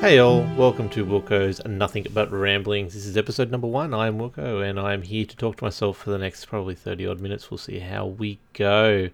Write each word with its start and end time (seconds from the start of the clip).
Hey 0.00 0.20
all, 0.20 0.42
welcome 0.56 0.88
to 0.90 1.04
Wilco's 1.04 1.60
Nothing 1.66 2.06
But 2.14 2.30
Ramblings. 2.30 2.94
This 2.94 3.04
is 3.04 3.16
episode 3.16 3.50
number 3.50 3.66
one. 3.66 3.92
I 3.92 4.06
am 4.06 4.16
Wilco 4.16 4.62
and 4.64 4.78
I 4.78 4.94
am 4.94 5.02
here 5.02 5.26
to 5.26 5.36
talk 5.36 5.56
to 5.56 5.64
myself 5.64 5.98
for 5.98 6.10
the 6.10 6.18
next 6.18 6.44
probably 6.44 6.76
30 6.76 7.08
odd 7.08 7.20
minutes. 7.20 7.50
We'll 7.50 7.58
see 7.58 7.80
how 7.80 8.06
we 8.06 8.38
go. 8.52 9.10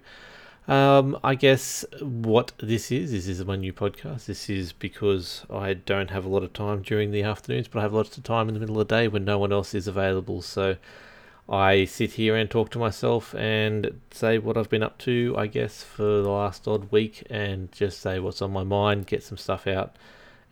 Um, 0.67 1.17
I 1.23 1.33
guess 1.33 1.85
what 2.01 2.51
this 2.59 2.91
is, 2.91 3.11
this 3.11 3.27
is 3.27 3.43
my 3.43 3.55
new 3.55 3.73
podcast. 3.73 4.27
This 4.27 4.47
is 4.47 4.73
because 4.73 5.43
I 5.49 5.73
don't 5.73 6.11
have 6.11 6.23
a 6.23 6.29
lot 6.29 6.43
of 6.43 6.53
time 6.53 6.83
during 6.83 7.09
the 7.09 7.23
afternoons, 7.23 7.67
but 7.67 7.79
I 7.79 7.81
have 7.81 7.93
lots 7.93 8.15
of 8.15 8.23
time 8.23 8.47
in 8.47 8.53
the 8.53 8.59
middle 8.59 8.79
of 8.79 8.87
the 8.87 8.95
day 8.95 9.07
when 9.07 9.25
no 9.25 9.39
one 9.39 9.51
else 9.51 9.73
is 9.73 9.87
available. 9.87 10.43
So 10.43 10.77
I 11.49 11.85
sit 11.85 12.11
here 12.11 12.35
and 12.35 12.47
talk 12.47 12.69
to 12.69 12.79
myself 12.79 13.33
and 13.33 14.01
say 14.11 14.37
what 14.37 14.55
I've 14.55 14.69
been 14.69 14.83
up 14.83 14.99
to, 14.99 15.33
I 15.35 15.47
guess, 15.47 15.81
for 15.81 16.03
the 16.03 16.29
last 16.29 16.67
odd 16.67 16.91
week 16.91 17.25
and 17.27 17.71
just 17.71 18.01
say 18.01 18.19
what's 18.19 18.43
on 18.43 18.53
my 18.53 18.63
mind, 18.63 19.07
get 19.07 19.23
some 19.23 19.39
stuff 19.39 19.65
out 19.65 19.95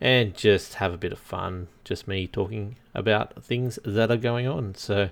and 0.00 0.34
just 0.34 0.74
have 0.74 0.92
a 0.92 0.98
bit 0.98 1.12
of 1.12 1.18
fun. 1.18 1.68
Just 1.84 2.08
me 2.08 2.26
talking 2.26 2.76
about 2.94 3.42
things 3.42 3.78
that 3.84 4.10
are 4.10 4.16
going 4.16 4.46
on. 4.46 4.74
So 4.74 5.10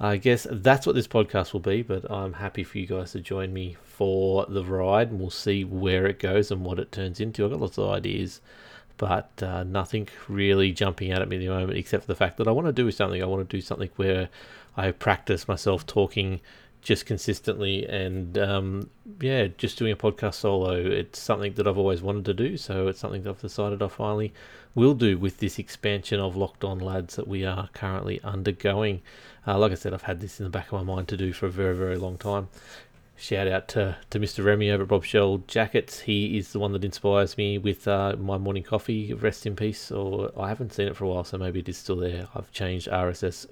I 0.00 0.16
guess 0.16 0.46
that's 0.50 0.86
what 0.86 0.94
this 0.94 1.08
podcast 1.08 1.52
will 1.52 1.60
be, 1.60 1.82
but 1.82 2.10
I'm 2.10 2.34
happy 2.34 2.64
for 2.64 2.78
you 2.78 2.86
guys 2.86 3.12
to 3.12 3.20
join 3.20 3.52
me 3.52 3.76
for 3.84 4.46
the 4.48 4.64
ride 4.64 5.10
and 5.10 5.20
we'll 5.20 5.30
see 5.30 5.64
where 5.64 6.06
it 6.06 6.18
goes 6.18 6.50
and 6.50 6.64
what 6.64 6.78
it 6.78 6.92
turns 6.92 7.20
into. 7.20 7.44
I've 7.44 7.50
got 7.50 7.60
lots 7.60 7.78
of 7.78 7.90
ideas, 7.90 8.40
but 8.96 9.30
uh, 9.42 9.64
nothing 9.64 10.08
really 10.28 10.72
jumping 10.72 11.12
out 11.12 11.22
at 11.22 11.28
me 11.28 11.36
at 11.36 11.40
the 11.40 11.48
moment 11.48 11.78
except 11.78 12.04
for 12.04 12.08
the 12.08 12.16
fact 12.16 12.36
that 12.38 12.48
I 12.48 12.52
want 12.52 12.66
to 12.66 12.72
do 12.72 12.90
something. 12.90 13.22
I 13.22 13.26
want 13.26 13.48
to 13.48 13.56
do 13.56 13.60
something 13.60 13.90
where 13.96 14.28
I 14.76 14.90
practice 14.90 15.46
myself 15.46 15.86
talking 15.86 16.40
just 16.82 17.06
consistently 17.06 17.86
and 17.86 18.36
um, 18.36 18.90
yeah, 19.20 19.46
just 19.56 19.78
doing 19.78 19.92
a 19.92 19.96
podcast 19.96 20.34
solo. 20.34 20.74
It's 20.74 21.20
something 21.20 21.54
that 21.54 21.66
I've 21.66 21.78
always 21.78 22.02
wanted 22.02 22.24
to 22.26 22.34
do, 22.34 22.56
so 22.56 22.88
it's 22.88 22.98
something 22.98 23.22
that 23.22 23.30
I've 23.30 23.40
decided 23.40 23.82
I 23.82 23.88
finally 23.88 24.32
will 24.74 24.94
do 24.94 25.16
with 25.16 25.38
this 25.38 25.58
expansion 25.58 26.18
of 26.18 26.36
Locked 26.36 26.64
On 26.64 26.78
Lads 26.78 27.16
that 27.16 27.28
we 27.28 27.44
are 27.44 27.68
currently 27.72 28.20
undergoing. 28.22 29.00
Uh, 29.46 29.58
like 29.58 29.72
I 29.72 29.76
said, 29.76 29.94
I've 29.94 30.02
had 30.02 30.20
this 30.20 30.40
in 30.40 30.44
the 30.44 30.50
back 30.50 30.72
of 30.72 30.72
my 30.72 30.82
mind 30.82 31.08
to 31.08 31.16
do 31.16 31.32
for 31.32 31.46
a 31.46 31.50
very, 31.50 31.76
very 31.76 31.96
long 31.96 32.18
time. 32.18 32.48
Shout 33.16 33.46
out 33.46 33.68
to, 33.68 33.96
to 34.10 34.18
Mr. 34.18 34.44
Remy 34.44 34.70
over 34.70 34.82
at 34.82 34.88
Bob 34.88 35.04
Shell 35.04 35.44
Jackets. 35.46 36.00
He 36.00 36.36
is 36.36 36.52
the 36.52 36.58
one 36.58 36.72
that 36.72 36.84
inspires 36.84 37.36
me 37.36 37.56
with 37.56 37.86
uh, 37.86 38.16
my 38.18 38.36
morning 38.36 38.64
coffee. 38.64 39.14
Rest 39.14 39.46
in 39.46 39.54
peace. 39.54 39.92
Or 39.92 40.32
I 40.36 40.48
haven't 40.48 40.72
seen 40.72 40.88
it 40.88 40.96
for 40.96 41.04
a 41.04 41.08
while, 41.08 41.22
so 41.22 41.38
maybe 41.38 41.60
it 41.60 41.68
is 41.68 41.76
still 41.76 41.96
there. 41.96 42.26
I've 42.34 42.50
changed 42.50 42.88
RSS 42.88 43.46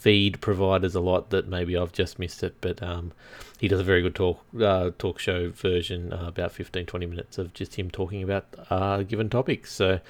feed 0.00 0.40
providers 0.40 0.94
a 0.94 1.00
lot 1.00 1.28
that 1.28 1.46
maybe 1.46 1.76
I've 1.76 1.92
just 1.92 2.18
missed 2.18 2.42
it, 2.42 2.54
but 2.62 2.82
um, 2.82 3.12
he 3.58 3.68
does 3.68 3.80
a 3.80 3.84
very 3.84 4.00
good 4.00 4.14
talk 4.14 4.42
uh, 4.58 4.92
talk 4.98 5.18
show 5.18 5.50
version, 5.50 6.12
uh, 6.12 6.24
about 6.26 6.52
15 6.52 6.86
20 6.86 7.06
minutes 7.06 7.36
of 7.36 7.52
just 7.52 7.74
him 7.74 7.90
talking 7.90 8.22
about 8.22 8.46
uh, 8.70 9.02
given 9.02 9.28
topics. 9.28 9.70
So 9.70 10.00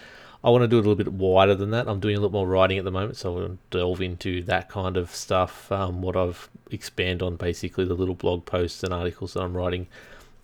I 0.45 0.51
want 0.51 0.63
to 0.63 0.69
do 0.69 0.77
it 0.77 0.87
a 0.87 0.89
little 0.89 0.95
bit 0.95 1.13
wider 1.13 1.57
than 1.57 1.73
that. 1.73 1.89
I'm 1.89 1.99
doing 1.99 2.17
a 2.17 2.21
little 2.21 2.31
more 2.31 2.47
writing 2.47 2.79
at 2.79 2.85
the 2.85 2.93
moment, 2.93 3.17
so 3.17 3.33
I 3.33 3.41
want 3.41 3.71
to 3.73 3.79
delve 3.79 4.01
into 4.01 4.43
that 4.45 4.69
kind 4.69 4.97
of 4.97 5.11
stuff. 5.13 5.73
Um, 5.73 6.03
what 6.03 6.17
I've 6.17 6.49
expand 6.71 7.21
on 7.21 7.35
basically 7.35 7.85
the 7.85 7.95
little 7.95 8.15
blog 8.15 8.47
posts 8.47 8.85
and 8.85 8.95
articles 8.95 9.35
that 9.35 9.43
I'm 9.43 9.57
writing 9.57 9.89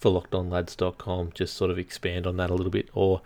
for 0.00 0.10
lockedonlads.com, 0.10 1.32
just 1.34 1.54
sort 1.56 1.70
of 1.70 1.78
expand 1.78 2.26
on 2.26 2.36
that 2.38 2.50
a 2.50 2.54
little 2.54 2.72
bit 2.72 2.88
or 2.94 3.22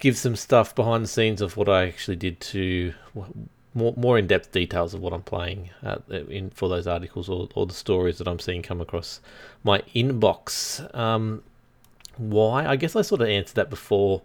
give 0.00 0.18
some 0.18 0.34
stuff 0.34 0.74
behind 0.74 1.04
the 1.04 1.08
scenes 1.08 1.40
of 1.40 1.56
what 1.56 1.68
I 1.68 1.86
actually 1.86 2.16
did 2.16 2.40
to 2.40 2.92
more 3.74 3.92
more 3.96 4.18
in 4.18 4.26
depth 4.26 4.52
details 4.52 4.94
of 4.94 5.00
what 5.00 5.12
I'm 5.12 5.22
playing 5.22 5.70
uh, 5.82 5.98
in 6.08 6.50
for 6.50 6.68
those 6.68 6.86
articles 6.86 7.28
or, 7.28 7.48
or 7.54 7.66
the 7.66 7.74
stories 7.74 8.18
that 8.18 8.28
I'm 8.28 8.38
seeing 8.38 8.62
come 8.62 8.80
across 8.80 9.20
my 9.62 9.80
inbox. 9.94 10.94
Um, 10.96 11.42
why? 12.16 12.66
I 12.66 12.76
guess 12.76 12.94
I 12.94 13.02
sort 13.02 13.20
of 13.20 13.28
answered 13.28 13.56
that 13.56 13.70
before. 13.70 14.22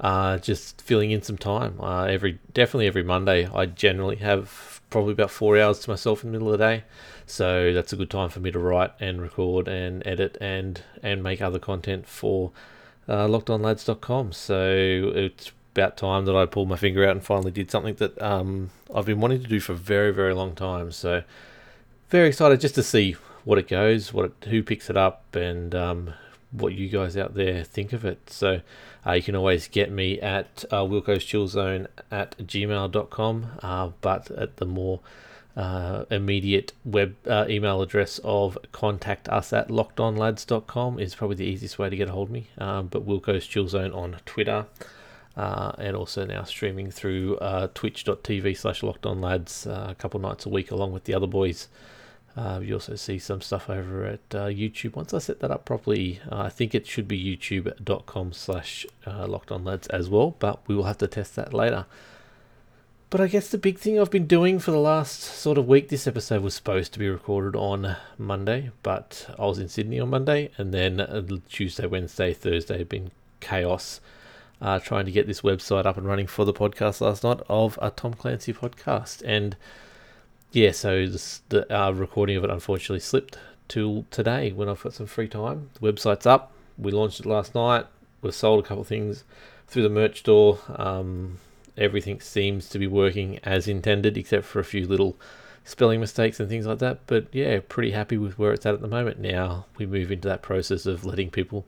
Uh, 0.00 0.38
just 0.38 0.80
filling 0.80 1.10
in 1.10 1.22
some 1.22 1.36
time. 1.36 1.80
Uh, 1.80 2.04
every 2.04 2.38
definitely 2.54 2.86
every 2.86 3.02
Monday, 3.02 3.48
I 3.52 3.66
generally 3.66 4.16
have 4.16 4.80
probably 4.90 5.12
about 5.12 5.32
four 5.32 5.58
hours 5.58 5.80
to 5.80 5.90
myself 5.90 6.22
in 6.22 6.30
the 6.30 6.38
middle 6.38 6.52
of 6.52 6.58
the 6.58 6.64
day, 6.64 6.84
so 7.26 7.72
that's 7.72 7.92
a 7.92 7.96
good 7.96 8.08
time 8.08 8.28
for 8.28 8.38
me 8.38 8.52
to 8.52 8.60
write 8.60 8.92
and 9.00 9.20
record 9.20 9.66
and 9.66 10.06
edit 10.06 10.38
and 10.40 10.82
and 11.02 11.20
make 11.20 11.42
other 11.42 11.58
content 11.58 12.06
for 12.06 12.52
uh, 13.08 13.26
LockedOnLads.com. 13.26 14.32
So 14.32 15.12
it's 15.16 15.50
about 15.78 15.96
time 15.96 16.24
that 16.24 16.36
I 16.36 16.46
pulled 16.46 16.68
my 16.68 16.76
finger 16.76 17.04
out 17.04 17.12
and 17.12 17.24
finally 17.24 17.50
did 17.50 17.70
something 17.70 17.94
that 17.96 18.20
um, 18.20 18.70
I've 18.94 19.06
been 19.06 19.20
wanting 19.20 19.42
to 19.42 19.48
do 19.48 19.60
for 19.60 19.72
a 19.72 19.76
very, 19.76 20.12
very 20.12 20.34
long 20.34 20.54
time. 20.54 20.92
So, 20.92 21.22
very 22.10 22.28
excited 22.28 22.60
just 22.60 22.74
to 22.76 22.82
see 22.82 23.12
what 23.44 23.58
it 23.58 23.68
goes, 23.68 24.12
what 24.12 24.26
it, 24.26 24.48
who 24.48 24.62
picks 24.62 24.90
it 24.90 24.96
up, 24.96 25.34
and 25.34 25.74
um, 25.74 26.14
what 26.50 26.74
you 26.74 26.88
guys 26.88 27.16
out 27.16 27.34
there 27.34 27.62
think 27.64 27.92
of 27.92 28.04
it. 28.04 28.30
So, 28.30 28.60
uh, 29.06 29.12
you 29.12 29.22
can 29.22 29.36
always 29.36 29.68
get 29.68 29.90
me 29.90 30.20
at 30.20 30.64
uh, 30.70 30.84
Wilco's 30.84 31.24
Chill 31.24 31.46
Zone 31.46 31.86
at 32.10 32.36
gmail.com, 32.38 33.46
uh, 33.62 33.90
but 34.00 34.30
at 34.32 34.56
the 34.56 34.66
more 34.66 35.00
uh, 35.56 36.04
immediate 36.10 36.72
web 36.84 37.16
uh, 37.26 37.44
email 37.48 37.82
address 37.82 38.20
of 38.22 38.56
contact 38.70 39.28
us 39.28 39.52
at 39.52 39.68
lockedonlads.com 39.68 41.00
is 41.00 41.16
probably 41.16 41.36
the 41.36 41.44
easiest 41.44 41.78
way 41.78 41.90
to 41.90 41.96
get 41.96 42.08
a 42.08 42.12
hold 42.12 42.28
of 42.28 42.32
me. 42.32 42.48
Um, 42.58 42.86
but 42.86 43.06
Wilco's 43.06 43.46
Chill 43.46 43.66
Zone 43.66 43.92
on 43.92 44.16
Twitter 44.24 44.66
uh, 45.38 45.70
and 45.78 45.94
also 45.96 46.26
now 46.26 46.42
streaming 46.42 46.90
through 46.90 47.36
uh, 47.36 47.68
twitch.tv 47.72 48.56
slash 48.56 48.82
locked 48.82 49.06
on 49.06 49.20
lads 49.20 49.68
uh, 49.68 49.86
a 49.90 49.94
couple 49.94 50.18
nights 50.18 50.44
a 50.44 50.48
week 50.48 50.72
along 50.72 50.92
with 50.92 51.04
the 51.04 51.14
other 51.14 51.28
boys. 51.28 51.68
Uh, 52.36 52.60
you 52.60 52.74
also 52.74 52.96
see 52.96 53.20
some 53.20 53.40
stuff 53.40 53.70
over 53.70 54.04
at 54.04 54.20
uh, 54.34 54.46
YouTube. 54.46 54.96
Once 54.96 55.14
I 55.14 55.18
set 55.18 55.38
that 55.40 55.52
up 55.52 55.64
properly, 55.64 56.20
uh, 56.30 56.42
I 56.42 56.48
think 56.48 56.74
it 56.74 56.88
should 56.88 57.06
be 57.06 57.36
youtube.com 57.36 58.32
slash 58.32 58.84
locked 59.06 59.52
on 59.52 59.64
lads 59.64 59.86
as 59.88 60.10
well, 60.10 60.34
but 60.40 60.60
we 60.66 60.74
will 60.74 60.84
have 60.84 60.98
to 60.98 61.06
test 61.06 61.36
that 61.36 61.54
later. 61.54 61.86
But 63.10 63.20
I 63.20 63.28
guess 63.28 63.48
the 63.48 63.58
big 63.58 63.78
thing 63.78 63.98
I've 63.98 64.10
been 64.10 64.26
doing 64.26 64.58
for 64.58 64.72
the 64.72 64.78
last 64.78 65.20
sort 65.20 65.56
of 65.56 65.66
week, 65.66 65.88
this 65.88 66.06
episode 66.06 66.42
was 66.42 66.54
supposed 66.54 66.92
to 66.92 66.98
be 66.98 67.08
recorded 67.08 67.56
on 67.56 67.96
Monday, 68.18 68.70
but 68.82 69.34
I 69.38 69.46
was 69.46 69.58
in 69.58 69.68
Sydney 69.68 70.00
on 70.00 70.10
Monday, 70.10 70.50
and 70.58 70.74
then 70.74 71.42
Tuesday, 71.48 71.86
Wednesday, 71.86 72.34
Thursday 72.34 72.78
had 72.78 72.88
been 72.88 73.12
chaos 73.40 74.00
uh, 74.60 74.78
trying 74.78 75.06
to 75.06 75.12
get 75.12 75.26
this 75.26 75.42
website 75.42 75.86
up 75.86 75.96
and 75.96 76.06
running 76.06 76.26
for 76.26 76.44
the 76.44 76.52
podcast 76.52 77.00
last 77.00 77.24
night 77.24 77.40
of 77.48 77.78
a 77.80 77.90
Tom 77.90 78.14
Clancy 78.14 78.52
podcast. 78.52 79.22
And 79.24 79.56
yeah, 80.52 80.72
so 80.72 81.06
this, 81.06 81.42
the 81.48 81.72
uh, 81.74 81.90
recording 81.92 82.36
of 82.36 82.44
it 82.44 82.50
unfortunately 82.50 83.00
slipped 83.00 83.38
till 83.68 84.06
today 84.10 84.50
when 84.52 84.68
I've 84.68 84.82
got 84.82 84.94
some 84.94 85.06
free 85.06 85.28
time. 85.28 85.70
The 85.74 85.92
website's 85.92 86.26
up. 86.26 86.52
We 86.76 86.90
launched 86.90 87.20
it 87.20 87.26
last 87.26 87.54
night. 87.54 87.86
We've 88.22 88.34
sold 88.34 88.64
a 88.64 88.66
couple 88.66 88.82
of 88.82 88.88
things 88.88 89.24
through 89.66 89.82
the 89.82 89.88
merch 89.88 90.20
store. 90.20 90.58
Um, 90.74 91.38
everything 91.76 92.20
seems 92.20 92.68
to 92.70 92.78
be 92.78 92.86
working 92.86 93.38
as 93.44 93.68
intended, 93.68 94.16
except 94.16 94.44
for 94.44 94.58
a 94.58 94.64
few 94.64 94.86
little 94.86 95.16
spelling 95.64 96.00
mistakes 96.00 96.40
and 96.40 96.48
things 96.48 96.66
like 96.66 96.78
that. 96.78 97.00
But 97.06 97.26
yeah, 97.30 97.60
pretty 97.68 97.92
happy 97.92 98.16
with 98.16 98.38
where 98.38 98.52
it's 98.52 98.66
at 98.66 98.74
at 98.74 98.80
the 98.80 98.88
moment. 98.88 99.20
Now 99.20 99.66
we 99.76 99.86
move 99.86 100.10
into 100.10 100.28
that 100.28 100.42
process 100.42 100.86
of 100.86 101.04
letting 101.04 101.30
people 101.30 101.66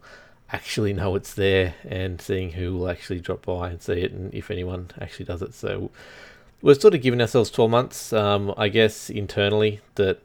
actually 0.52 0.92
know 0.92 1.14
it's 1.14 1.34
there 1.34 1.74
and 1.88 2.20
seeing 2.20 2.52
who 2.52 2.76
will 2.76 2.88
actually 2.88 3.20
drop 3.20 3.46
by 3.46 3.70
and 3.70 3.80
see 3.80 4.00
it 4.00 4.12
and 4.12 4.34
if 4.34 4.50
anyone 4.50 4.90
actually 5.00 5.24
does 5.24 5.42
it. 5.42 5.54
So 5.54 5.90
we're 6.62 6.74
sort 6.74 6.94
of 6.94 7.02
giving 7.02 7.20
ourselves 7.20 7.50
12 7.50 7.70
months, 7.70 8.12
um, 8.12 8.52
I 8.56 8.68
guess, 8.68 9.10
internally 9.10 9.80
that 9.94 10.20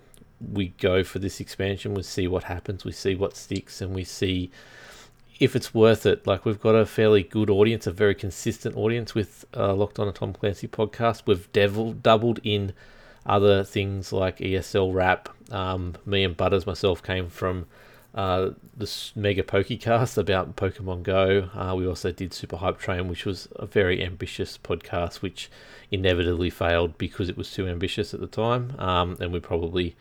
we 0.51 0.69
go 0.79 1.03
for 1.03 1.19
this 1.19 1.39
expansion. 1.39 1.93
We 1.93 2.03
see 2.03 2.27
what 2.27 2.43
happens, 2.43 2.83
we 2.83 2.91
see 2.91 3.15
what 3.15 3.37
sticks, 3.37 3.81
and 3.81 3.95
we 3.95 4.03
see 4.03 4.51
if 5.39 5.55
it's 5.55 5.73
worth 5.73 6.05
it. 6.05 6.25
Like 6.25 6.45
we've 6.45 6.59
got 6.59 6.75
a 6.75 6.85
fairly 6.85 7.23
good 7.23 7.49
audience, 7.49 7.87
a 7.87 7.91
very 7.91 8.15
consistent 8.15 8.75
audience 8.75 9.15
with 9.15 9.45
uh, 9.55 9.73
Locked 9.73 9.99
On 9.99 10.07
a 10.07 10.11
Tom 10.11 10.33
Clancy 10.33 10.67
podcast. 10.67 11.23
We've 11.25 11.51
devil, 11.53 11.93
doubled 11.93 12.39
in 12.43 12.73
other 13.25 13.63
things 13.63 14.11
like 14.11 14.37
ESL 14.37 14.93
rap. 14.93 15.29
Um, 15.51 15.95
me 16.05 16.23
and 16.23 16.35
Butters 16.35 16.65
myself 16.65 17.01
came 17.01 17.29
from 17.29 17.65
uh, 18.15 18.51
this 18.75 19.11
mega 19.15 19.43
pokecast 19.43 20.17
about 20.17 20.55
Pokemon 20.55 21.03
Go. 21.03 21.49
Uh, 21.53 21.75
we 21.75 21.85
also 21.85 22.11
did 22.11 22.33
Super 22.33 22.55
Hype 22.55 22.79
Train, 22.79 23.09
which 23.09 23.25
was 23.25 23.49
a 23.57 23.65
very 23.65 24.01
ambitious 24.01 24.57
podcast, 24.57 25.15
which 25.15 25.51
inevitably 25.91 26.49
failed 26.49 26.97
because 26.97 27.27
it 27.27 27.37
was 27.37 27.51
too 27.51 27.67
ambitious 27.67 28.13
at 28.13 28.21
the 28.21 28.27
time. 28.27 28.73
Um, 28.79 29.17
and 29.19 29.33
we 29.33 29.41
probably 29.41 29.95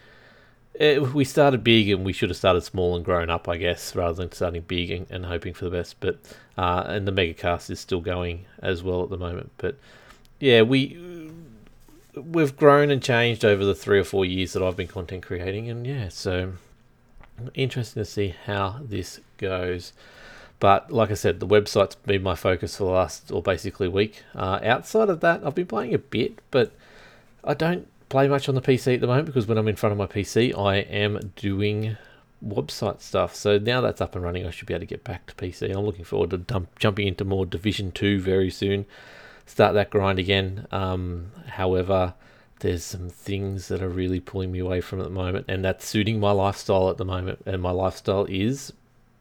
it, 0.75 0.99
eh, 1.02 1.06
we 1.12 1.25
started 1.25 1.64
big, 1.64 1.88
and 1.90 2.05
we 2.05 2.12
should 2.12 2.31
have 2.31 2.37
started 2.37 2.62
small 2.62 2.94
and 2.94 3.05
grown 3.05 3.31
up, 3.31 3.49
I 3.49 3.56
guess, 3.56 3.94
rather 3.96 4.14
than 4.14 4.32
starting 4.32 4.62
big 4.62 4.90
and, 4.90 5.06
and 5.11 5.26
hoping 5.26 5.52
for 5.52 5.64
the 5.64 5.70
best. 5.72 5.99
But 5.99 6.19
uh, 6.56 6.84
and 6.87 7.08
the 7.08 7.12
megacast 7.12 7.69
is 7.70 7.81
still 7.81 8.00
going 8.00 8.46
as 8.61 8.82
well 8.82 9.02
at 9.02 9.11
the 9.11 9.19
moment. 9.19 9.50
But 9.58 9.76
yeah, 10.38 10.62
we 10.62 11.31
we've 12.14 12.56
grown 12.56 12.90
and 12.90 13.02
changed 13.02 13.44
over 13.44 13.64
the 13.64 13.75
three 13.75 13.99
or 13.99 14.05
four 14.05 14.25
years 14.25 14.52
that 14.52 14.62
I've 14.62 14.76
been 14.76 14.87
content 14.87 15.25
creating, 15.25 15.69
and 15.69 15.84
yeah, 15.84 16.08
so 16.11 16.52
interesting 17.54 18.02
to 18.02 18.08
see 18.08 18.34
how 18.46 18.81
this 18.82 19.20
goes. 19.38 19.92
But 20.60 20.90
like 20.90 21.10
I 21.10 21.14
said, 21.14 21.40
the 21.40 21.46
website's 21.46 21.96
been 21.96 22.22
my 22.22 22.34
focus 22.34 22.76
for 22.76 22.84
the 22.84 22.90
last, 22.90 23.31
or 23.31 23.42
basically 23.42 23.88
week. 23.88 24.22
Uh, 24.34 24.60
outside 24.62 25.08
of 25.08 25.20
that, 25.20 25.44
I've 25.44 25.54
been 25.54 25.66
playing 25.66 25.94
a 25.94 25.98
bit, 25.98 26.38
but 26.50 26.72
I 27.42 27.54
don't 27.54 27.88
play 28.08 28.28
much 28.28 28.48
on 28.48 28.54
the 28.54 28.62
PC 28.62 28.94
at 28.94 29.00
the 29.00 29.06
moment 29.06 29.26
because 29.26 29.46
when 29.46 29.58
I'm 29.58 29.69
in 29.69 29.76
front 29.76 29.92
of 29.92 29.98
my 29.98 30.06
PC, 30.06 30.56
I 30.56 30.76
am 30.76 31.32
doing 31.36 31.96
website 32.46 33.00
stuff. 33.00 33.34
So 33.34 33.58
now 33.58 33.80
that's 33.80 34.00
up 34.00 34.14
and 34.14 34.25
running, 34.25 34.46
I 34.46 34.50
should 34.50 34.66
be 34.66 34.75
able 34.75 34.82
to 34.82 34.87
get 34.87 35.04
back 35.04 35.26
to 35.26 35.34
PC. 35.34 35.75
I'm 35.75 35.84
looking 35.84 36.04
forward 36.04 36.30
to 36.30 36.38
dump, 36.38 36.78
jumping 36.78 37.08
into 37.08 37.25
more 37.25 37.46
Division 37.46 37.92
2 37.92 38.20
very 38.20 38.50
soon. 38.50 38.87
start 39.46 39.75
that 39.75 39.90
grind 39.90 40.19
again. 40.19 40.66
Um, 40.70 41.32
however, 41.48 42.14
there's 42.60 42.84
some 42.84 43.10
things 43.10 43.68
that 43.68 43.82
are 43.82 43.88
really 43.88 44.20
pulling 44.20 44.52
me 44.52 44.60
away 44.60 44.80
from 44.80 45.00
at 45.00 45.04
the 45.04 45.10
moment, 45.10 45.46
and 45.48 45.64
that's 45.64 45.86
suiting 45.86 46.20
my 46.20 46.30
lifestyle 46.30 46.88
at 46.90 46.96
the 46.96 47.04
moment. 47.04 47.40
And 47.46 47.60
my 47.60 47.70
lifestyle 47.70 48.26
is 48.28 48.72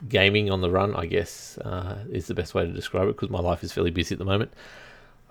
gaming 0.08 0.50
on 0.52 0.62
the 0.62 0.70
run, 0.70 0.96
I 0.96 1.06
guess, 1.06 1.58
uh, 1.60 2.00
is 2.12 2.28
the 2.28 2.34
best 2.34 2.54
way 2.54 2.66
to 2.66 2.72
describe 2.72 3.08
it 3.08 3.16
because 3.16 3.30
my 3.30 3.40
life 3.40 3.64
is 3.64 3.72
fairly 3.72 3.92
busy 3.92 4.16
at 4.16 4.20
the 4.20 4.26
moment. 4.26 4.54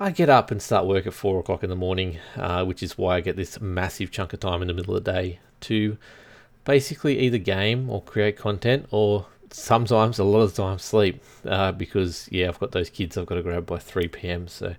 I 0.01 0.11
get 0.11 0.29
up 0.29 0.51
and 0.51 0.61
start 0.61 0.87
work 0.87 1.07
at 1.07 1.15
four 1.15 1.39
o'clock 1.39 1.63
in 1.63 1.71
the 1.71 1.77
morning, 1.77 2.19
uh, 2.37 2.65
which 2.65 2.83
is 2.83 2.99
why 2.99 3.17
I 3.17 3.21
get 3.21 3.37
this 3.37 3.61
massive 3.61 4.11
chunk 4.11 4.33
of 4.33 4.41
time 4.41 4.63
in 4.63 4.69
the 4.69 4.75
middle 4.75 4.97
of 4.97 5.05
the 5.05 5.13
day 5.13 5.39
to 5.61 5.97
basically 6.65 7.19
either 7.21 7.39
game 7.39 7.89
or 7.91 8.03
create 8.03 8.37
content 8.37 8.87
or 8.91 9.27
sometimes 9.51 10.19
a 10.19 10.25
lot 10.25 10.41
of 10.41 10.55
the 10.55 10.63
time 10.63 10.79
sleep 10.79 11.23
uh, 11.47 11.73
because 11.73 12.29
yeah 12.31 12.49
I've 12.49 12.59
got 12.59 12.73
those 12.73 12.89
kids 12.89 13.17
I've 13.19 13.27
got 13.27 13.35
to 13.35 13.43
grab 13.43 13.67
by 13.67 13.79
3 13.79 14.09
p.m. 14.09 14.49
so 14.49 14.75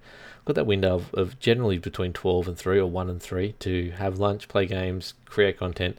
got 0.45 0.55
that 0.55 0.65
window 0.65 0.95
of, 0.95 1.13
of 1.13 1.39
generally 1.39 1.77
between 1.77 2.13
12 2.13 2.47
and 2.47 2.57
3 2.57 2.79
or 2.79 2.89
1 2.89 3.09
and 3.09 3.21
3 3.21 3.53
to 3.59 3.91
have 3.91 4.19
lunch, 4.19 4.47
play 4.47 4.65
games, 4.65 5.13
create 5.25 5.57
content 5.57 5.97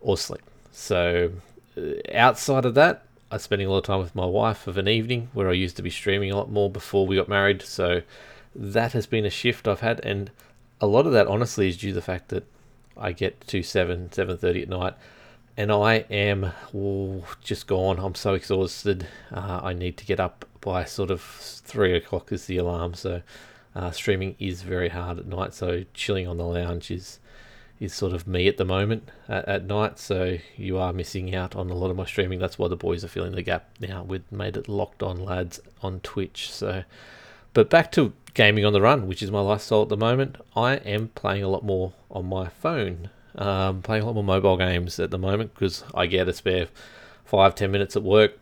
or 0.00 0.16
sleep. 0.16 0.42
So 0.72 1.32
uh, 1.76 1.80
outside 2.14 2.64
of 2.64 2.74
that 2.74 3.04
I'm 3.30 3.38
spending 3.38 3.66
a 3.66 3.70
lot 3.70 3.78
of 3.78 3.84
time 3.84 3.98
with 3.98 4.14
my 4.14 4.26
wife 4.26 4.66
of 4.66 4.78
an 4.78 4.86
evening 4.86 5.28
where 5.32 5.48
I 5.48 5.54
used 5.54 5.76
to 5.76 5.82
be 5.82 5.90
streaming 5.90 6.30
a 6.30 6.36
lot 6.36 6.50
more 6.50 6.70
before 6.70 7.06
we 7.06 7.16
got 7.16 7.28
married 7.28 7.62
so 7.62 8.02
that 8.54 8.92
has 8.92 9.06
been 9.06 9.24
a 9.24 9.30
shift 9.30 9.66
I've 9.66 9.80
had 9.80 9.98
and 10.04 10.30
a 10.80 10.86
lot 10.86 11.06
of 11.06 11.12
that 11.12 11.26
honestly 11.26 11.68
is 11.68 11.76
due 11.76 11.90
to 11.90 11.94
the 11.94 12.02
fact 12.02 12.28
that 12.28 12.44
I 12.96 13.10
get 13.10 13.40
to 13.48 13.62
7 13.62 14.10
7:30 14.10 14.62
at 14.62 14.68
night 14.68 14.94
and 15.56 15.72
I 15.72 16.04
am 16.10 16.52
oh, 16.74 17.24
just 17.40 17.66
gone. 17.66 17.98
I'm 17.98 18.14
so 18.14 18.34
exhausted. 18.34 19.06
Uh, 19.32 19.60
I 19.62 19.72
need 19.72 19.96
to 19.98 20.04
get 20.04 20.18
up 20.18 20.44
by 20.60 20.84
sort 20.84 21.10
of 21.10 21.20
three 21.20 21.94
o'clock 21.94 22.32
is 22.32 22.46
the 22.46 22.56
alarm. 22.56 22.94
So 22.94 23.22
uh, 23.74 23.90
streaming 23.90 24.36
is 24.38 24.62
very 24.62 24.88
hard 24.88 25.18
at 25.18 25.26
night. 25.26 25.54
So 25.54 25.84
chilling 25.94 26.26
on 26.26 26.36
the 26.36 26.44
lounge 26.44 26.90
is 26.90 27.20
is 27.80 27.92
sort 27.92 28.12
of 28.12 28.26
me 28.26 28.46
at 28.46 28.56
the 28.56 28.64
moment 28.64 29.10
at, 29.28 29.46
at 29.48 29.64
night. 29.64 29.98
So 29.98 30.38
you 30.56 30.78
are 30.78 30.92
missing 30.92 31.34
out 31.34 31.56
on 31.56 31.70
a 31.70 31.74
lot 31.74 31.90
of 31.90 31.96
my 31.96 32.06
streaming. 32.06 32.38
That's 32.38 32.58
why 32.58 32.68
the 32.68 32.76
boys 32.76 33.04
are 33.04 33.08
filling 33.08 33.32
the 33.32 33.42
gap 33.42 33.68
now. 33.80 34.04
We've 34.04 34.30
made 34.30 34.56
it 34.56 34.68
locked 34.68 35.02
on 35.02 35.24
lads 35.24 35.60
on 35.82 36.00
Twitch. 36.00 36.50
So, 36.50 36.84
but 37.52 37.70
back 37.70 37.90
to 37.92 38.12
gaming 38.32 38.64
on 38.64 38.72
the 38.72 38.80
run, 38.80 39.06
which 39.06 39.22
is 39.22 39.30
my 39.30 39.40
lifestyle 39.40 39.82
at 39.82 39.88
the 39.88 39.96
moment. 39.96 40.36
I 40.54 40.76
am 40.76 41.08
playing 41.08 41.42
a 41.42 41.48
lot 41.48 41.64
more 41.64 41.92
on 42.10 42.26
my 42.26 42.48
phone 42.48 43.10
um, 43.36 43.82
playing 43.82 44.02
a 44.02 44.06
lot 44.06 44.14
more 44.14 44.24
mobile 44.24 44.56
games 44.56 44.98
at 44.98 45.10
the 45.10 45.18
moment 45.18 45.54
because 45.54 45.84
I 45.94 46.06
get 46.06 46.28
a 46.28 46.32
spare 46.32 46.68
five 47.24 47.54
ten 47.54 47.70
minutes 47.70 47.96
at 47.96 48.02
work. 48.02 48.38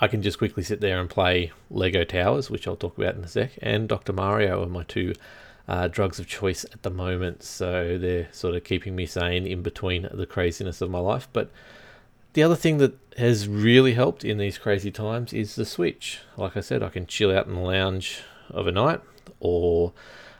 I 0.00 0.08
can 0.08 0.22
just 0.22 0.38
quickly 0.38 0.62
sit 0.62 0.80
there 0.80 0.98
and 0.98 1.10
play 1.10 1.52
Lego 1.70 2.04
Towers, 2.04 2.50
which 2.50 2.66
I'll 2.66 2.76
talk 2.76 2.96
about 2.96 3.16
in 3.16 3.24
a 3.24 3.28
sec, 3.28 3.52
and 3.60 3.88
Dr. 3.88 4.12
Mario 4.12 4.62
are 4.62 4.68
my 4.68 4.82
two 4.84 5.14
uh, 5.68 5.88
drugs 5.88 6.18
of 6.18 6.26
choice 6.26 6.64
at 6.64 6.82
the 6.82 6.90
moment. 6.90 7.42
So 7.42 7.98
they're 7.98 8.28
sort 8.32 8.54
of 8.54 8.64
keeping 8.64 8.96
me 8.96 9.06
sane 9.06 9.46
in 9.46 9.62
between 9.62 10.08
the 10.12 10.26
craziness 10.26 10.80
of 10.80 10.90
my 10.90 10.98
life. 10.98 11.28
But 11.32 11.50
the 12.32 12.42
other 12.42 12.56
thing 12.56 12.78
that 12.78 12.96
has 13.18 13.46
really 13.46 13.94
helped 13.94 14.24
in 14.24 14.38
these 14.38 14.56
crazy 14.56 14.90
times 14.90 15.32
is 15.32 15.54
the 15.54 15.66
Switch. 15.66 16.20
Like 16.36 16.56
I 16.56 16.60
said, 16.60 16.82
I 16.82 16.88
can 16.88 17.06
chill 17.06 17.36
out 17.36 17.46
in 17.46 17.54
the 17.54 17.60
lounge 17.60 18.22
overnight, 18.52 19.00
or 19.38 19.92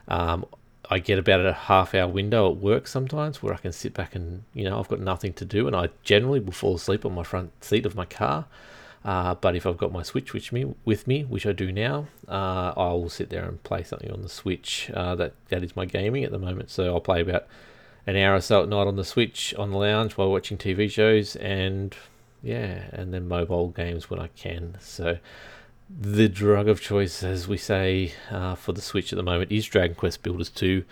um, 0.07 0.45
I 0.89 0.99
get 0.99 1.19
about 1.19 1.45
a 1.45 1.53
half 1.53 1.93
hour 1.93 2.07
window 2.07 2.51
at 2.51 2.57
work 2.57 2.87
sometimes 2.87 3.41
where 3.41 3.53
I 3.53 3.57
can 3.57 3.71
sit 3.71 3.93
back 3.93 4.15
and, 4.15 4.43
you 4.53 4.65
know, 4.65 4.79
I've 4.79 4.89
got 4.89 4.99
nothing 4.99 5.33
to 5.33 5.45
do 5.45 5.67
and 5.67 5.75
I 5.75 5.89
generally 6.03 6.39
will 6.39 6.51
fall 6.51 6.75
asleep 6.75 7.05
on 7.05 7.13
my 7.13 7.23
front 7.23 7.63
seat 7.63 7.85
of 7.85 7.95
my 7.95 8.05
car. 8.05 8.47
Uh, 9.03 9.33
but 9.33 9.55
if 9.55 9.65
I've 9.65 9.77
got 9.77 9.91
my 9.91 10.03
Switch 10.03 10.31
with 10.33 10.51
me, 10.51 10.75
with 10.85 11.07
me 11.07 11.23
which 11.23 11.47
I 11.47 11.53
do 11.53 11.71
now, 11.71 12.07
uh, 12.27 12.73
I 12.77 12.91
will 12.93 13.09
sit 13.09 13.29
there 13.29 13.45
and 13.45 13.61
play 13.63 13.83
something 13.83 14.11
on 14.11 14.21
the 14.21 14.29
Switch. 14.29 14.91
Uh, 14.93 15.15
that 15.15 15.33
that 15.49 15.63
is 15.63 15.75
my 15.75 15.85
gaming 15.85 16.23
at 16.23 16.31
the 16.31 16.39
moment. 16.39 16.69
So 16.69 16.93
I'll 16.93 16.99
play 16.99 17.21
about 17.21 17.47
an 18.05 18.15
hour 18.15 18.35
or 18.35 18.41
so 18.41 18.63
at 18.63 18.69
night 18.69 18.87
on 18.87 18.95
the 18.95 19.03
Switch 19.03 19.53
on 19.55 19.71
the 19.71 19.77
lounge 19.77 20.13
while 20.13 20.31
watching 20.31 20.57
TV 20.57 20.89
shows 20.89 21.35
and 21.35 21.95
yeah, 22.43 22.83
and 22.91 23.13
then 23.13 23.27
mobile 23.27 23.69
games 23.69 24.09
when 24.09 24.19
I 24.19 24.27
can. 24.27 24.77
So 24.79 25.17
the 25.89 26.29
drug 26.29 26.67
of 26.67 26.81
choice, 26.81 27.23
as 27.23 27.47
we 27.47 27.57
say 27.57 28.13
uh, 28.29 28.55
for 28.55 28.71
the 28.71 28.81
Switch 28.81 29.11
at 29.11 29.17
the 29.17 29.23
moment, 29.23 29.51
is 29.51 29.65
Dragon 29.65 29.95
Quest 29.95 30.23
Builders 30.23 30.49
2. 30.49 30.83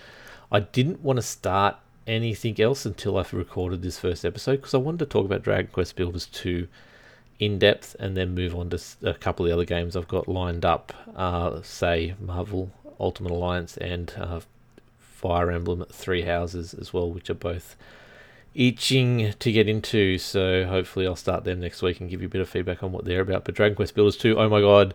I 0.52 0.62
didn't 0.62 1.02
want 1.02 1.18
to 1.18 1.24
start 1.24 1.78
anything 2.08 2.60
else 2.60 2.86
until 2.86 3.18
I've 3.18 3.34
recorded 3.34 3.82
this 3.82 4.00
first 4.00 4.26
episode 4.26 4.58
because 4.58 4.74
I 4.74 4.78
wanted 4.78 5.00
to 5.00 5.06
talk 5.06 5.26
about 5.26 5.44
Dragon 5.44 5.70
Quest 5.72 5.96
Builders 5.96 6.26
2 6.28 6.68
in 7.40 7.58
depth 7.58 7.96
and 8.00 8.16
then 8.18 8.36
move 8.36 8.54
on 8.54 8.70
to 8.70 8.80
a 9.02 9.14
couple 9.14 9.46
of 9.46 9.50
the 9.50 9.54
other 9.54 9.66
games 9.66 9.96
I've 9.96 10.08
got 10.08 10.28
lined 10.28 10.66
up, 10.66 10.94
uh, 11.16 11.62
say 11.64 12.16
Marvel 12.20 12.72
Ultimate 13.00 13.32
Alliance 13.32 13.78
and 13.78 14.14
uh, 14.18 14.42
Fire 15.00 15.50
Emblem 15.50 15.86
Three 15.92 16.24
Houses 16.24 16.74
as 16.74 16.94
well, 16.94 17.10
which 17.10 17.30
are 17.30 17.36
both 17.36 17.76
itching 18.54 19.34
to 19.40 19.52
get 19.52 19.70
into. 19.70 20.18
So 20.18 20.66
hopefully 20.66 21.08
I'll 21.08 21.16
start 21.16 21.46
them 21.46 21.62
next 21.62 21.82
week 21.82 22.02
and 22.02 22.10
give 22.10 22.22
you 22.22 22.28
a 22.28 22.32
bit 22.32 22.42
of 22.42 22.50
feedback 22.50 22.84
on 22.84 22.92
what 22.92 23.06
they're 23.06 23.22
about. 23.22 23.46
But 23.46 23.56
Dragon 23.56 23.76
Quest 23.76 23.96
Builders 23.96 24.18
2, 24.18 24.38
oh 24.38 24.50
my 24.50 24.60
god, 24.60 24.94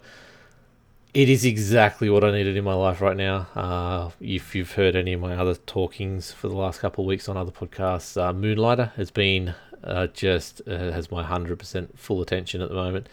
it 1.14 1.30
is 1.30 1.44
exactly 1.44 2.10
what 2.10 2.24
I 2.24 2.32
needed 2.32 2.56
in 2.56 2.64
my 2.64 2.74
life 2.74 3.00
right 3.00 3.16
now. 3.16 3.46
Uh, 3.54 4.10
if 4.20 4.54
you've 4.54 4.72
heard 4.72 4.96
any 4.96 5.12
of 5.12 5.20
my 5.20 5.36
other 5.36 5.54
talkings 5.54 6.32
for 6.32 6.48
the 6.48 6.56
last 6.56 6.80
couple 6.80 7.04
of 7.04 7.08
weeks 7.08 7.28
on 7.28 7.36
other 7.36 7.52
podcasts, 7.52 8.20
uh, 8.20 8.32
Moonlighter 8.32 8.92
has 8.96 9.10
been 9.10 9.54
uh, 9.84 10.08
just 10.08 10.60
uh, 10.66 10.92
has 10.92 11.10
my 11.10 11.22
100% 11.22 11.98
full 11.98 12.20
attention 12.20 12.60
at 12.60 12.68
the 12.68 12.74
moment. 12.74 13.08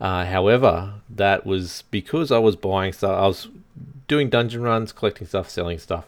Uh, 0.00 0.24
however, 0.24 0.94
that 1.10 1.46
was 1.46 1.84
because 1.90 2.32
I 2.32 2.38
was 2.38 2.56
buying 2.56 2.92
stuff. 2.92 3.10
I 3.10 3.26
was 3.26 3.48
doing 4.08 4.30
dungeon 4.30 4.62
runs, 4.62 4.92
collecting 4.92 5.26
stuff, 5.26 5.48
selling 5.48 5.78
stuff 5.78 6.06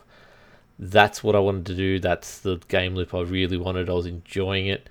that's 0.78 1.22
what 1.22 1.36
I 1.36 1.40
wanted 1.40 1.66
to 1.66 1.74
do. 1.74 1.98
That's 1.98 2.40
the 2.40 2.56
game 2.68 2.94
loop 2.94 3.14
I 3.14 3.20
really 3.20 3.56
wanted. 3.56 3.88
I 3.88 3.92
was 3.92 4.06
enjoying 4.06 4.66
it. 4.66 4.88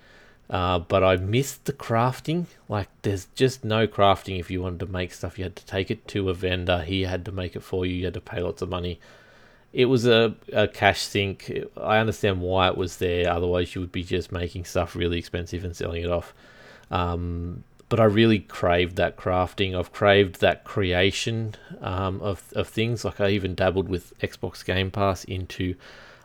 Uh, 0.50 0.80
but 0.80 1.04
I 1.04 1.16
missed 1.16 1.66
the 1.66 1.74
crafting. 1.74 2.46
Like, 2.70 2.90
there's 3.02 3.28
just 3.36 3.64
no 3.64 3.88
crafting. 3.88 4.40
If 4.40 4.52
you 4.52 4.62
wanted 4.62 4.80
to 4.82 4.86
make 4.86 5.14
stuff, 5.14 5.38
you 5.38 5.46
had 5.46 5.56
to 5.56 5.66
take 5.66 5.90
it 5.90 6.08
to 6.10 6.30
a 6.30 6.34
vendor. 6.34 6.82
He 6.82 7.04
had 7.04 7.26
to 7.26 7.32
make 7.32 7.56
it 7.56 7.64
for 7.64 7.86
you. 7.86 7.96
You 7.96 8.06
had 8.06 8.14
to 8.14 8.22
pay 8.22 8.42
lots 8.42 8.62
of 8.62 8.70
money. 8.70 9.00
It 9.74 9.86
was 9.86 10.06
a, 10.06 10.36
a 10.52 10.68
cash 10.68 11.02
sink. 11.02 11.52
I 11.76 11.98
understand 11.98 12.42
why 12.42 12.68
it 12.68 12.78
was 12.78 12.98
there. 12.98 13.30
Otherwise, 13.30 13.74
you 13.74 13.82
would 13.82 13.92
be 13.92 14.04
just 14.04 14.32
making 14.32 14.66
stuff 14.66 14.96
really 14.96 15.18
expensive 15.18 15.66
and 15.66 15.76
selling 15.76 16.04
it 16.04 16.12
off. 16.12 16.34
Um, 16.92 17.64
but 17.90 18.00
I 18.00 18.06
really 18.06 18.40
craved 18.40 18.96
that 18.96 19.18
crafting. 19.18 19.78
I've 19.78 19.92
craved 19.92 20.42
that 20.42 20.64
creation 20.64 21.56
um, 21.82 22.22
of, 22.22 22.52
of 22.56 22.68
things. 22.68 23.04
Like 23.04 23.20
I 23.20 23.30
even 23.30 23.56
dabbled 23.56 23.90
with 23.90 24.18
Xbox 24.20 24.64
Game 24.64 24.92
Pass 24.92 25.24
into 25.26 25.76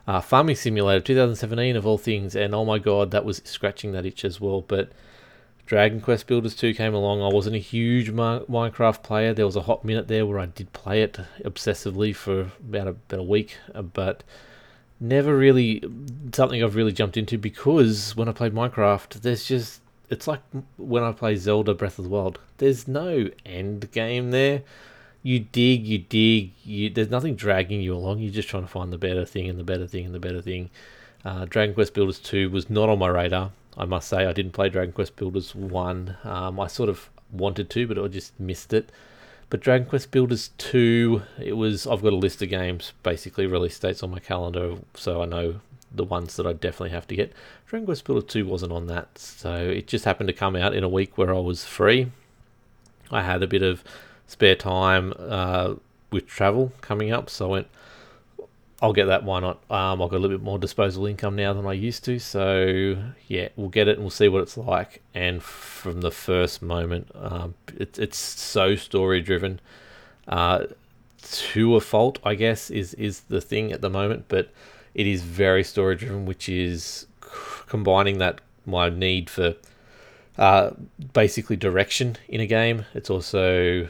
uh, 0.06 0.20
Farming 0.20 0.56
Simulator 0.56 1.00
2017 1.00 1.76
of 1.76 1.86
all 1.86 1.98
things, 1.98 2.34
and 2.34 2.54
oh 2.54 2.64
my 2.64 2.78
god, 2.78 3.10
that 3.10 3.26
was 3.26 3.42
scratching 3.44 3.92
that 3.92 4.06
itch 4.06 4.24
as 4.24 4.40
well. 4.40 4.62
But 4.62 4.92
Dragon 5.68 6.00
Quest 6.00 6.26
Builders 6.26 6.54
2 6.54 6.72
came 6.72 6.94
along. 6.94 7.20
I 7.20 7.28
wasn't 7.28 7.56
a 7.56 7.58
huge 7.58 8.10
Minecraft 8.10 9.02
player. 9.02 9.34
There 9.34 9.44
was 9.44 9.54
a 9.54 9.60
hot 9.60 9.84
minute 9.84 10.08
there 10.08 10.24
where 10.24 10.38
I 10.38 10.46
did 10.46 10.72
play 10.72 11.02
it 11.02 11.20
obsessively 11.44 12.16
for 12.16 12.52
about 12.58 12.86
a, 12.86 12.90
about 12.92 13.20
a 13.20 13.22
week, 13.22 13.58
uh, 13.74 13.82
but 13.82 14.24
never 14.98 15.36
really 15.36 15.82
something 16.32 16.64
I've 16.64 16.74
really 16.74 16.92
jumped 16.92 17.18
into 17.18 17.36
because 17.36 18.16
when 18.16 18.30
I 18.30 18.32
played 18.32 18.54
Minecraft, 18.54 19.20
there's 19.20 19.44
just 19.44 19.82
it's 20.08 20.26
like 20.26 20.40
when 20.78 21.02
I 21.02 21.12
play 21.12 21.36
Zelda 21.36 21.74
Breath 21.74 21.98
of 21.98 22.06
the 22.06 22.10
Wild. 22.10 22.38
There's 22.56 22.88
no 22.88 23.28
end 23.44 23.92
game 23.92 24.30
there. 24.30 24.62
You 25.22 25.40
dig, 25.40 25.86
you 25.86 25.98
dig. 25.98 26.52
You, 26.64 26.88
there's 26.88 27.10
nothing 27.10 27.34
dragging 27.34 27.82
you 27.82 27.94
along. 27.94 28.20
You're 28.20 28.32
just 28.32 28.48
trying 28.48 28.62
to 28.62 28.70
find 28.70 28.90
the 28.90 28.96
better 28.96 29.26
thing 29.26 29.50
and 29.50 29.58
the 29.58 29.64
better 29.64 29.86
thing 29.86 30.06
and 30.06 30.14
the 30.14 30.18
better 30.18 30.40
thing. 30.40 30.70
Uh, 31.26 31.44
Dragon 31.44 31.74
Quest 31.74 31.92
Builders 31.92 32.20
2 32.20 32.48
was 32.48 32.70
not 32.70 32.88
on 32.88 32.98
my 32.98 33.08
radar. 33.08 33.50
I 33.78 33.84
must 33.84 34.08
say, 34.08 34.26
I 34.26 34.32
didn't 34.32 34.52
play 34.52 34.68
Dragon 34.68 34.92
Quest 34.92 35.14
Builders 35.16 35.54
1. 35.54 36.16
Um, 36.24 36.58
I 36.58 36.66
sort 36.66 36.88
of 36.88 37.08
wanted 37.30 37.70
to, 37.70 37.86
but 37.86 37.98
I 37.98 38.08
just 38.08 38.38
missed 38.38 38.72
it. 38.72 38.90
But 39.50 39.60
Dragon 39.60 39.88
Quest 39.88 40.10
Builders 40.10 40.50
2, 40.58 41.22
it 41.40 41.52
was. 41.54 41.86
I've 41.86 42.02
got 42.02 42.12
a 42.12 42.16
list 42.16 42.42
of 42.42 42.50
games, 42.50 42.92
basically 43.02 43.46
release 43.46 43.78
dates 43.78 44.02
on 44.02 44.10
my 44.10 44.18
calendar, 44.18 44.76
so 44.94 45.22
I 45.22 45.26
know 45.26 45.60
the 45.90 46.04
ones 46.04 46.36
that 46.36 46.46
I 46.46 46.52
definitely 46.52 46.90
have 46.90 47.06
to 47.06 47.16
get. 47.16 47.32
Dragon 47.66 47.86
Quest 47.86 48.04
Builder 48.04 48.26
2 48.26 48.46
wasn't 48.46 48.72
on 48.72 48.88
that, 48.88 49.16
so 49.16 49.54
it 49.54 49.86
just 49.86 50.04
happened 50.04 50.28
to 50.28 50.34
come 50.34 50.56
out 50.56 50.74
in 50.74 50.84
a 50.84 50.88
week 50.88 51.16
where 51.16 51.32
I 51.32 51.38
was 51.38 51.64
free. 51.64 52.10
I 53.10 53.22
had 53.22 53.42
a 53.42 53.46
bit 53.46 53.62
of 53.62 53.82
spare 54.26 54.54
time 54.54 55.14
uh, 55.18 55.74
with 56.10 56.26
travel 56.26 56.72
coming 56.80 57.10
up, 57.12 57.30
so 57.30 57.46
I 57.46 57.50
went, 57.50 57.66
I'll 58.80 58.92
get 58.92 59.06
that, 59.06 59.24
why 59.24 59.40
not? 59.40 59.58
Um, 59.70 60.00
I've 60.00 60.10
got 60.10 60.18
a 60.18 60.20
little 60.20 60.36
bit 60.36 60.44
more 60.44 60.58
disposable 60.58 61.06
income 61.06 61.34
now 61.34 61.52
than 61.52 61.66
I 61.66 61.72
used 61.72 62.04
to, 62.04 62.20
so 62.20 62.96
yeah, 63.26 63.48
we'll 63.56 63.70
get 63.70 63.88
it 63.88 63.92
and 63.92 64.00
we'll 64.00 64.10
see 64.10 64.28
what 64.28 64.42
it's 64.42 64.56
like. 64.56 65.02
And 65.14 65.42
from 65.42 66.00
the 66.00 66.12
first 66.12 66.62
moment, 66.62 67.10
um, 67.14 67.54
it, 67.76 67.98
it's 67.98 68.18
so 68.18 68.76
story 68.76 69.20
driven. 69.20 69.60
Uh, 70.28 70.66
to 71.22 71.74
a 71.74 71.80
fault, 71.80 72.18
I 72.24 72.34
guess, 72.34 72.70
is 72.70 72.94
is 72.94 73.20
the 73.22 73.40
thing 73.40 73.72
at 73.72 73.80
the 73.80 73.90
moment, 73.90 74.26
but 74.28 74.50
it 74.94 75.06
is 75.06 75.22
very 75.22 75.64
story 75.64 75.96
driven, 75.96 76.26
which 76.26 76.48
is 76.48 77.06
combining 77.66 78.18
that 78.18 78.40
my 78.64 78.88
need 78.88 79.28
for 79.28 79.56
uh, 80.38 80.70
basically 81.12 81.56
direction 81.56 82.16
in 82.28 82.40
a 82.40 82.46
game. 82.46 82.86
It's 82.94 83.10
also 83.10 83.88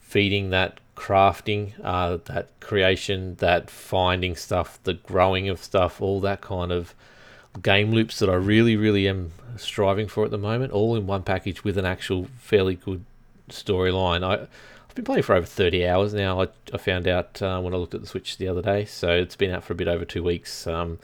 feeding 0.00 0.50
that 0.50 0.78
crafting, 0.98 1.72
uh, 1.82 2.18
that 2.24 2.48
creation, 2.58 3.36
that 3.36 3.70
finding 3.70 4.34
stuff, 4.34 4.80
the 4.82 4.94
growing 4.94 5.48
of 5.48 5.62
stuff, 5.62 6.02
all 6.02 6.20
that 6.20 6.40
kind 6.40 6.72
of 6.72 6.92
game 7.62 7.92
loops 7.92 8.18
that 8.18 8.28
I 8.28 8.34
really, 8.34 8.76
really 8.76 9.08
am 9.08 9.32
striving 9.56 10.08
for 10.08 10.24
at 10.24 10.32
the 10.32 10.38
moment, 10.38 10.72
all 10.72 10.96
in 10.96 11.06
one 11.06 11.22
package 11.22 11.62
with 11.62 11.78
an 11.78 11.86
actual 11.86 12.26
fairly 12.40 12.74
good 12.74 13.04
storyline. 13.48 14.24
I 14.24 14.48
I've 14.88 14.94
been 14.94 15.04
playing 15.04 15.22
for 15.22 15.36
over 15.36 15.46
30 15.46 15.86
hours 15.86 16.12
now. 16.12 16.42
I, 16.42 16.48
I 16.74 16.78
found 16.78 17.06
out 17.06 17.40
uh, 17.40 17.60
when 17.60 17.74
I 17.74 17.76
looked 17.76 17.94
at 17.94 18.00
the 18.00 18.06
Switch 18.06 18.36
the 18.36 18.48
other 18.48 18.62
day, 18.62 18.84
so 18.84 19.10
it's 19.10 19.36
been 19.36 19.52
out 19.52 19.62
for 19.62 19.74
a 19.74 19.76
bit 19.76 19.86
over 19.86 20.04
two 20.04 20.24
weeks. 20.24 20.66
Um, 20.66 20.98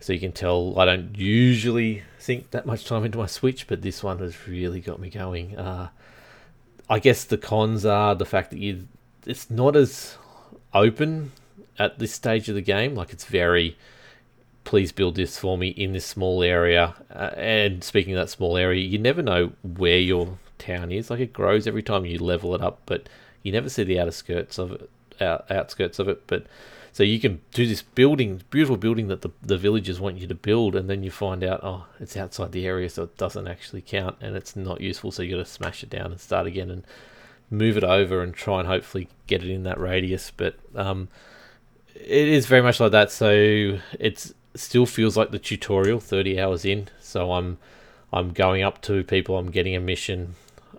so 0.00 0.12
you 0.12 0.20
can 0.20 0.32
tell 0.32 0.78
I 0.78 0.84
don't 0.84 1.16
usually 1.16 2.02
sink 2.18 2.50
that 2.50 2.66
much 2.66 2.84
time 2.84 3.04
into 3.04 3.16
my 3.16 3.26
Switch, 3.26 3.66
but 3.66 3.80
this 3.80 4.02
one 4.02 4.18
has 4.18 4.46
really 4.46 4.80
got 4.80 5.00
me 5.00 5.08
going. 5.08 5.56
Uh, 5.56 5.88
I 6.90 6.98
guess 6.98 7.24
the 7.24 7.38
cons 7.38 7.86
are 7.86 8.14
the 8.14 8.26
fact 8.26 8.50
that 8.50 8.58
you 8.58 8.86
it's 9.26 9.50
not 9.50 9.76
as 9.76 10.16
open 10.72 11.32
at 11.78 11.98
this 11.98 12.12
stage 12.12 12.48
of 12.48 12.54
the 12.54 12.62
game. 12.62 12.94
Like 12.94 13.12
it's 13.12 13.24
very 13.24 13.76
please 14.64 14.92
build 14.92 15.14
this 15.14 15.38
for 15.38 15.56
me 15.56 15.68
in 15.68 15.92
this 15.92 16.06
small 16.06 16.42
area. 16.42 16.94
Uh, 17.14 17.30
and 17.36 17.84
speaking 17.84 18.14
of 18.14 18.20
that 18.20 18.30
small 18.30 18.56
area, 18.56 18.82
you 18.82 18.98
never 18.98 19.22
know 19.22 19.52
where 19.62 19.98
your 19.98 20.38
town 20.58 20.90
is. 20.90 21.10
Like 21.10 21.20
it 21.20 21.32
grows 21.32 21.66
every 21.66 21.82
time 21.82 22.04
you 22.06 22.18
level 22.18 22.54
it 22.54 22.62
up, 22.62 22.80
but 22.86 23.08
you 23.42 23.52
never 23.52 23.68
see 23.68 23.84
the 23.84 24.00
outer 24.00 24.10
skirts 24.10 24.58
of 24.58 24.72
it, 24.72 24.90
out, 25.20 25.50
outskirts 25.50 25.98
of 25.98 26.08
it. 26.08 26.26
But 26.26 26.46
so 26.92 27.02
you 27.02 27.20
can 27.20 27.40
do 27.52 27.66
this 27.66 27.82
building, 27.82 28.42
beautiful 28.50 28.76
building 28.76 29.08
that 29.08 29.22
the, 29.22 29.30
the 29.42 29.58
villagers 29.58 30.00
want 30.00 30.16
you 30.16 30.26
to 30.26 30.34
build, 30.34 30.74
and 30.74 30.88
then 30.88 31.02
you 31.02 31.10
find 31.10 31.44
out, 31.44 31.60
oh, 31.62 31.86
it's 32.00 32.16
outside 32.16 32.52
the 32.52 32.66
area, 32.66 32.88
so 32.88 33.02
it 33.02 33.16
doesn't 33.16 33.48
actually 33.48 33.82
count, 33.82 34.16
and 34.20 34.36
it's 34.36 34.56
not 34.56 34.80
useful. 34.80 35.10
So 35.12 35.22
you 35.22 35.36
got 35.36 35.44
to 35.44 35.50
smash 35.50 35.82
it 35.82 35.90
down 35.90 36.12
and 36.12 36.20
start 36.20 36.46
again 36.46 36.70
and 36.70 36.84
move 37.50 37.76
it 37.76 37.84
over 37.84 38.22
and 38.22 38.34
try 38.34 38.58
and 38.58 38.68
hopefully 38.68 39.08
get 39.26 39.42
it 39.42 39.50
in 39.50 39.62
that 39.64 39.78
radius. 39.78 40.32
But 40.36 40.56
um, 40.74 41.08
it 41.94 42.28
is 42.28 42.46
very 42.46 42.62
much 42.62 42.80
like 42.80 42.92
that. 42.92 43.10
So 43.10 43.78
it's 43.98 44.34
still 44.54 44.86
feels 44.86 45.16
like 45.16 45.30
the 45.30 45.38
tutorial 45.38 46.00
30 46.00 46.40
hours 46.40 46.64
in. 46.64 46.88
So 47.00 47.32
i'm 47.32 47.58
i'm 48.12 48.32
going 48.32 48.62
up 48.62 48.80
to 48.82 49.02
people 49.04 49.36
i'm 49.36 49.50
getting 49.50 49.74
a 49.74 49.80
mission. 49.80 50.34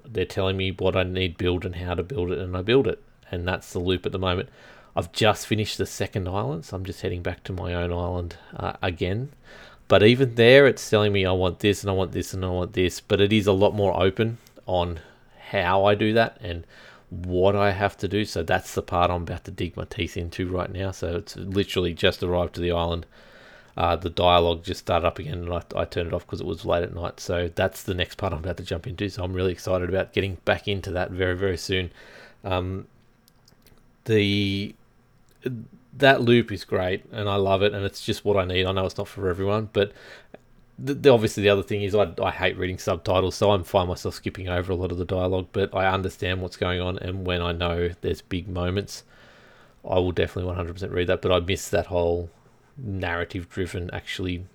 They're 0.05 0.25
telling 0.25 0.57
me 0.57 0.71
what 0.71 0.95
i 0.95 1.03
need 1.03 1.37
build 1.37 1.65
and 1.65 1.75
how 1.75 1.95
to 1.95 2.03
build 2.03 2.31
it 2.31 2.39
and 2.39 2.55
i 2.55 2.61
build 2.61 2.87
it. 2.87 3.01
And 3.31 3.47
that's 3.47 3.73
the 3.73 3.79
loop 3.79 4.05
at 4.05 4.11
the 4.11 4.19
moment. 4.19 4.49
I've 4.95 5.11
just 5.11 5.45
finished 5.47 5.77
the 5.77 5.85
second 5.85 6.27
island 6.27 6.65
so 6.65 6.77
i'm 6.77 6.85
just 6.85 7.01
heading 7.01 7.21
back 7.21 7.43
to 7.45 7.53
my 7.53 7.73
own 7.73 7.91
island 7.91 8.37
uh, 8.55 8.73
again. 8.81 9.29
But 9.87 10.03
even 10.03 10.35
there 10.35 10.67
it's 10.67 10.89
telling 10.89 11.11
me 11.11 11.25
i 11.25 11.31
want 11.31 11.59
this 11.59 11.83
and 11.83 11.89
i 11.89 11.93
want 11.93 12.11
this 12.11 12.33
and 12.33 12.45
i 12.45 12.49
want 12.49 12.73
this. 12.73 13.01
But 13.01 13.19
it 13.19 13.33
is 13.33 13.47
a 13.47 13.53
lot 13.53 13.75
more 13.75 13.99
open 14.01 14.37
on 14.65 14.99
how 15.49 15.85
i 15.85 15.95
do 15.95 16.13
that 16.13 16.37
and 16.41 16.65
what 17.09 17.55
I 17.55 17.71
have 17.71 17.95
to 17.97 18.07
do. 18.07 18.25
So 18.25 18.41
that's 18.41 18.73
the 18.73 18.81
part 18.81 19.11
I'm 19.11 19.21
about 19.21 19.45
to 19.45 19.51
dig 19.51 19.77
my 19.77 19.85
teeth 19.85 20.17
into 20.17 20.49
right 20.49 20.69
now. 20.69 20.89
So 20.91 21.17
it's 21.17 21.37
literally 21.37 21.93
just 21.93 22.23
arrived 22.23 22.55
to 22.55 22.61
the 22.61 22.71
island 22.71 23.05
uh, 23.77 23.95
the 23.95 24.09
dialogue 24.09 24.63
just 24.63 24.79
started 24.81 25.05
up 25.05 25.19
again 25.19 25.39
and 25.39 25.53
I, 25.53 25.61
I 25.75 25.85
turned 25.85 26.07
it 26.07 26.13
off 26.13 26.25
because 26.25 26.39
it 26.39 26.47
was 26.47 26.65
late 26.65 26.83
at 26.83 26.95
night. 26.95 27.19
So 27.19 27.49
that's 27.53 27.83
the 27.83 27.93
next 27.93 28.15
part 28.15 28.31
I'm 28.31 28.39
about 28.39 28.57
to 28.57 28.63
jump 28.63 28.87
into. 28.87 29.09
So 29.09 29.23
I'm 29.23 29.33
really 29.33 29.51
excited 29.51 29.89
about 29.89 30.13
getting 30.13 30.37
back 30.45 30.67
into 30.67 30.91
that 30.91 31.11
very, 31.11 31.35
very 31.35 31.57
soon. 31.57 31.91
Um, 32.43 32.87
the 34.05 34.75
that 35.97 36.21
loop 36.21 36.51
is 36.51 36.65
great 36.65 37.05
and 37.11 37.29
I 37.29 37.35
love 37.35 37.63
it 37.63 37.73
and 37.73 37.85
it's 37.85 38.05
just 38.05 38.23
what 38.23 38.37
I 38.37 38.45
need. 38.45 38.65
I 38.65 38.71
know 38.71 38.85
it's 38.85 38.97
not 38.97 39.07
for 39.07 39.29
everyone, 39.29 39.69
but 39.73 39.91
the, 40.77 40.93
the, 40.93 41.09
obviously 41.09 41.43
the 41.43 41.49
other 41.49 41.63
thing 41.63 41.83
is 41.83 41.95
I, 41.95 42.11
I 42.21 42.31
hate 42.31 42.57
reading 42.57 42.77
subtitles, 42.77 43.35
so 43.35 43.51
I'm 43.51 43.63
find 43.63 43.87
myself 43.87 44.15
skipping 44.15 44.49
over 44.49 44.71
a 44.71 44.75
lot 44.75 44.91
of 44.91 44.97
the 44.97 45.05
dialogue, 45.05 45.47
but 45.51 45.73
I 45.73 45.87
understand 45.87 46.41
what's 46.41 46.57
going 46.57 46.81
on 46.81 46.97
and 46.99 47.25
when 47.25 47.41
I 47.41 47.51
know 47.51 47.89
there's 48.01 48.21
big 48.21 48.47
moments, 48.47 49.03
I 49.89 49.95
will 49.95 50.11
definitely 50.11 50.53
100% 50.53 50.91
read 50.91 51.07
that, 51.07 51.21
but 51.21 51.31
I 51.31 51.39
miss 51.39 51.69
that 51.69 51.87
whole 51.87 52.29
narrative 52.77 53.49
driven, 53.49 53.89
actually 53.91 54.45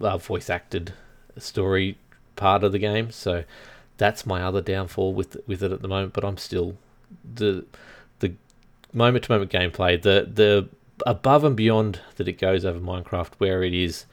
uh, 0.00 0.18
voice 0.18 0.50
acted 0.50 0.92
story 1.38 1.98
part 2.36 2.64
of 2.64 2.72
the 2.72 2.78
game. 2.78 3.10
So 3.10 3.44
that's 3.96 4.26
my 4.26 4.42
other 4.42 4.60
downfall 4.60 5.14
with 5.14 5.36
with 5.46 5.62
it 5.62 5.72
at 5.72 5.82
the 5.82 5.88
moment. 5.88 6.12
But 6.12 6.24
I'm 6.24 6.36
still 6.36 6.76
the 7.34 7.64
the 8.20 8.34
moment 8.92 9.24
to 9.24 9.32
moment 9.32 9.50
gameplay, 9.50 10.00
the 10.00 10.28
the 10.32 10.68
above 11.06 11.44
and 11.44 11.56
beyond 11.56 12.00
that 12.16 12.28
it 12.28 12.38
goes 12.38 12.64
over 12.64 12.78
Minecraft, 12.78 13.32
where 13.38 13.62
it 13.62 13.74
is 13.74 14.06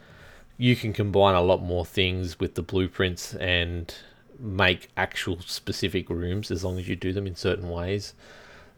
you 0.56 0.76
can 0.76 0.92
combine 0.92 1.34
a 1.34 1.42
lot 1.42 1.62
more 1.62 1.84
things 1.84 2.38
with 2.38 2.54
the 2.54 2.62
blueprints 2.62 3.34
and 3.34 3.94
make 4.38 4.88
actual 4.96 5.40
specific 5.40 6.08
rooms 6.08 6.50
as 6.50 6.64
long 6.64 6.78
as 6.78 6.88
you 6.88 6.96
do 6.96 7.12
them 7.12 7.26
in 7.26 7.36
certain 7.36 7.68
ways. 7.68 8.14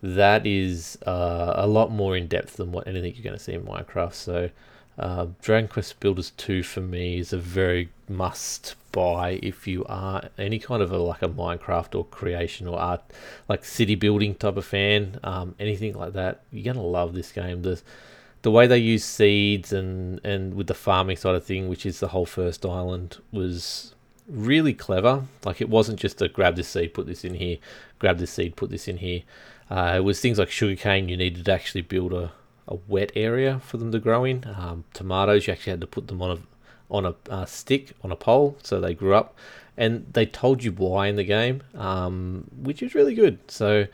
That 0.02 0.46
is 0.46 0.98
uh, 1.06 1.54
a 1.56 1.66
lot 1.66 1.90
more 1.90 2.16
in 2.16 2.26
depth 2.26 2.56
than 2.56 2.72
what 2.72 2.86
anything 2.86 3.14
you're 3.14 3.24
going 3.24 3.36
to 3.36 3.42
see 3.42 3.54
in 3.54 3.62
Minecraft. 3.62 4.14
So 4.14 4.50
uh, 4.98 5.26
Dragon 5.42 5.68
Quest 5.68 6.00
Builders 6.00 6.32
2 6.36 6.62
for 6.62 6.80
me 6.80 7.18
is 7.18 7.32
a 7.32 7.38
very 7.38 7.90
must 8.08 8.76
buy 8.92 9.38
if 9.42 9.66
you 9.66 9.84
are 9.86 10.30
any 10.38 10.58
kind 10.58 10.82
of 10.82 10.90
a 10.90 10.96
like 10.98 11.22
a 11.22 11.28
Minecraft 11.28 11.94
or 11.94 12.04
creation 12.06 12.66
or 12.66 12.78
art 12.78 13.02
like 13.48 13.64
city 13.64 13.94
building 13.94 14.34
type 14.34 14.56
of 14.56 14.64
fan, 14.64 15.18
um, 15.22 15.54
anything 15.58 15.94
like 15.94 16.14
that. 16.14 16.42
You're 16.50 16.72
gonna 16.72 16.86
love 16.86 17.14
this 17.14 17.32
game. 17.32 17.62
The 17.62 17.80
the 18.46 18.50
way 18.52 18.68
they 18.68 18.78
use 18.78 19.04
seeds 19.04 19.72
and 19.72 20.20
and 20.22 20.54
with 20.54 20.68
the 20.68 20.74
farming 20.74 21.16
side 21.16 21.34
of 21.34 21.44
thing, 21.44 21.68
which 21.68 21.84
is 21.84 21.98
the 21.98 22.06
whole 22.06 22.24
first 22.24 22.64
island, 22.64 23.18
was 23.32 23.92
really 24.28 24.72
clever. 24.72 25.24
Like 25.44 25.60
it 25.60 25.68
wasn't 25.68 25.98
just 25.98 26.22
a 26.22 26.28
grab 26.28 26.54
this 26.54 26.68
seed, 26.68 26.94
put 26.94 27.08
this 27.08 27.24
in 27.24 27.34
here, 27.34 27.56
grab 27.98 28.18
this 28.18 28.30
seed, 28.30 28.54
put 28.54 28.70
this 28.70 28.86
in 28.86 28.98
here. 28.98 29.22
Uh, 29.68 29.94
it 29.96 30.04
was 30.04 30.20
things 30.20 30.38
like 30.38 30.48
sugarcane. 30.48 31.08
You 31.08 31.16
needed 31.16 31.44
to 31.44 31.52
actually 31.52 31.80
build 31.80 32.12
a 32.12 32.30
a 32.68 32.76
wet 32.86 33.10
area 33.16 33.58
for 33.58 33.78
them 33.78 33.90
to 33.90 33.98
grow 33.98 34.22
in. 34.22 34.44
Um, 34.56 34.84
tomatoes, 34.94 35.48
you 35.48 35.52
actually 35.52 35.72
had 35.72 35.80
to 35.80 35.88
put 35.88 36.06
them 36.06 36.22
on 36.22 36.30
a 36.30 36.38
on 36.88 37.04
a 37.04 37.14
uh, 37.28 37.46
stick 37.46 37.94
on 38.04 38.12
a 38.12 38.16
pole, 38.16 38.56
so 38.62 38.80
they 38.80 38.94
grew 38.94 39.16
up, 39.16 39.34
and 39.76 40.06
they 40.12 40.24
told 40.24 40.62
you 40.62 40.70
why 40.70 41.08
in 41.08 41.16
the 41.16 41.24
game, 41.24 41.64
um, 41.74 42.44
which 42.56 42.80
is 42.80 42.94
really 42.94 43.16
good. 43.16 43.40
So 43.48 43.88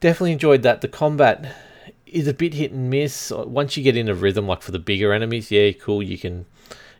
definitely 0.00 0.32
enjoyed 0.32 0.62
that. 0.62 0.80
The 0.80 0.88
combat 0.88 1.54
is 2.12 2.26
a 2.28 2.34
bit 2.34 2.54
hit 2.54 2.72
and 2.72 2.90
miss. 2.90 3.32
Once 3.34 3.76
you 3.76 3.82
get 3.82 3.96
in 3.96 4.08
a 4.08 4.14
rhythm, 4.14 4.46
like 4.46 4.62
for 4.62 4.72
the 4.72 4.78
bigger 4.78 5.12
enemies, 5.12 5.50
yeah, 5.50 5.72
cool. 5.72 6.02
You 6.02 6.18
can 6.18 6.46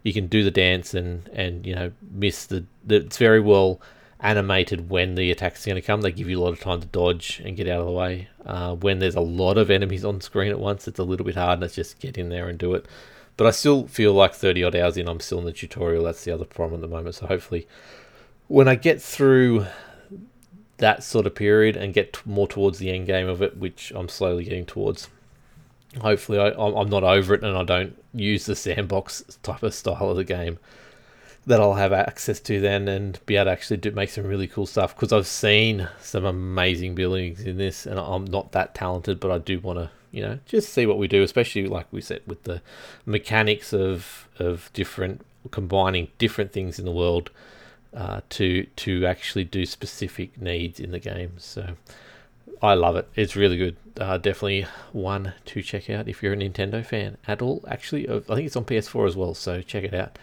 you 0.03 0.13
can 0.13 0.27
do 0.27 0.43
the 0.43 0.51
dance 0.51 0.95
and 0.95 1.29
and 1.33 1.67
you 1.67 1.75
know 1.75 1.93
miss 2.11 2.47
the, 2.47 2.65
the 2.85 2.97
it's 2.97 3.19
very 3.19 3.41
well 3.41 3.81
animated 4.23 4.91
when 4.91 5.15
the 5.15 5.31
attack's 5.31 5.65
going 5.65 5.77
to 5.77 5.83
come. 5.83 6.03
They 6.03 6.13
give 6.13 6.29
you 6.29 6.39
a 6.39 6.43
lot 6.43 6.53
of 6.53 6.61
time 6.61 6.81
to 6.81 6.87
dodge 6.87 7.41
and 7.45 7.57
get 7.57 7.69
out 7.69 7.81
of 7.81 7.87
the 7.87 7.93
way. 7.93 8.29
Uh, 8.45 8.75
when 8.75 8.99
there's 8.99 9.15
a 9.15 9.21
lot 9.21 9.57
of 9.57 9.71
enemies 9.71 10.05
on 10.05 10.21
screen 10.21 10.51
at 10.51 10.61
once, 10.61 10.87
it's 10.87 10.99
a 10.99 11.05
little 11.05 11.25
bit 11.25 11.37
hard. 11.37 11.61
Let's 11.61 11.75
just 11.75 11.99
get 11.99 12.19
in 12.19 12.29
there 12.29 12.49
and 12.49 12.59
do 12.59 12.75
it. 12.75 12.87
But 13.37 13.47
I 13.47 13.51
still 13.53 13.87
feel 13.87 14.13
like 14.13 14.35
30 14.35 14.65
odd 14.65 14.77
hours 14.77 14.99
in, 14.99 15.09
I'm 15.09 15.21
still 15.21 15.39
in 15.39 15.47
the 15.47 15.53
tutorial. 15.53 16.05
That's 16.05 16.25
the 16.25 16.33
other 16.33 16.45
problem 16.45 16.83
at 16.83 16.89
the 16.89 16.95
moment. 16.95 17.15
So 17.15 17.27
hopefully, 17.27 17.67
when 18.49 18.69
I 18.69 18.75
get 18.75 19.01
through 19.01 19.67
that 20.81 21.03
sort 21.03 21.27
of 21.27 21.35
period 21.35 21.77
and 21.77 21.95
get 21.95 22.21
more 22.27 22.49
towards 22.49 22.79
the 22.79 22.91
end 22.91 23.07
game 23.07 23.29
of 23.29 23.41
it, 23.41 23.57
which 23.57 23.93
I'm 23.95 24.09
slowly 24.09 24.45
getting 24.45 24.67
towards, 24.67 25.09
hopefully 26.01 26.39
I, 26.39 26.51
I'm 26.51 26.89
not 26.91 27.05
over 27.05 27.35
it 27.35 27.45
and 27.45 27.57
I 27.57 27.65
don't 27.65 27.97
use 28.13 28.47
the 28.47 28.57
sandbox 28.57 29.39
type 29.43 29.63
of 29.63 29.73
style 29.73 30.11
of 30.11 30.17
the 30.17 30.25
game 30.25 30.59
that 31.47 31.61
I'll 31.61 31.75
have 31.75 31.93
access 31.93 32.39
to 32.41 32.61
then 32.61 32.87
and 32.87 33.19
be 33.27 33.37
able 33.37 33.47
to 33.47 33.51
actually 33.53 33.79
do, 33.79 33.91
make 33.93 34.11
some 34.11 34.27
really 34.27 34.47
cool 34.47 34.67
stuff 34.67 34.95
because 34.95 35.13
I've 35.13 35.27
seen 35.27 35.89
some 36.01 36.25
amazing 36.25 36.95
buildings 36.95 37.41
in 37.41 37.57
this 37.57 37.87
and 37.87 37.99
I'm 37.99 38.25
not 38.25 38.53
that 38.53 38.75
talented 38.75 39.21
but 39.21 39.31
I 39.31 39.39
do 39.39 39.59
want 39.59 39.79
to 39.79 39.91
you 40.13 40.23
know 40.23 40.39
just 40.45 40.73
see 40.73 40.87
what 40.87 40.99
we 40.99 41.09
do 41.09 41.23
especially 41.23 41.67
like 41.67 41.87
we 41.93 42.01
said 42.01 42.21
with 42.27 42.43
the 42.43 42.61
mechanics 43.07 43.73
of 43.73 44.29
of 44.39 44.71
different 44.75 45.25
combining 45.51 46.09
different 46.19 46.53
things 46.53 46.79
in 46.79 46.85
the 46.85 46.93
world 46.93 47.31
uh, 47.95 48.21
to 48.31 48.65
to 48.65 49.07
actually 49.07 49.45
do 49.45 49.67
specific 49.67 50.41
needs 50.41 50.81
in 50.81 50.91
the 50.91 50.99
game. 50.99 51.33
So 51.39 51.77
I 52.63 52.75
love 52.75 52.97
it. 52.97 53.09
It's 53.15 53.37
really 53.37 53.57
good. 53.57 53.77
Uh, 53.99 54.19
definitely 54.19 54.67
one 54.93 55.35
to 55.47 55.63
check 55.63 55.91
out 55.91 56.09
if 56.09 56.23
you're 56.23 56.33
a 56.33 56.37
Nintendo 56.37 56.85
fan 56.85 57.17
at 57.27 57.43
all. 57.43 57.65
Actually 57.69 58.09
I 58.09 58.21
think 58.21 58.47
it's 58.47 58.57
on 58.57 58.65
PS4 58.65 59.07
as 59.07 59.17
well 59.17 59.35
so 59.35 59.63
check 59.63 59.85
it 59.85 59.95
out 59.95 60.19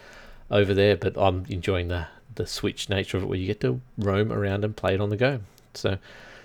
over 0.50 0.74
there, 0.74 0.96
but 0.96 1.18
I'm 1.18 1.46
enjoying 1.50 1.90
the 1.90 2.08
the 2.36 2.48
Switch 2.48 2.88
nature 2.88 3.18
of 3.18 3.24
it, 3.24 3.26
where 3.28 3.38
you 3.38 3.48
get 3.48 3.60
to 3.62 3.82
roam 3.98 4.32
around 4.32 4.64
and 4.64 4.76
play 4.76 4.94
it 4.94 5.02
on 5.02 5.10
the 5.10 5.18
go. 5.18 5.42
So, 5.74 5.98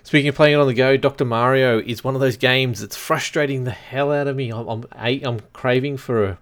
speaking 0.02 0.29
of 0.29 0.35
playing 0.35 0.55
it 0.55 0.61
on 0.61 0.67
the 0.67 0.75
go, 0.75 0.97
Doctor 0.97 1.25
Mario 1.25 1.81
is 1.81 2.02
one 2.02 2.14
of 2.14 2.21
those 2.21 2.37
games 2.37 2.81
that's 2.81 2.97
frustrating 2.97 3.64
the 3.64 3.71
hell 3.71 4.11
out 4.11 4.26
of 4.26 4.35
me. 4.35 4.50
I'm 4.50 4.67
I'm, 4.67 4.85
I'm 4.93 5.41
craving 5.52 5.99
for 5.99 6.25
a, 6.25 6.38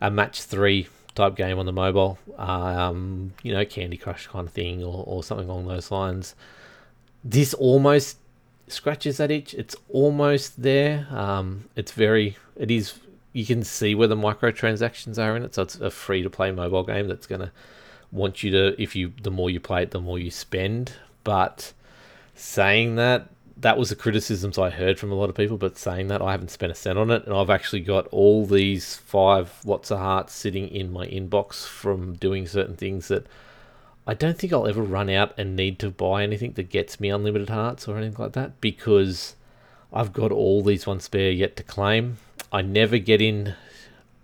a 0.00 0.10
match 0.10 0.42
three 0.42 0.88
type 1.14 1.36
game 1.36 1.58
on 1.58 1.66
the 1.66 1.72
mobile, 1.72 2.18
um, 2.38 3.32
you 3.42 3.52
know, 3.52 3.64
Candy 3.64 3.96
Crush 3.96 4.26
kind 4.26 4.46
of 4.46 4.52
thing, 4.52 4.82
or 4.82 5.04
or 5.06 5.22
something 5.22 5.48
along 5.48 5.66
those 5.66 5.90
lines. 5.90 6.34
This 7.24 7.54
almost 7.54 8.18
scratches 8.68 9.18
that 9.18 9.30
itch. 9.30 9.54
It's 9.54 9.76
almost 9.88 10.62
there. 10.62 11.06
Um, 11.10 11.68
it's 11.76 11.92
very, 11.92 12.36
it 12.56 12.70
is 12.70 12.94
you 13.32 13.46
can 13.46 13.62
see 13.62 13.94
where 13.94 14.08
the 14.08 14.16
microtransactions 14.16 15.18
are 15.18 15.36
in 15.36 15.42
it. 15.42 15.54
So 15.54 15.62
it's 15.62 15.76
a 15.76 15.90
free 15.90 16.22
to 16.22 16.30
play 16.30 16.50
mobile 16.50 16.84
game 16.84 17.08
that's 17.08 17.26
going 17.26 17.40
to 17.40 17.52
want 18.10 18.42
you 18.42 18.50
to, 18.50 18.82
if 18.82 18.94
you, 18.94 19.12
the 19.22 19.30
more 19.30 19.48
you 19.48 19.60
play 19.60 19.82
it, 19.82 19.90
the 19.90 20.00
more 20.00 20.18
you 20.18 20.30
spend. 20.30 20.92
But 21.24 21.72
saying 22.34 22.96
that, 22.96 23.28
that 23.62 23.78
was 23.78 23.88
the 23.88 23.96
criticisms 23.96 24.58
I 24.58 24.70
heard 24.70 24.98
from 24.98 25.12
a 25.12 25.14
lot 25.14 25.30
of 25.30 25.36
people. 25.36 25.56
But 25.56 25.78
saying 25.78 26.08
that, 26.08 26.20
I 26.20 26.32
haven't 26.32 26.50
spent 26.50 26.72
a 26.72 26.74
cent 26.74 26.98
on 26.98 27.10
it, 27.10 27.24
and 27.24 27.34
I've 27.34 27.50
actually 27.50 27.80
got 27.80 28.06
all 28.08 28.44
these 28.44 28.96
five 28.96 29.60
lots 29.64 29.90
of 29.90 29.98
hearts 29.98 30.34
sitting 30.34 30.68
in 30.68 30.92
my 30.92 31.06
inbox 31.06 31.66
from 31.66 32.14
doing 32.14 32.46
certain 32.46 32.76
things 32.76 33.08
that 33.08 33.26
I 34.06 34.14
don't 34.14 34.36
think 34.36 34.52
I'll 34.52 34.66
ever 34.66 34.82
run 34.82 35.08
out 35.08 35.32
and 35.38 35.54
need 35.54 35.78
to 35.78 35.90
buy 35.90 36.24
anything 36.24 36.52
that 36.54 36.70
gets 36.70 36.98
me 36.98 37.08
unlimited 37.08 37.50
hearts 37.50 37.86
or 37.86 37.96
anything 37.96 38.22
like 38.22 38.32
that 38.32 38.60
because 38.60 39.36
I've 39.92 40.12
got 40.12 40.32
all 40.32 40.62
these 40.62 40.86
ones 40.86 41.04
spare 41.04 41.30
yet 41.30 41.54
to 41.56 41.62
claim. 41.62 42.18
I 42.50 42.62
never 42.62 42.98
get 42.98 43.22
in. 43.22 43.54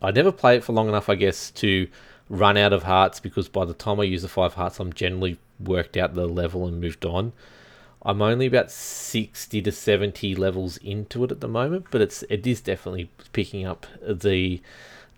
I 0.02 0.11
never 0.11 0.33
play 0.33 0.57
it 0.57 0.64
for 0.64 0.73
long 0.73 0.88
enough, 0.88 1.09
I 1.09 1.14
guess, 1.14 1.52
to 1.52 1.87
run 2.28 2.57
out 2.57 2.73
of 2.73 2.83
hearts 2.83 3.21
because 3.21 3.49
by 3.49 3.64
the 3.64 3.75
time 3.75 4.00
I 4.00 4.04
use 4.04 4.23
the 4.23 4.28
five 4.28 4.54
hearts, 4.54 4.80
I'm 4.80 4.92
generally 4.92 5.38
worked 5.61 5.97
out 5.97 6.14
the 6.14 6.26
level 6.26 6.66
and 6.66 6.80
moved 6.80 7.04
on. 7.04 7.33
I'm 8.02 8.23
only 8.23 8.47
about 8.47 8.71
60 8.71 9.61
to 9.62 9.73
70 9.73 10.35
levels 10.37 10.76
into 10.78 11.25
it 11.25 11.33
at 11.33 11.40
the 11.40 11.49
moment, 11.49 11.87
but 11.90 12.00
it's 12.00 12.23
it 12.31 12.47
is 12.47 12.61
definitely 12.61 13.11
picking 13.33 13.67
up 13.67 13.87
the 14.00 14.61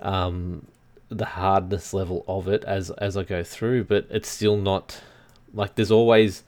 um, 0.01 0.67
the 1.11 1.27
hardness 1.27 1.93
level 1.93 2.25
of 2.27 2.49
it 2.49 2.65
as 2.65 2.91
as 2.93 3.17
I 3.17 3.25
go 3.25 3.43
through, 3.45 3.85
but 3.85 4.07
it's 4.11 4.29
still 4.29 4.57
not 4.57 5.03
like 5.53 5.75
there's 5.75 5.91
always 5.91 6.43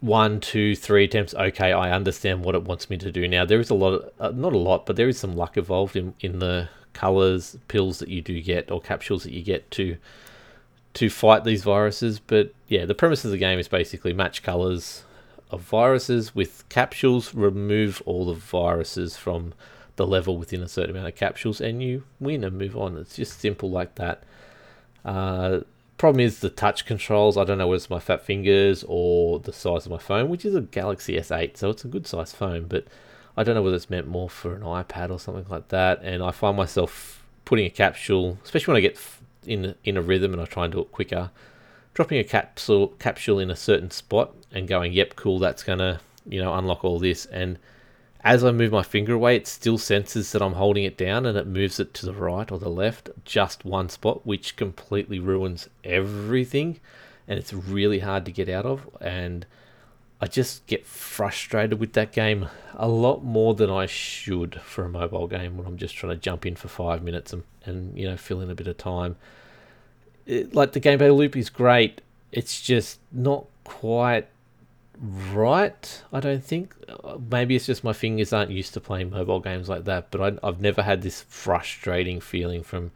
one, 0.00 0.40
two, 0.40 0.76
three 0.76 1.04
attempts. 1.04 1.34
Okay, 1.34 1.72
I 1.72 1.90
understand 1.92 2.44
what 2.44 2.54
it 2.54 2.62
wants 2.64 2.88
me 2.90 2.96
to 2.98 3.10
do 3.12 3.26
now. 3.26 3.44
There 3.44 3.60
is 3.60 3.70
a 3.70 3.74
lot, 3.74 3.94
of, 3.94 4.12
uh, 4.20 4.30
not 4.30 4.52
a 4.52 4.58
lot, 4.58 4.86
but 4.86 4.94
there 4.96 5.08
is 5.08 5.18
some 5.18 5.36
luck 5.36 5.56
involved 5.56 5.96
in 5.96 6.14
in 6.20 6.40
the 6.40 6.68
colors 6.92 7.56
pills 7.68 8.00
that 8.00 8.08
you 8.08 8.20
do 8.20 8.40
get 8.40 8.70
or 8.72 8.80
capsules 8.80 9.22
that 9.22 9.32
you 9.32 9.42
get 9.42 9.70
to 9.70 9.96
to 10.98 11.08
fight 11.08 11.44
these 11.44 11.62
viruses. 11.62 12.18
But 12.18 12.52
yeah, 12.66 12.84
the 12.84 12.94
premise 12.94 13.24
of 13.24 13.30
the 13.30 13.38
game 13.38 13.60
is 13.60 13.68
basically 13.68 14.12
match 14.12 14.42
colors 14.42 15.04
of 15.48 15.60
viruses 15.60 16.34
with 16.34 16.68
capsules, 16.68 17.34
remove 17.34 18.02
all 18.04 18.26
the 18.26 18.34
viruses 18.34 19.16
from 19.16 19.54
the 19.94 20.06
level 20.06 20.36
within 20.36 20.60
a 20.60 20.68
certain 20.68 20.90
amount 20.90 21.06
of 21.06 21.14
capsules, 21.14 21.60
and 21.60 21.80
you 21.80 22.02
win 22.18 22.42
and 22.42 22.58
move 22.58 22.76
on. 22.76 22.96
It's 22.96 23.14
just 23.14 23.40
simple 23.40 23.70
like 23.70 23.94
that. 23.94 24.24
Uh, 25.04 25.60
problem 25.98 26.20
is 26.20 26.40
the 26.40 26.50
touch 26.50 26.84
controls. 26.84 27.36
I 27.36 27.44
don't 27.44 27.58
know 27.58 27.68
whether 27.68 27.76
it's 27.76 27.90
my 27.90 28.00
fat 28.00 28.24
fingers 28.24 28.84
or 28.88 29.38
the 29.38 29.52
size 29.52 29.86
of 29.86 29.92
my 29.92 29.98
phone, 29.98 30.28
which 30.28 30.44
is 30.44 30.56
a 30.56 30.62
Galaxy 30.62 31.14
S8, 31.14 31.56
so 31.56 31.70
it's 31.70 31.84
a 31.84 31.88
good 31.88 32.08
sized 32.08 32.34
phone, 32.34 32.64
but 32.64 32.86
I 33.36 33.44
don't 33.44 33.54
know 33.54 33.62
whether 33.62 33.76
it's 33.76 33.88
meant 33.88 34.08
more 34.08 34.28
for 34.28 34.52
an 34.52 34.62
iPad 34.62 35.10
or 35.10 35.20
something 35.20 35.46
like 35.48 35.68
that. 35.68 36.00
And 36.02 36.24
I 36.24 36.32
find 36.32 36.56
myself 36.56 37.24
putting 37.44 37.66
a 37.66 37.70
capsule, 37.70 38.36
especially 38.44 38.72
when 38.72 38.78
I 38.78 38.82
get 38.82 38.98
in 39.48 39.74
in 39.84 39.96
a 39.96 40.02
rhythm 40.02 40.32
and 40.32 40.42
I 40.42 40.44
try 40.44 40.64
and 40.64 40.72
do 40.72 40.80
it 40.80 40.92
quicker, 40.92 41.30
dropping 41.94 42.18
a 42.18 42.24
capsule 42.24 42.88
capsule 42.98 43.38
in 43.38 43.50
a 43.50 43.56
certain 43.56 43.90
spot 43.90 44.34
and 44.52 44.68
going, 44.68 44.92
"Yep, 44.92 45.16
cool, 45.16 45.38
that's 45.38 45.62
gonna 45.62 46.00
you 46.28 46.40
know 46.40 46.54
unlock 46.54 46.84
all 46.84 46.98
this." 46.98 47.26
And 47.26 47.58
as 48.24 48.44
I 48.44 48.50
move 48.50 48.72
my 48.72 48.82
finger 48.82 49.14
away, 49.14 49.36
it 49.36 49.46
still 49.46 49.78
senses 49.78 50.32
that 50.32 50.42
I'm 50.42 50.54
holding 50.54 50.84
it 50.84 50.96
down 50.96 51.24
and 51.24 51.38
it 51.38 51.46
moves 51.46 51.78
it 51.78 51.94
to 51.94 52.06
the 52.06 52.12
right 52.12 52.50
or 52.50 52.58
the 52.58 52.68
left, 52.68 53.10
just 53.24 53.64
one 53.64 53.88
spot, 53.88 54.26
which 54.26 54.56
completely 54.56 55.18
ruins 55.18 55.68
everything. 55.84 56.80
And 57.28 57.38
it's 57.38 57.52
really 57.52 58.00
hard 58.00 58.24
to 58.24 58.32
get 58.32 58.48
out 58.48 58.66
of. 58.66 58.88
And 59.00 59.46
I 60.20 60.26
just 60.26 60.66
get 60.66 60.84
frustrated 60.84 61.78
with 61.78 61.92
that 61.92 62.12
game 62.12 62.48
a 62.74 62.88
lot 62.88 63.22
more 63.22 63.54
than 63.54 63.70
I 63.70 63.86
should 63.86 64.60
for 64.60 64.84
a 64.84 64.88
mobile 64.88 65.28
game 65.28 65.56
when 65.56 65.66
I'm 65.66 65.76
just 65.76 65.94
trying 65.94 66.10
to 66.10 66.20
jump 66.20 66.44
in 66.44 66.56
for 66.56 66.68
five 66.68 67.02
minutes 67.02 67.32
and, 67.32 67.44
and 67.64 67.96
you 67.96 68.08
know, 68.08 68.16
fill 68.16 68.40
in 68.40 68.50
a 68.50 68.54
bit 68.54 68.66
of 68.66 68.76
time. 68.76 69.16
It, 70.26 70.54
like 70.54 70.72
the 70.72 70.80
gameplay 70.80 71.16
loop 71.16 71.36
is 71.36 71.50
great, 71.50 72.00
it's 72.32 72.60
just 72.60 72.98
not 73.12 73.46
quite 73.64 74.26
right. 75.32 76.02
I 76.12 76.20
don't 76.20 76.42
think. 76.42 76.74
Uh, 76.88 77.18
maybe 77.30 77.54
it's 77.56 77.66
just 77.66 77.84
my 77.84 77.92
fingers 77.92 78.32
aren't 78.32 78.50
used 78.50 78.74
to 78.74 78.80
playing 78.80 79.10
mobile 79.10 79.40
games 79.40 79.68
like 79.68 79.84
that. 79.84 80.10
But 80.10 80.20
I, 80.20 80.46
I've 80.46 80.60
never 80.60 80.82
had 80.82 81.02
this 81.02 81.22
frustrating 81.22 82.20
feeling 82.20 82.62
from 82.62 82.90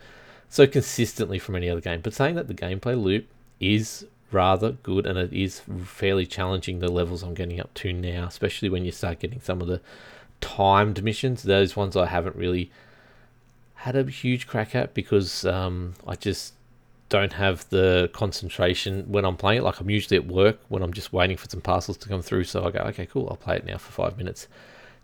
so 0.49 0.66
consistently 0.66 1.38
from 1.38 1.57
any 1.57 1.68
other 1.68 1.81
game. 1.81 2.01
But 2.01 2.14
saying 2.14 2.35
that 2.35 2.49
the 2.49 2.55
gameplay 2.55 3.01
loop 3.01 3.27
is 3.61 4.07
rather 4.33 4.73
good 4.73 5.07
and 5.07 5.18
it 5.18 5.33
is 5.33 5.61
fairly 5.85 6.27
challenging 6.27 6.79
the 6.79 6.90
levels 6.90 7.23
I'm 7.23 7.35
getting 7.35 7.61
up 7.61 7.73
to 7.75 7.92
now, 7.92 8.27
especially 8.27 8.68
when 8.68 8.85
you 8.85 8.92
start 8.92 9.21
getting 9.21 9.40
some 9.40 9.61
of 9.61 9.68
the 9.68 9.81
timed 10.40 11.03
missions. 11.03 11.42
Those 11.42 11.77
ones 11.77 11.97
I 11.97 12.07
haven't 12.07 12.37
really 12.37 12.71
had 13.75 13.97
a 13.97 14.05
huge 14.05 14.47
crack 14.47 14.75
at 14.75 14.95
because 14.95 15.45
um, 15.45 15.95
I 16.07 16.14
just 16.14 16.55
don't 17.09 17.35
have 17.35 17.68
the 17.68 18.09
concentration 18.12 19.05
when 19.07 19.25
I'm 19.25 19.37
playing 19.37 19.59
it. 19.59 19.64
Like 19.64 19.81
I'm 19.81 19.90
usually 19.90 20.16
at 20.16 20.27
work 20.27 20.59
when 20.68 20.83
I'm 20.83 20.92
just 20.92 21.12
waiting 21.12 21.37
for 21.37 21.49
some 21.49 21.61
parcels 21.61 21.97
to 21.99 22.09
come 22.09 22.23
through. 22.23 22.45
So 22.45 22.64
I 22.64 22.71
go, 22.71 22.81
okay, 22.81 23.07
cool, 23.07 23.29
I'll 23.29 23.37
play 23.37 23.57
it 23.57 23.66
now 23.66 23.79
for 23.79 23.92
five 23.92 24.16
minutes. 24.16 24.49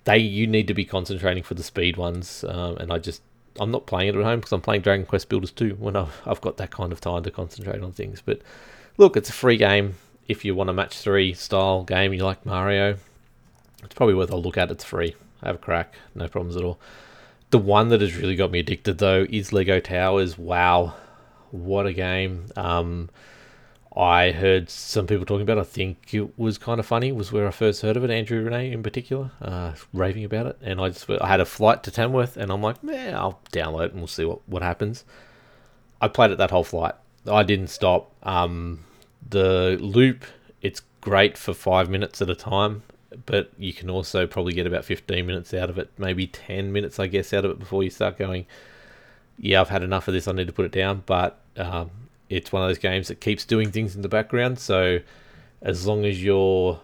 They 0.05 0.19
you 0.19 0.47
need 0.47 0.69
to 0.69 0.75
be 0.75 0.85
concentrating 0.85 1.43
for 1.43 1.55
the 1.55 1.63
speed 1.63 1.97
ones, 1.97 2.45
um, 2.49 2.79
and 2.79 2.91
I 2.93 2.99
just 2.99 3.21
I'm 3.61 3.71
not 3.71 3.87
playing 3.87 4.09
it 4.09 4.17
at 4.17 4.25
home 4.25 4.41
because 4.41 4.53
I'm 4.53 4.61
playing 4.61 4.83
Dragon 4.83 5.05
Quest 5.05 5.29
Builders 5.29 5.51
2 5.51 5.77
when 5.79 5.97
I've, 5.97 6.23
I've 6.25 6.41
got 6.41 6.57
that 6.59 6.71
kind 6.71 6.93
of 6.93 7.01
time 7.01 7.23
to 7.25 7.31
concentrate 7.31 7.83
on 7.83 7.93
things. 7.93 8.23
But 8.25 8.41
look, 8.99 9.17
it's 9.17 9.31
a 9.31 9.33
free 9.33 9.57
game. 9.57 9.95
If 10.27 10.45
you 10.45 10.55
want 10.55 10.69
a 10.69 10.75
match 10.75 10.99
three 10.99 11.33
style 11.33 11.85
game, 11.85 12.13
you 12.13 12.23
like 12.23 12.45
Mario, 12.45 12.99
it's 13.83 13.95
probably 13.95 14.15
worth 14.15 14.31
a 14.31 14.37
look 14.37 14.59
at. 14.59 14.71
It's 14.71 14.85
free. 14.85 15.15
Have 15.43 15.55
a 15.55 15.59
crack, 15.59 15.95
no 16.15 16.29
problems 16.29 16.57
at 16.57 16.65
all. 16.65 16.79
The 17.51 17.59
one 17.59 17.89
that 17.89 18.03
has 18.03 18.15
really 18.17 18.37
got 18.37 18.51
me 18.51 18.59
addicted 18.59 18.99
though 18.99 19.27
is 19.31 19.53
Lego 19.53 19.81
Towers. 19.81 20.37
Wow, 20.37 20.95
what 21.51 21.87
a 21.87 21.95
game. 21.95 22.47
Um, 22.57 23.09
I 23.97 24.33
heard 24.33 24.69
some 24.69 25.07
people 25.07 25.25
talking 25.25 25.43
about. 25.43 25.57
It. 25.57 25.63
I 25.63 25.65
think 25.65 26.13
it 26.13 26.39
was 26.39 26.59
Kinda 26.59 26.83
Funny. 26.83 27.11
Was 27.11 27.33
where 27.33 27.47
I 27.47 27.51
first 27.51 27.81
heard 27.81 27.97
of 27.97 28.05
it. 28.05 28.11
Andrea 28.11 28.43
Rene 28.43 28.73
in 28.73 28.83
particular, 28.83 29.31
uh, 29.41 29.73
raving 29.95 30.25
about 30.25 30.47
it, 30.47 30.59
and 30.61 30.81
I 30.81 30.89
just 30.91 31.09
I 31.09 31.27
had 31.27 31.41
a 31.41 31.47
flight 31.47 31.83
to 31.85 31.91
Tamworth, 31.91 32.37
and 32.37 32.53
I'm 32.53 32.61
like, 32.61 32.77
yeah, 32.83 33.19
I'll 33.19 33.41
download 33.51 33.87
it 33.87 33.93
and 33.93 34.01
we'll 34.01 34.09
see 34.09 34.27
what 34.27 34.47
what 34.47 34.63
happens. 34.63 35.05
I 36.01 36.09
played 36.09 36.33
it 36.33 36.39
that 36.39 36.51
whole 36.51 36.65
flight. 36.65 36.95
I 37.27 37.43
didn't 37.45 37.69
stop. 37.69 38.13
Um, 38.25 38.85
the 39.27 39.79
loop, 39.81 40.25
it's 40.63 40.83
great 41.01 41.39
for 41.39 41.55
five 41.55 41.89
minutes 41.89 42.21
at 42.21 42.31
a 42.31 42.35
time, 42.35 42.83
but 43.27 43.51
you 43.59 43.73
can 43.73 43.89
also 43.89 44.27
probably 44.27 44.53
get 44.53 44.67
about 44.67 44.85
15 44.85 45.25
minutes 45.27 45.55
out 45.55 45.71
of 45.71 45.79
it, 45.79 45.91
maybe 45.97 46.27
10 46.27 46.73
minutes, 46.73 46.99
I 46.99 47.07
guess, 47.07 47.33
out 47.33 47.45
of 47.45 47.51
it 47.51 47.59
before 47.59 47.83
you 47.83 47.91
start 47.91 48.19
going 48.19 48.47
yeah, 49.39 49.61
I've 49.61 49.69
had 49.69 49.83
enough 49.83 50.09
of 50.09 50.15
this. 50.15 50.29
I 50.29 50.33
need 50.33 50.49
to 50.49 50.53
put 50.53 50.67
it 50.67 50.73
down. 50.73 51.05
But 51.07 51.41
um, 51.57 51.91
it's 52.29 52.53
one 52.53 52.63
of 52.63 52.69
those 52.69 52.79
games 52.79 53.09
that 53.09 53.21
keeps 53.21 53.45
doing 53.45 53.71
things 53.71 53.95
in 53.95 54.03
the 54.03 54.09
background. 54.09 54.59
So 54.59 55.01
as 55.63 55.87
long 55.87 56.05
as 56.05 56.23
you're 56.23 56.81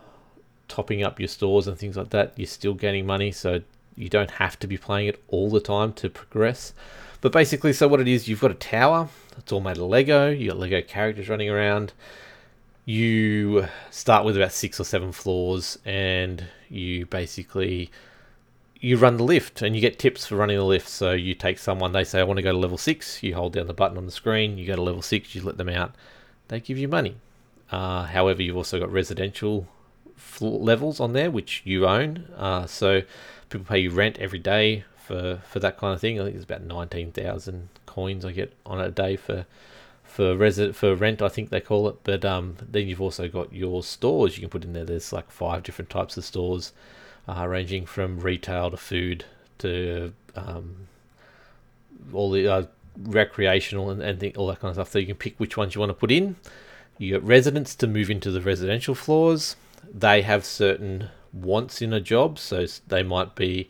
topping 0.68 1.02
up 1.02 1.18
your 1.18 1.28
stores 1.28 1.66
and 1.66 1.76
things 1.76 1.96
like 1.96 2.10
that, 2.10 2.32
you're 2.36 2.46
still 2.46 2.74
gaining 2.74 3.06
money. 3.06 3.32
So 3.32 3.62
you 3.96 4.08
don't 4.08 4.30
have 4.32 4.58
to 4.60 4.66
be 4.66 4.78
playing 4.78 5.08
it 5.08 5.22
all 5.28 5.50
the 5.50 5.60
time 5.60 5.92
to 5.94 6.08
progress. 6.08 6.72
But 7.20 7.32
basically, 7.32 7.72
so 7.72 7.88
what 7.88 8.00
it 8.00 8.08
is, 8.08 8.28
you've 8.28 8.40
got 8.40 8.50
a 8.50 8.54
tower. 8.54 9.08
It's 9.36 9.50
all 9.50 9.60
made 9.60 9.78
of 9.78 9.84
Lego. 9.84 10.30
You 10.30 10.50
got 10.50 10.58
Lego 10.58 10.82
characters 10.82 11.28
running 11.28 11.50
around. 11.50 11.92
You 12.84 13.68
start 13.90 14.24
with 14.24 14.36
about 14.36 14.52
six 14.52 14.78
or 14.78 14.84
seven 14.84 15.12
floors, 15.12 15.78
and 15.84 16.44
you 16.68 17.06
basically 17.06 17.90
you 18.84 18.98
run 18.98 19.16
the 19.16 19.24
lift 19.24 19.62
and 19.62 19.74
you 19.74 19.80
get 19.80 19.98
tips 19.98 20.26
for 20.26 20.36
running 20.36 20.58
the 20.58 20.64
lift. 20.64 20.88
So 20.88 21.12
you 21.12 21.34
take 21.34 21.58
someone, 21.58 21.92
they 21.92 22.04
say, 22.04 22.20
I 22.20 22.24
want 22.24 22.36
to 22.36 22.42
go 22.42 22.52
to 22.52 22.58
level 22.58 22.76
six. 22.76 23.22
You 23.22 23.34
hold 23.34 23.54
down 23.54 23.66
the 23.66 23.72
button 23.72 23.96
on 23.96 24.04
the 24.04 24.12
screen, 24.12 24.58
you 24.58 24.66
go 24.66 24.76
to 24.76 24.82
level 24.82 25.00
six, 25.00 25.34
you 25.34 25.40
let 25.40 25.56
them 25.56 25.70
out. 25.70 25.94
They 26.48 26.60
give 26.60 26.76
you 26.76 26.86
money. 26.86 27.16
Uh, 27.72 28.04
however, 28.04 28.42
you've 28.42 28.58
also 28.58 28.78
got 28.78 28.92
residential 28.92 29.66
levels 30.38 31.00
on 31.00 31.14
there, 31.14 31.30
which 31.30 31.62
you 31.64 31.86
own. 31.86 32.26
Uh, 32.36 32.66
so 32.66 33.02
people 33.48 33.64
pay 33.66 33.78
you 33.78 33.90
rent 33.90 34.18
every 34.18 34.38
day 34.38 34.84
for, 34.98 35.40
for 35.48 35.60
that 35.60 35.78
kind 35.78 35.94
of 35.94 36.00
thing. 36.02 36.20
I 36.20 36.24
think 36.24 36.36
it's 36.36 36.44
about 36.44 36.62
19,000 36.62 37.70
coins 37.86 38.22
I 38.22 38.32
get 38.32 38.52
on 38.66 38.80
a 38.80 38.90
day 38.90 39.16
for 39.16 39.46
for 40.14 40.72
for 40.72 40.94
rent, 40.94 41.20
I 41.20 41.28
think 41.28 41.50
they 41.50 41.60
call 41.60 41.88
it. 41.88 41.96
But 42.04 42.24
um, 42.24 42.56
then 42.70 42.86
you've 42.86 43.00
also 43.00 43.26
got 43.26 43.52
your 43.52 43.82
stores 43.82 44.36
you 44.36 44.42
can 44.42 44.48
put 44.48 44.62
in 44.62 44.72
there. 44.72 44.84
There's 44.84 45.12
like 45.12 45.28
five 45.28 45.64
different 45.64 45.90
types 45.90 46.16
of 46.16 46.24
stores 46.24 46.72
uh, 47.28 47.44
ranging 47.48 47.84
from 47.84 48.20
retail 48.20 48.70
to 48.70 48.76
food 48.76 49.24
to 49.58 50.12
um, 50.36 50.86
all 52.12 52.30
the 52.30 52.46
uh, 52.46 52.66
recreational 52.96 53.90
and, 53.90 54.00
and 54.00 54.36
all 54.36 54.46
that 54.46 54.60
kind 54.60 54.70
of 54.70 54.76
stuff. 54.76 54.92
So 54.92 55.00
you 55.00 55.06
can 55.06 55.16
pick 55.16 55.40
which 55.40 55.56
ones 55.56 55.74
you 55.74 55.80
want 55.80 55.90
to 55.90 55.94
put 55.94 56.12
in. 56.12 56.36
You 56.96 57.14
get 57.14 57.24
residents 57.24 57.74
to 57.74 57.88
move 57.88 58.08
into 58.08 58.30
the 58.30 58.40
residential 58.40 58.94
floors. 58.94 59.56
They 59.92 60.22
have 60.22 60.44
certain 60.44 61.08
wants 61.32 61.82
in 61.82 61.92
a 61.92 62.00
job, 62.00 62.38
so 62.38 62.64
they 62.86 63.02
might 63.02 63.34
be 63.34 63.68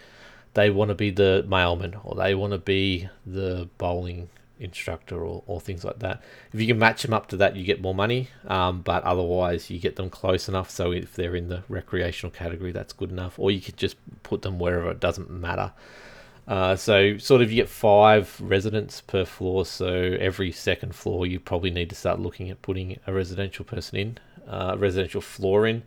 they 0.52 0.68
want 0.68 0.90
to 0.90 0.94
be 0.94 1.08
the 1.08 1.42
mailman 1.48 1.96
or 2.04 2.14
they 2.14 2.34
want 2.34 2.52
to 2.52 2.58
be 2.58 3.08
the 3.24 3.70
bowling 3.78 4.28
instructor 4.58 5.24
or, 5.24 5.42
or 5.46 5.60
things 5.60 5.84
like 5.84 5.98
that. 5.98 6.22
If 6.52 6.60
you 6.60 6.66
can 6.66 6.78
match 6.78 7.02
them 7.02 7.12
up 7.12 7.28
to 7.28 7.36
that, 7.38 7.56
you 7.56 7.64
get 7.64 7.80
more 7.80 7.94
money. 7.94 8.28
Um, 8.46 8.82
but 8.82 9.02
otherwise, 9.02 9.70
you 9.70 9.78
get 9.78 9.96
them 9.96 10.10
close 10.10 10.48
enough. 10.48 10.70
So 10.70 10.92
if 10.92 11.14
they're 11.14 11.36
in 11.36 11.48
the 11.48 11.64
recreational 11.68 12.30
category, 12.30 12.72
that's 12.72 12.92
good 12.92 13.10
enough. 13.10 13.38
Or 13.38 13.50
you 13.50 13.60
could 13.60 13.76
just 13.76 13.96
put 14.22 14.42
them 14.42 14.58
wherever 14.58 14.90
it 14.90 15.00
doesn't 15.00 15.30
matter. 15.30 15.72
Uh, 16.46 16.76
so 16.76 17.16
sort 17.18 17.40
of 17.40 17.50
you 17.50 17.56
get 17.56 17.68
five 17.68 18.38
residents 18.40 19.00
per 19.00 19.24
floor. 19.24 19.64
So 19.64 19.86
every 20.20 20.52
second 20.52 20.94
floor, 20.94 21.26
you 21.26 21.40
probably 21.40 21.70
need 21.70 21.90
to 21.90 21.96
start 21.96 22.20
looking 22.20 22.50
at 22.50 22.62
putting 22.62 22.98
a 23.06 23.12
residential 23.12 23.64
person 23.64 23.98
in, 23.98 24.18
uh, 24.46 24.76
residential 24.78 25.20
floor 25.20 25.66
in. 25.66 25.82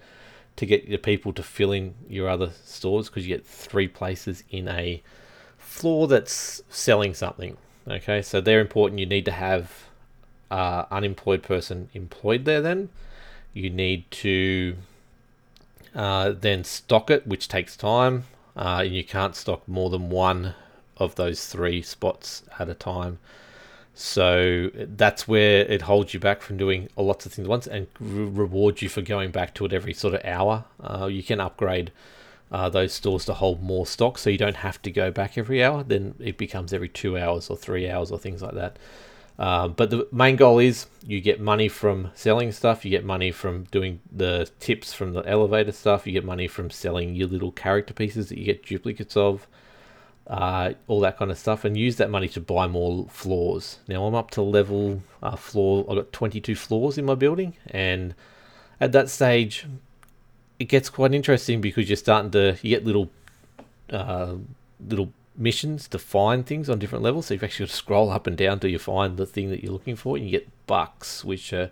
to 0.57 0.65
get 0.65 0.85
your 0.85 0.97
people 0.97 1.31
to 1.33 1.43
fill 1.43 1.71
in 1.71 1.93
your 2.09 2.27
other 2.27 2.51
stores 2.65 3.07
because 3.07 3.25
you 3.25 3.35
get 3.35 3.45
three 3.45 3.87
places 3.87 4.43
in 4.49 4.67
a 4.67 5.01
floor 5.57 6.07
that's 6.07 6.61
selling 6.67 7.13
something. 7.13 7.55
Okay, 7.89 8.21
so 8.21 8.41
they're 8.41 8.59
important. 8.59 8.99
You 8.99 9.05
need 9.05 9.25
to 9.25 9.31
have 9.31 9.85
uh, 10.51 10.85
unemployed 10.91 11.43
person 11.43 11.89
employed 11.93 12.45
there. 12.45 12.61
Then 12.61 12.89
you 13.53 13.69
need 13.69 14.09
to 14.11 14.75
uh, 15.95 16.31
then 16.31 16.63
stock 16.63 17.09
it, 17.09 17.25
which 17.25 17.47
takes 17.47 17.77
time. 17.77 18.25
Uh, 18.55 18.81
and 18.83 18.95
you 18.95 19.03
can't 19.03 19.35
stock 19.35 19.67
more 19.67 19.89
than 19.89 20.09
one 20.09 20.55
of 20.97 21.15
those 21.15 21.45
three 21.45 21.81
spots 21.81 22.43
at 22.59 22.69
a 22.69 22.73
time. 22.73 23.19
So 23.93 24.69
that's 24.75 25.27
where 25.27 25.61
it 25.61 25.83
holds 25.83 26.13
you 26.13 26.19
back 26.19 26.41
from 26.41 26.57
doing 26.57 26.89
lots 26.95 27.25
of 27.25 27.33
things 27.33 27.47
at 27.47 27.49
once 27.49 27.67
and 27.67 27.87
re- 27.99 28.25
rewards 28.25 28.81
you 28.81 28.89
for 28.89 29.01
going 29.01 29.31
back 29.31 29.55
to 29.55 29.65
it 29.65 29.73
every 29.73 29.93
sort 29.93 30.13
of 30.13 30.23
hour. 30.23 30.65
Uh, 30.79 31.07
you 31.07 31.23
can 31.23 31.39
upgrade 31.39 31.91
uh, 32.51 32.69
those 32.69 32.93
stores 32.93 33.25
to 33.25 33.33
hold 33.33 33.61
more 33.61 33.85
stock 33.85 34.17
so 34.17 34.29
you 34.29 34.37
don't 34.37 34.57
have 34.57 34.81
to 34.81 34.91
go 34.91 35.11
back 35.11 35.37
every 35.37 35.63
hour. 35.63 35.83
Then 35.83 36.15
it 36.19 36.37
becomes 36.37 36.73
every 36.73 36.89
two 36.89 37.17
hours 37.17 37.49
or 37.49 37.57
three 37.57 37.89
hours 37.89 38.11
or 38.11 38.17
things 38.17 38.41
like 38.41 38.55
that. 38.55 38.77
Uh, 39.39 39.67
but 39.67 39.91
the 39.91 40.07
main 40.11 40.35
goal 40.35 40.57
is 40.57 40.87
you 41.05 41.21
get 41.21 41.39
money 41.39 41.67
from 41.67 42.09
selling 42.15 42.51
stuff, 42.51 42.83
you 42.83 42.89
get 42.89 43.05
money 43.05 43.31
from 43.31 43.65
doing 43.65 43.99
the 44.11 44.49
tips 44.59 44.93
from 44.93 45.13
the 45.13 45.21
elevator 45.27 45.71
stuff, 45.71 46.07
you 46.07 46.13
get 46.13 46.25
money 46.25 46.47
from 46.47 46.71
selling 46.71 47.13
your 47.13 47.27
little 47.27 47.51
character 47.51 47.93
pieces 47.93 48.29
that 48.29 48.37
you 48.39 48.45
get 48.45 48.65
duplicates 48.65 49.15
of 49.15 49.47
uh, 50.25 50.73
all 50.87 50.99
that 51.01 51.17
kind 51.17 51.29
of 51.29 51.37
stuff, 51.37 51.63
and 51.63 51.77
use 51.77 51.97
that 51.97 52.09
money 52.09 52.27
to 52.27 52.41
buy 52.41 52.67
more 52.67 53.07
floors. 53.09 53.79
Now 53.87 54.05
I'm 54.05 54.15
up 54.15 54.31
to 54.31 54.41
level 54.41 55.03
uh, 55.21 55.35
floor. 55.35 55.85
I've 55.87 55.97
got 55.97 56.11
22 56.11 56.55
floors 56.55 56.97
in 56.97 57.05
my 57.05 57.15
building, 57.15 57.55
and 57.67 58.15
at 58.81 58.91
that 58.91 59.09
stage, 59.09 59.67
it 60.59 60.65
gets 60.65 60.89
quite 60.89 61.13
interesting 61.13 61.61
because 61.61 61.89
you're 61.89 61.95
starting 61.97 62.31
to 62.31 62.57
you 62.61 62.75
get 62.75 62.85
little 62.85 63.09
uh, 63.91 64.35
little 64.85 65.11
missions 65.35 65.87
to 65.87 65.99
find 65.99 66.45
things 66.45 66.69
on 66.69 66.79
different 66.79 67.03
levels. 67.03 67.27
So 67.27 67.35
you've 67.35 67.43
actually 67.43 67.67
scroll 67.67 68.09
up 68.09 68.27
and 68.27 68.35
down 68.35 68.59
till 68.59 68.71
you 68.71 68.79
find 68.79 69.17
the 69.17 69.25
thing 69.25 69.49
that 69.49 69.63
you're 69.63 69.73
looking 69.73 69.95
for, 69.95 70.17
and 70.17 70.25
you 70.25 70.31
get 70.31 70.49
bucks, 70.65 71.23
which 71.23 71.53
are 71.53 71.71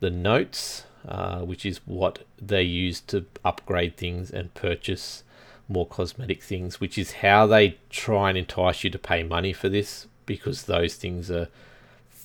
the 0.00 0.10
notes, 0.10 0.84
uh, 1.06 1.40
which 1.40 1.66
is 1.66 1.80
what 1.84 2.20
they 2.40 2.62
use 2.62 3.00
to 3.02 3.26
upgrade 3.44 3.96
things 3.96 4.30
and 4.30 4.54
purchase 4.54 5.22
more 5.68 5.86
cosmetic 5.86 6.42
things, 6.42 6.80
which 6.80 6.96
is 6.96 7.12
how 7.12 7.46
they 7.46 7.76
try 7.90 8.28
and 8.28 8.38
entice 8.38 8.84
you 8.84 8.90
to 8.90 8.98
pay 8.98 9.22
money 9.22 9.52
for 9.52 9.68
this 9.68 10.06
because 10.24 10.64
those 10.64 10.94
things 10.94 11.30
are 11.30 11.48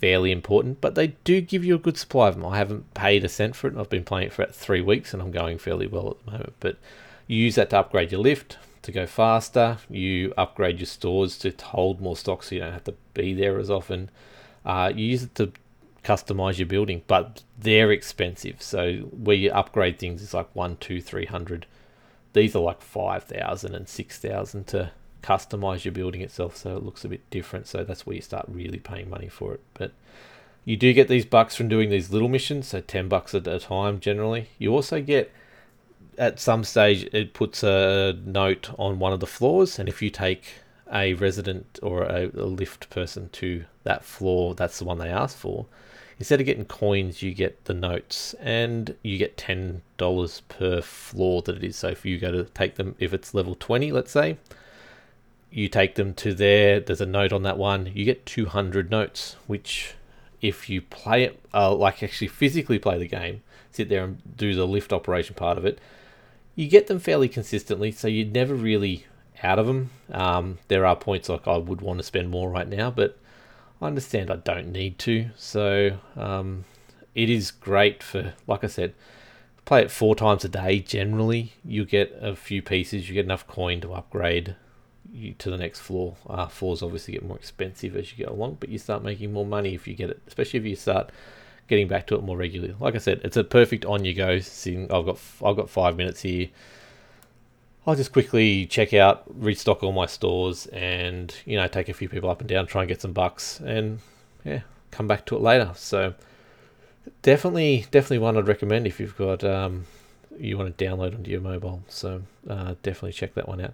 fairly 0.02 0.32
important. 0.32 0.82
But 0.82 0.96
they 0.96 1.08
do 1.24 1.40
give 1.40 1.64
you 1.64 1.76
a 1.76 1.80
good 1.80 1.98
supply 1.98 2.28
of 2.28 2.36
them. 2.36 2.46
I 2.46 2.58
haven't 2.58 2.94
paid 2.94 3.24
a 3.24 3.30
cent 3.30 3.56
for 3.56 3.68
it. 3.68 3.78
I've 3.78 3.90
been 3.90 4.04
playing 4.04 4.28
it 4.28 4.34
for 4.34 4.44
about 4.44 4.56
three 4.56 4.82
weeks 4.82 5.14
and 5.14 5.22
I'm 5.22 5.32
going 5.32 5.58
fairly 5.58 5.88
well 5.88 6.10
at 6.12 6.26
the 6.26 6.32
moment. 6.32 6.54
But 6.60 6.78
you 7.28 7.38
use 7.38 7.56
that 7.56 7.70
to 7.70 7.80
upgrade 7.80 8.12
your 8.12 8.22
lift 8.22 8.58
to 8.82 8.92
go 8.92 9.06
faster. 9.06 9.78
You 9.90 10.34
upgrade 10.38 10.80
your 10.80 10.88
stores 10.88 11.38
to 11.40 11.54
hold 11.64 12.02
more 12.02 12.18
stock 12.18 12.44
so 12.44 12.56
you 12.56 12.62
don't 12.62 12.74
have 12.74 12.84
to 12.86 12.96
be 13.14 13.34
there 13.34 13.60
as 13.60 13.70
often. 13.70 14.10
Uh, 14.66 14.92
you 14.94 15.06
use 15.06 15.24
it 15.24 15.36
to 15.36 15.54
customize 16.04 16.58
your 16.58 16.68
building, 16.68 17.04
but 17.08 17.44
they're 17.58 17.92
expensive. 17.92 18.62
So 18.62 18.94
where 19.12 19.36
you 19.36 19.52
upgrade 19.52 20.00
things, 20.00 20.22
it's 20.24 20.34
like 20.34 20.54
one, 20.56 20.78
two, 20.78 21.00
three 21.00 21.26
hundred 21.26 21.68
these 22.34 22.56
are 22.56 22.60
like 22.60 22.82
5,000 22.82 23.76
and 23.76 23.88
6,000 23.88 24.68
to 24.68 24.92
customize 25.22 25.86
your 25.86 25.92
building 25.92 26.22
itself 26.22 26.56
so 26.56 26.76
it 26.76 26.84
looks 26.84 27.06
a 27.06 27.10
bit 27.10 27.28
different. 27.30 27.68
So 27.68 27.84
that's 27.84 28.06
where 28.06 28.16
you 28.16 28.22
start 28.22 28.46
really 28.48 28.80
paying 28.80 29.10
money 29.10 29.28
for 29.28 29.54
it. 29.54 29.62
But 29.74 29.92
you 30.66 30.78
do 30.78 30.94
get 30.94 31.08
these 31.08 31.26
bucks 31.26 31.56
from 31.56 31.68
doing 31.68 31.90
these 31.90 32.12
little 32.12 32.30
missions, 32.30 32.68
so 32.68 32.82
10 32.82 33.08
bucks 33.08 33.34
at 33.34 33.48
a 33.48 33.60
time 33.60 34.00
generally. 34.00 34.50
You 34.58 34.74
also 34.74 35.02
get 35.02 35.32
at 36.18 36.40
some 36.40 36.64
stage 36.64 37.08
it 37.14 37.34
puts 37.34 37.64
a 37.64 38.14
note 38.26 38.70
on 38.78 39.00
one 39.00 39.14
of 39.14 39.22
the 39.22 39.28
floors 39.28 39.80
and 39.80 39.88
if 39.88 40.02
you 40.02 40.10
take 40.10 40.44
a 40.94 41.14
resident 41.14 41.80
or 41.82 42.04
a, 42.04 42.26
a 42.36 42.46
lift 42.46 42.90
person 42.90 43.30
to 43.30 43.64
that 43.84 44.04
floor, 44.04 44.54
that's 44.54 44.78
the 44.78 44.86
one 44.86 44.98
they 44.98 45.10
ask 45.10 45.38
for 45.38 45.66
instead 46.22 46.40
of 46.40 46.46
getting 46.46 46.66
coins, 46.66 47.24
you 47.24 47.34
get 47.34 47.66
the 47.66 47.74
notes, 47.74 48.36
and 48.40 48.96
you 49.02 49.18
get 49.18 49.38
ten 49.38 49.82
dollars 49.98 50.42
per 50.50 50.80
floor 50.80 51.42
that 51.42 51.56
it 51.56 51.64
is. 51.64 51.76
So 51.76 51.88
if 51.88 52.06
you 52.06 52.20
go 52.20 52.32
to 52.32 52.44
take 52.44 52.76
them, 52.76 52.94
if 53.00 53.12
it's 53.12 53.34
level 53.34 53.56
twenty, 53.56 53.92
let's 53.92 54.12
say, 54.12 54.38
you 55.52 55.68
take 55.68 55.96
them 55.96 56.14
to 56.16 56.34
there. 56.34 56.80
There's 56.80 57.02
a 57.02 57.06
note 57.06 57.34
on 57.34 57.44
that 57.44 57.58
one. 57.58 57.92
You 57.94 58.06
get 58.06 58.26
two 58.26 58.46
hundred 58.46 58.90
notes, 58.90 59.36
which 59.48 59.96
if 60.42 60.70
you 60.70 60.82
play 60.82 61.24
it, 61.24 61.40
uh, 61.54 61.76
like 61.76 62.02
actually 62.02 62.28
physically 62.28 62.80
play 62.80 62.98
the 62.98 63.08
game, 63.08 63.44
sit 63.72 63.90
there 63.90 64.04
and 64.04 64.22
do 64.38 64.56
the 64.56 64.66
lift 64.66 64.92
operation 64.92 65.36
part 65.36 65.58
of 65.58 65.66
it, 65.66 65.80
you 66.56 66.68
get 66.68 66.88
them 66.88 67.00
fairly 67.00 67.30
consistently. 67.30 67.92
So 67.92 68.08
you're 68.08 68.26
never 68.26 68.56
really 68.56 69.06
out 69.44 69.60
of 69.60 69.68
them. 69.68 69.90
Um, 70.12 70.60
there 70.68 70.86
are 70.86 70.96
points 70.96 71.30
like 71.30 71.48
I 71.48 71.58
would 71.58 71.82
want 71.82 72.00
to 72.00 72.04
spend 72.04 72.30
more 72.30 72.50
right 72.50 72.68
now, 72.68 72.90
but 72.92 73.18
I 73.82 73.88
understand 73.88 74.30
I 74.30 74.36
don't 74.36 74.72
need 74.72 75.00
to, 75.00 75.32
so 75.36 75.98
um, 76.16 76.66
it 77.16 77.32
is 77.32 77.50
great 77.50 78.04
for, 78.04 78.36
like 78.46 78.64
I 78.64 78.68
said, 78.68 78.94
play 79.66 79.82
it 79.82 79.90
four 79.90 80.16
times 80.16 80.46
a 80.46 80.50
day. 80.50 80.80
Generally, 80.80 81.54
you 81.66 81.84
get 81.86 82.16
a 82.22 82.36
few 82.36 82.62
pieces, 82.62 83.10
you 83.10 83.16
get 83.16 83.26
enough 83.26 83.48
coin 83.48 83.82
to 83.82 83.94
upgrade 83.94 84.56
you 85.12 85.34
to 85.34 85.50
the 85.50 85.58
next 85.58 85.80
floor. 85.80 86.16
Uh, 86.28 86.48
floors 86.48 86.82
obviously 86.82 87.14
get 87.14 87.26
more 87.26 87.38
expensive 87.38 87.96
as 87.96 88.18
you 88.18 88.26
go 88.26 88.32
along, 88.32 88.58
but 88.60 88.70
you 88.70 88.78
start 88.78 89.04
making 89.04 89.34
more 89.34 89.46
money 89.46 89.74
if 89.74 89.88
you 89.88 89.94
get 89.94 90.10
it, 90.10 90.22
especially 90.28 90.60
if 90.60 90.66
you 90.66 90.76
start 90.76 91.12
getting 91.68 91.88
back 91.88 92.08
to 92.08 92.16
it 92.16 92.24
more 92.24 92.38
regularly. 92.38 92.76
Like 92.80 92.96
I 92.96 93.00
said, 93.00 93.22
it's 93.24 93.38
a 93.38 93.44
perfect 93.44 93.86
on 93.86 94.06
you 94.06 94.14
go 94.14 94.40
thing. 94.40 94.92
I've 94.92 95.06
got 95.06 95.20
I've 95.44 95.56
got 95.56 95.70
five 95.70 95.96
minutes 95.96 96.22
here. 96.22 96.50
I'll 97.88 97.96
just 97.96 98.12
quickly 98.12 98.68
check 98.68 98.94
out, 98.94 99.24
restock 99.28 99.82
all 99.82 99.92
my 99.92 100.06
stores, 100.06 100.68
and 100.68 101.34
you 101.46 101.58
know 101.58 101.68
take 101.68 101.90
a 101.90 101.94
few 101.94 102.10
people 102.10 102.30
up 102.30 102.40
and 102.40 102.50
down, 102.50 102.68
try 102.68 102.82
and 102.82 102.90
get 102.90 103.02
some 103.02 103.14
bucks, 103.14 103.60
and 103.60 104.00
yeah, 104.44 104.62
come 104.92 105.08
back 105.08 105.26
to 105.28 105.36
it 105.36 105.42
later. 105.42 105.72
So 105.76 106.14
definitely, 107.22 107.88
definitely 107.92 108.20
one 108.20 108.38
I'd 108.38 108.48
recommend 108.48 108.86
if 108.86 109.00
you've 109.00 109.18
got 109.18 109.44
um, 109.44 109.86
you 110.38 110.58
want 110.58 110.78
to 110.78 110.86
download 110.86 111.16
onto 111.16 111.32
your 111.32 111.42
mobile. 111.42 111.84
So 111.88 112.22
uh, 112.50 112.76
definitely 112.84 113.14
check 113.14 113.34
that 113.36 113.48
one 113.48 113.62
out. 113.62 113.74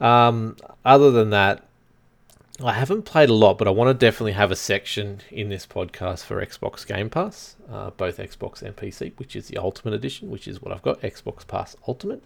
Um, 0.00 0.56
other 0.84 1.10
than 1.10 1.30
that, 1.30 1.62
I 2.62 2.72
haven't 2.72 3.02
played 3.02 3.28
a 3.28 3.34
lot, 3.34 3.58
but 3.58 3.68
I 3.68 3.70
want 3.70 3.88
to 3.88 3.94
definitely 3.94 4.32
have 4.32 4.50
a 4.50 4.56
section 4.56 5.20
in 5.30 5.50
this 5.50 5.66
podcast 5.66 6.24
for 6.24 6.44
Xbox 6.44 6.86
Game 6.86 7.10
Pass, 7.10 7.56
uh, 7.70 7.90
both 7.90 8.16
Xbox 8.16 8.62
and 8.62 8.74
PC, 8.74 9.12
which 9.16 9.36
is 9.36 9.48
the 9.48 9.58
Ultimate 9.58 9.94
Edition, 9.94 10.30
which 10.30 10.48
is 10.48 10.62
what 10.62 10.72
I've 10.72 10.82
got, 10.82 11.00
Xbox 11.02 11.46
Pass 11.46 11.76
Ultimate 11.86 12.22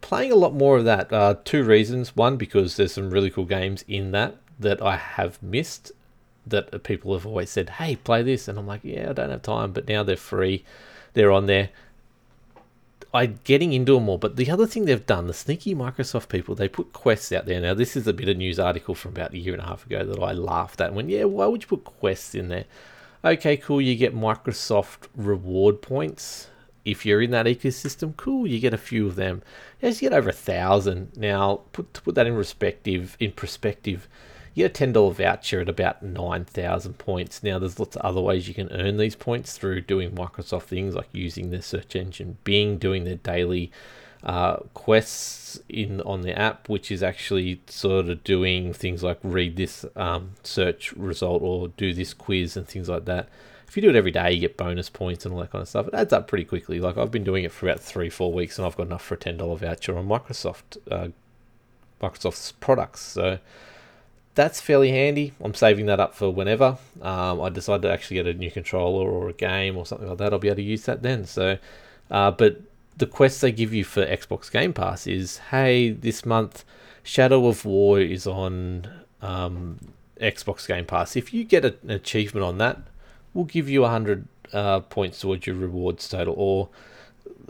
playing 0.00 0.30
a 0.30 0.36
lot 0.36 0.54
more 0.54 0.76
of 0.76 0.84
that. 0.84 1.12
Uh, 1.12 1.34
two 1.44 1.64
reasons. 1.64 2.14
One, 2.14 2.36
because 2.36 2.76
there's 2.76 2.92
some 2.92 3.10
really 3.10 3.30
cool 3.30 3.44
games 3.44 3.84
in 3.88 4.12
that 4.12 4.36
that 4.58 4.80
I 4.80 4.96
have 4.96 5.42
missed 5.42 5.92
that 6.46 6.82
people 6.84 7.12
have 7.12 7.26
always 7.26 7.50
said, 7.50 7.70
hey, 7.70 7.96
play 7.96 8.22
this. 8.22 8.46
And 8.48 8.58
I'm 8.58 8.66
like, 8.66 8.82
yeah, 8.84 9.10
I 9.10 9.12
don't 9.12 9.30
have 9.30 9.42
time. 9.42 9.72
But 9.72 9.88
now 9.88 10.02
they're 10.02 10.16
free, 10.16 10.64
they're 11.12 11.32
on 11.32 11.46
there. 11.46 11.70
I'm 13.16 13.40
getting 13.44 13.72
into 13.72 13.94
them 13.94 14.04
more. 14.04 14.18
But 14.18 14.36
the 14.36 14.50
other 14.50 14.66
thing 14.66 14.84
they've 14.84 15.06
done, 15.06 15.26
the 15.26 15.34
sneaky 15.34 15.74
Microsoft 15.74 16.28
people, 16.28 16.54
they 16.54 16.68
put 16.68 16.92
quests 16.92 17.32
out 17.32 17.46
there. 17.46 17.60
Now, 17.60 17.74
this 17.74 17.96
is 17.96 18.06
a 18.06 18.12
bit 18.12 18.28
of 18.28 18.36
news 18.36 18.58
article 18.58 18.94
from 18.94 19.12
about 19.12 19.32
a 19.32 19.38
year 19.38 19.54
and 19.54 19.62
a 19.62 19.66
half 19.66 19.86
ago 19.86 20.04
that 20.04 20.22
I 20.22 20.32
laughed 20.32 20.80
at. 20.80 20.94
When, 20.94 21.08
yeah, 21.08 21.24
why 21.24 21.46
would 21.46 21.62
you 21.62 21.68
put 21.68 21.84
quests 21.84 22.34
in 22.34 22.48
there? 22.48 22.64
Okay, 23.24 23.56
cool. 23.56 23.80
You 23.80 23.96
get 23.96 24.14
Microsoft 24.14 25.08
reward 25.16 25.82
points 25.82 26.48
if 26.86 27.04
you're 27.04 27.20
in 27.20 27.32
that 27.32 27.46
ecosystem, 27.46 28.16
cool, 28.16 28.46
you 28.46 28.60
get 28.60 28.72
a 28.72 28.78
few 28.78 29.06
of 29.06 29.16
them. 29.16 29.42
Yes, 29.82 30.00
you 30.00 30.08
get 30.08 30.16
over 30.16 30.30
a 30.30 30.32
thousand. 30.32 31.16
Now, 31.16 31.62
put 31.72 31.92
to 31.94 32.00
put 32.00 32.14
that 32.14 32.28
in 32.28 32.34
perspective, 32.34 33.16
in 33.18 33.32
perspective, 33.32 34.08
you 34.56 34.64
get 34.64 34.72
a 34.72 34.74
ten 34.74 34.92
dollar 34.92 35.12
voucher 35.12 35.60
at 35.60 35.68
about 35.68 36.02
nine 36.02 36.44
thousand 36.44 36.94
points. 36.98 37.42
Now, 37.44 37.60
there's 37.60 37.78
lots 37.78 37.94
of 37.94 38.02
other 38.02 38.20
ways 38.20 38.48
you 38.48 38.54
can 38.54 38.72
earn 38.72 38.96
these 38.96 39.14
points 39.14 39.56
through 39.56 39.82
doing 39.82 40.10
Microsoft 40.10 40.64
things 40.64 40.96
like 40.96 41.08
using 41.12 41.50
their 41.50 41.62
search 41.62 41.94
engine, 41.94 42.38
Bing, 42.42 42.78
doing 42.78 43.04
their 43.04 43.16
daily 43.16 43.70
uh, 44.24 44.56
quests 44.74 45.60
in 45.68 46.00
on 46.00 46.22
the 46.22 46.36
app, 46.36 46.68
which 46.68 46.90
is 46.90 47.02
actually 47.02 47.60
sort 47.68 48.08
of 48.08 48.24
doing 48.24 48.72
things 48.72 49.04
like 49.04 49.18
read 49.22 49.56
this 49.56 49.84
um, 49.94 50.32
search 50.42 50.92
result 50.94 51.42
or 51.42 51.68
do 51.68 51.94
this 51.94 52.12
quiz 52.12 52.56
and 52.56 52.66
things 52.66 52.88
like 52.88 53.04
that 53.04 53.28
if 53.68 53.76
you 53.76 53.82
do 53.82 53.90
it 53.90 53.96
every 53.96 54.10
day, 54.10 54.32
you 54.32 54.40
get 54.40 54.56
bonus 54.56 54.88
points 54.88 55.24
and 55.24 55.34
all 55.34 55.40
that 55.40 55.50
kind 55.50 55.62
of 55.62 55.68
stuff. 55.68 55.88
It 55.88 55.94
adds 55.94 56.12
up 56.12 56.28
pretty 56.28 56.44
quickly. 56.44 56.80
Like 56.80 56.96
I've 56.96 57.10
been 57.10 57.24
doing 57.24 57.44
it 57.44 57.52
for 57.52 57.68
about 57.68 57.80
three, 57.80 58.08
four 58.08 58.32
weeks, 58.32 58.58
and 58.58 58.66
I've 58.66 58.76
got 58.76 58.86
enough 58.86 59.02
for 59.02 59.14
a 59.14 59.18
ten 59.18 59.36
dollar 59.36 59.56
voucher 59.56 59.98
on 59.98 60.06
Microsoft, 60.06 60.78
uh, 60.90 61.08
Microsoft's 62.00 62.52
products. 62.52 63.00
So 63.00 63.38
that's 64.36 64.60
fairly 64.60 64.90
handy. 64.90 65.32
I'm 65.42 65.54
saving 65.54 65.86
that 65.86 65.98
up 65.98 66.14
for 66.14 66.30
whenever 66.30 66.76
um, 67.00 67.40
I 67.40 67.48
decide 67.48 67.82
to 67.82 67.90
actually 67.90 68.16
get 68.16 68.26
a 68.26 68.34
new 68.34 68.50
controller 68.50 69.10
or 69.10 69.30
a 69.30 69.32
game 69.32 69.76
or 69.76 69.86
something 69.86 70.06
like 70.06 70.18
that. 70.18 70.32
I'll 70.32 70.38
be 70.38 70.48
able 70.48 70.56
to 70.56 70.62
use 70.62 70.84
that 70.84 71.02
then. 71.02 71.24
So, 71.24 71.58
uh, 72.10 72.30
but 72.30 72.60
the 72.96 73.06
quest 73.06 73.40
they 73.40 73.50
give 73.50 73.72
you 73.72 73.82
for 73.82 74.06
Xbox 74.06 74.52
Game 74.52 74.74
Pass 74.74 75.06
is, 75.06 75.38
hey, 75.50 75.90
this 75.90 76.26
month 76.26 76.64
Shadow 77.02 77.46
of 77.46 77.64
War 77.64 77.98
is 77.98 78.26
on 78.26 78.86
um, 79.22 79.78
Xbox 80.20 80.68
Game 80.68 80.84
Pass. 80.84 81.16
If 81.16 81.32
you 81.32 81.42
get 81.42 81.64
a, 81.64 81.74
an 81.82 81.90
achievement 81.90 82.44
on 82.44 82.58
that, 82.58 82.78
we'll 83.32 83.46
give 83.46 83.70
you 83.70 83.80
100 83.82 84.28
uh, 84.52 84.80
points 84.80 85.18
towards 85.20 85.46
your 85.46 85.56
rewards 85.56 86.06
total. 86.10 86.34
Or 86.36 86.68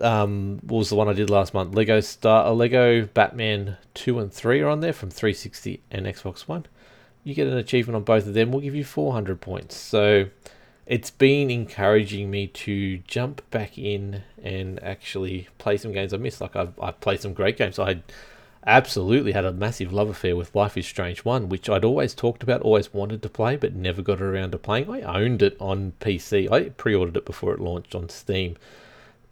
um, 0.01 0.61
what 0.63 0.79
was 0.79 0.91
the 0.91 0.95
one 0.95 1.09
I 1.09 1.15
did 1.15 1.31
last 1.31 1.53
month? 1.53 1.75
Lego 1.75 1.99
Star, 1.99 2.47
uh, 2.47 2.53
Lego 2.53 3.07
Batman 3.07 3.77
two 3.93 4.21
and 4.21 4.33
three 4.33 4.61
are 4.61 4.69
on 4.69 4.81
there 4.81 4.93
from 4.93 5.11
360 5.11 5.81
and 5.91 6.07
Xbox 6.07 6.43
One. 6.43 6.67
You 7.27 7.35
get 7.35 7.49
an 7.49 7.57
achievement 7.57 7.97
on 7.97 8.05
both 8.05 8.29
of 8.29 8.35
them. 8.35 8.53
We'll 8.53 8.61
give 8.61 8.77
you 8.77 8.85
400 8.85 9.41
points. 9.41 9.77
So 9.77 10.29
it's 10.87 11.11
been 11.11 11.51
encouraging 11.51 12.31
me 12.31 12.47
to 12.47 12.99
jump 12.99 13.43
back 13.51 13.77
in 13.77 14.23
and 14.41 14.81
actually 14.81 15.49
play 15.59 15.77
some 15.77 15.91
games 15.91 16.15
I 16.15 16.19
missed. 16.19 16.41
Like 16.41 16.55
I've, 16.55 16.79
I've 16.81 17.01
played 17.01 17.21
some 17.21 17.35
great 17.35 17.57
games. 17.57 17.81
I 17.81 18.05
absolutely 18.65 19.33
had 19.33 19.45
a 19.45 19.51
massive 19.51 19.93
love 19.93 20.09
affair 20.09 20.37
with 20.37 20.55
Life 20.55 20.77
is 20.77 20.87
Strange 20.87 21.25
1, 21.25 21.49
which 21.49 21.69
I'd 21.69 21.85
always 21.85 22.15
talked 22.15 22.45
about, 22.45 22.63
always 22.63 22.95
wanted 22.95 23.23
to 23.23 23.29
play, 23.29 23.57
but 23.57 23.75
never 23.75 24.03
got 24.03 24.23
around 24.23 24.53
to 24.53 24.59
playing. 24.59 24.89
I 24.89 25.21
owned 25.21 25.43
it 25.43 25.57
on 25.59 25.95
PC. 25.99 26.49
I 26.49 26.69
pre 26.69 26.95
ordered 26.95 27.17
it 27.17 27.27
before 27.27 27.55
it 27.55 27.61
launched 27.61 27.97
on 27.97 28.09
Steam, 28.09 28.57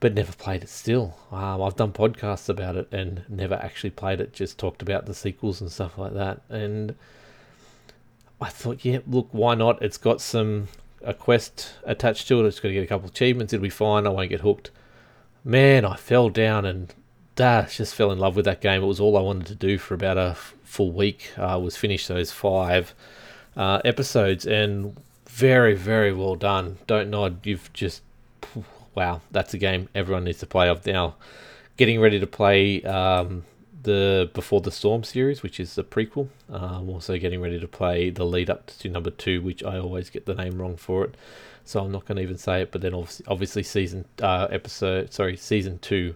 but 0.01 0.15
never 0.15 0.33
played 0.33 0.65
it 0.65 0.69
still. 0.69 1.15
Um, 1.31 1.63
I've 1.63 1.77
done 1.77 1.93
podcasts 1.93 2.49
about 2.49 2.75
it 2.75 2.89
and 2.91 3.23
never 3.29 3.55
actually 3.55 3.91
played 3.91 4.21
it, 4.21 4.33
just 4.33 4.59
talked 4.59 4.83
about 4.83 5.07
the 5.07 5.15
sequels 5.15 5.61
and 5.61 5.71
stuff 5.71 5.97
like 5.97 6.15
that. 6.15 6.41
And 6.49 6.97
I 8.45 8.51
thought, 8.51 8.85
yeah, 8.85 8.99
look, 9.07 9.29
why 9.33 9.55
not? 9.55 9.81
It's 9.81 9.97
got 9.97 10.21
some 10.21 10.69
a 11.03 11.15
quest 11.15 11.73
attached 11.85 12.29
to 12.29 12.41
it. 12.41 12.47
It's 12.47 12.61
going 12.61 12.75
to 12.75 12.79
get 12.79 12.85
a 12.85 12.87
couple 12.87 13.07
of 13.07 13.13
achievements. 13.13 13.55
It'll 13.55 13.63
be 13.63 13.71
fine. 13.71 14.07
I 14.07 14.11
won't 14.11 14.29
get 14.29 14.43
hooked. 14.43 14.71
Man, 15.45 15.87
I 15.87 15.97
fell 15.97 16.29
down 16.29 16.67
and 16.67 16.93
uh, 17.39 17.63
just 17.65 17.95
fell 17.95 18.13
in 18.13 18.19
love 18.19 18.37
with 18.37 18.45
that 18.45 18.61
game. 18.61 18.83
It 18.83 18.87
was 18.87 19.01
all 19.01 19.17
I 19.17 19.23
wanted 19.23 19.47
to 19.47 19.55
do 19.55 19.79
for 19.79 19.95
about 19.95 20.19
a 20.19 20.37
full 20.63 20.93
week. 20.93 21.33
Uh, 21.39 21.59
was 21.59 21.79
finish 21.79 22.07
those 22.07 22.33
five 22.33 22.95
uh, 23.57 23.81
episodes 23.83 24.47
and 24.47 24.95
very 25.27 25.75
very 25.75 26.13
well 26.13 26.37
done. 26.37 26.77
Dontnod. 26.87 27.47
You've 27.47 27.73
just 27.73 28.03
wow. 28.95 29.23
That's 29.31 29.55
a 29.55 29.59
game 29.59 29.89
everyone 29.95 30.25
needs 30.25 30.41
to 30.41 30.47
play. 30.47 30.69
Of 30.69 30.85
now 30.85 31.15
getting 31.79 31.99
ready 31.99 32.21
to 32.21 32.27
play 32.27 32.83
um, 32.83 33.45
the 33.85 34.31
Before 34.35 34.61
the 34.61 34.71
Storm 34.71 35.05
series, 35.05 35.43
which 35.43 35.59
is 35.59 35.75
the 35.75 35.85
prequel. 35.85 36.29
Uh, 36.53 36.79
I'm 36.79 36.91
also 36.91 37.17
getting 37.17 37.41
ready 37.41 37.59
to 37.61 37.69
play 37.69 38.11
the 38.11 38.25
lead 38.25 38.51
up 38.51 38.67
to 38.79 38.89
number 38.89 39.11
two, 39.11 39.41
which 39.41 39.63
I 39.63 39.79
always 39.79 40.11
get 40.11 40.27
the 40.27 40.35
name 40.35 40.61
wrong 40.61 40.77
for 40.77 41.05
it. 41.05 41.15
So 41.65 41.81
I'm 41.81 41.93
not 41.93 42.05
going 42.05 42.17
to 42.17 42.23
even 42.23 42.37
say 42.37 42.63
it. 42.63 42.73
But 42.73 42.83
then 42.83 42.93
obviously, 42.93 43.27
obviously 43.29 43.63
season 43.63 44.05
uh, 44.21 44.49
episode 44.51 45.13
sorry 45.13 45.37
season 45.37 45.79
two 45.79 46.15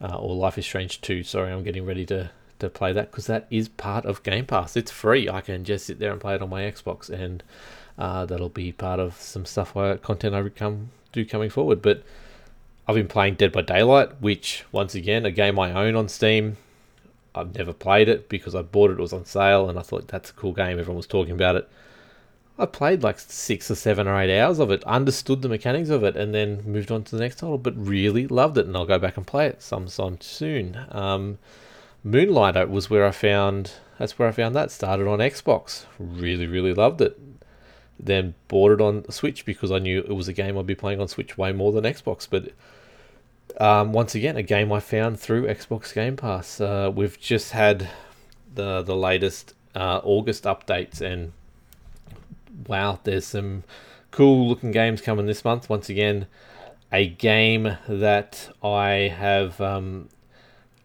uh, 0.00 0.16
or 0.16 0.34
Life 0.34 0.58
is 0.58 0.66
Strange 0.66 1.00
2. 1.00 1.22
Sorry, 1.22 1.52
I'm 1.52 1.62
getting 1.62 1.86
ready 1.86 2.04
to, 2.06 2.30
to 2.58 2.68
play 2.68 2.92
that 2.92 3.10
because 3.10 3.26
that 3.26 3.46
is 3.50 3.68
part 3.68 4.04
of 4.04 4.22
Game 4.22 4.46
Pass. 4.46 4.76
It's 4.76 4.90
free. 4.90 5.28
I 5.28 5.40
can 5.40 5.64
just 5.64 5.86
sit 5.86 5.98
there 5.98 6.12
and 6.12 6.20
play 6.20 6.34
it 6.34 6.42
on 6.42 6.50
my 6.50 6.62
Xbox, 6.62 7.08
and 7.08 7.42
uh, 7.98 8.26
that'll 8.26 8.48
be 8.48 8.72
part 8.72 9.00
of 9.00 9.20
some 9.20 9.44
stuff 9.44 9.76
I, 9.76 9.96
content 9.96 10.34
I 10.34 10.46
come 10.50 10.90
do 11.12 11.24
coming 11.24 11.50
forward. 11.50 11.82
But 11.82 12.02
I've 12.86 12.94
been 12.94 13.08
playing 13.08 13.34
Dead 13.34 13.52
by 13.52 13.62
Daylight, 13.62 14.20
which 14.20 14.64
once 14.70 14.94
again 14.94 15.24
a 15.24 15.30
game 15.30 15.58
I 15.58 15.72
own 15.72 15.96
on 15.96 16.08
Steam. 16.08 16.56
I've 17.36 17.54
never 17.54 17.72
played 17.72 18.08
it 18.08 18.28
because 18.28 18.54
I 18.54 18.62
bought 18.62 18.90
it. 18.90 18.94
It 18.98 19.02
was 19.02 19.12
on 19.12 19.24
sale, 19.24 19.68
and 19.68 19.78
I 19.78 19.82
thought 19.82 20.08
that's 20.08 20.30
a 20.30 20.34
cool 20.34 20.52
game. 20.52 20.78
Everyone 20.78 20.96
was 20.96 21.06
talking 21.06 21.34
about 21.34 21.56
it. 21.56 21.68
I 22.58 22.64
played 22.64 23.02
like 23.02 23.18
six 23.18 23.70
or 23.70 23.74
seven 23.74 24.08
or 24.08 24.18
eight 24.18 24.40
hours 24.40 24.58
of 24.58 24.70
it, 24.70 24.82
understood 24.84 25.42
the 25.42 25.48
mechanics 25.48 25.90
of 25.90 26.02
it, 26.02 26.16
and 26.16 26.34
then 26.34 26.62
moved 26.64 26.90
on 26.90 27.04
to 27.04 27.16
the 27.16 27.22
next 27.22 27.36
title. 27.36 27.58
But 27.58 27.74
really 27.76 28.26
loved 28.26 28.56
it, 28.56 28.66
and 28.66 28.76
I'll 28.76 28.86
go 28.86 28.98
back 28.98 29.16
and 29.16 29.26
play 29.26 29.46
it 29.46 29.62
sometime 29.62 30.20
soon. 30.20 30.78
Um, 30.90 31.38
Moonlighter 32.04 32.66
was 32.68 32.88
where 32.88 33.04
I 33.04 33.10
found. 33.10 33.72
That's 33.98 34.18
where 34.18 34.28
I 34.28 34.32
found 34.32 34.54
that. 34.54 34.70
Started 34.70 35.06
on 35.06 35.18
Xbox. 35.18 35.84
Really, 35.98 36.46
really 36.46 36.72
loved 36.72 37.00
it. 37.02 37.18
Then 37.98 38.34
bought 38.48 38.72
it 38.72 38.80
on 38.80 39.10
Switch 39.10 39.44
because 39.44 39.70
I 39.70 39.78
knew 39.78 39.98
it 39.98 40.14
was 40.14 40.28
a 40.28 40.32
game 40.32 40.56
I'd 40.56 40.66
be 40.66 40.74
playing 40.74 41.00
on 41.00 41.08
Switch 41.08 41.36
way 41.36 41.52
more 41.52 41.72
than 41.72 41.84
Xbox. 41.84 42.26
But 42.28 42.52
um, 43.58 43.92
once 43.92 44.14
again, 44.14 44.36
a 44.36 44.42
game 44.42 44.72
I 44.72 44.80
found 44.80 45.18
through 45.18 45.46
Xbox 45.46 45.94
Game 45.94 46.16
Pass. 46.16 46.60
Uh, 46.60 46.90
we've 46.94 47.18
just 47.18 47.52
had 47.52 47.88
the 48.54 48.82
the 48.82 48.96
latest 48.96 49.54
uh, 49.74 50.00
August 50.02 50.44
updates 50.44 51.00
and 51.00 51.32
wow, 52.66 52.98
there's 53.04 53.26
some 53.26 53.64
cool 54.10 54.48
looking 54.48 54.72
games 54.72 55.00
coming 55.00 55.26
this 55.26 55.44
month. 55.44 55.68
Once 55.68 55.88
again, 55.88 56.26
a 56.92 57.06
game 57.06 57.76
that 57.88 58.48
I 58.62 59.12
have 59.16 59.60
um, 59.60 60.08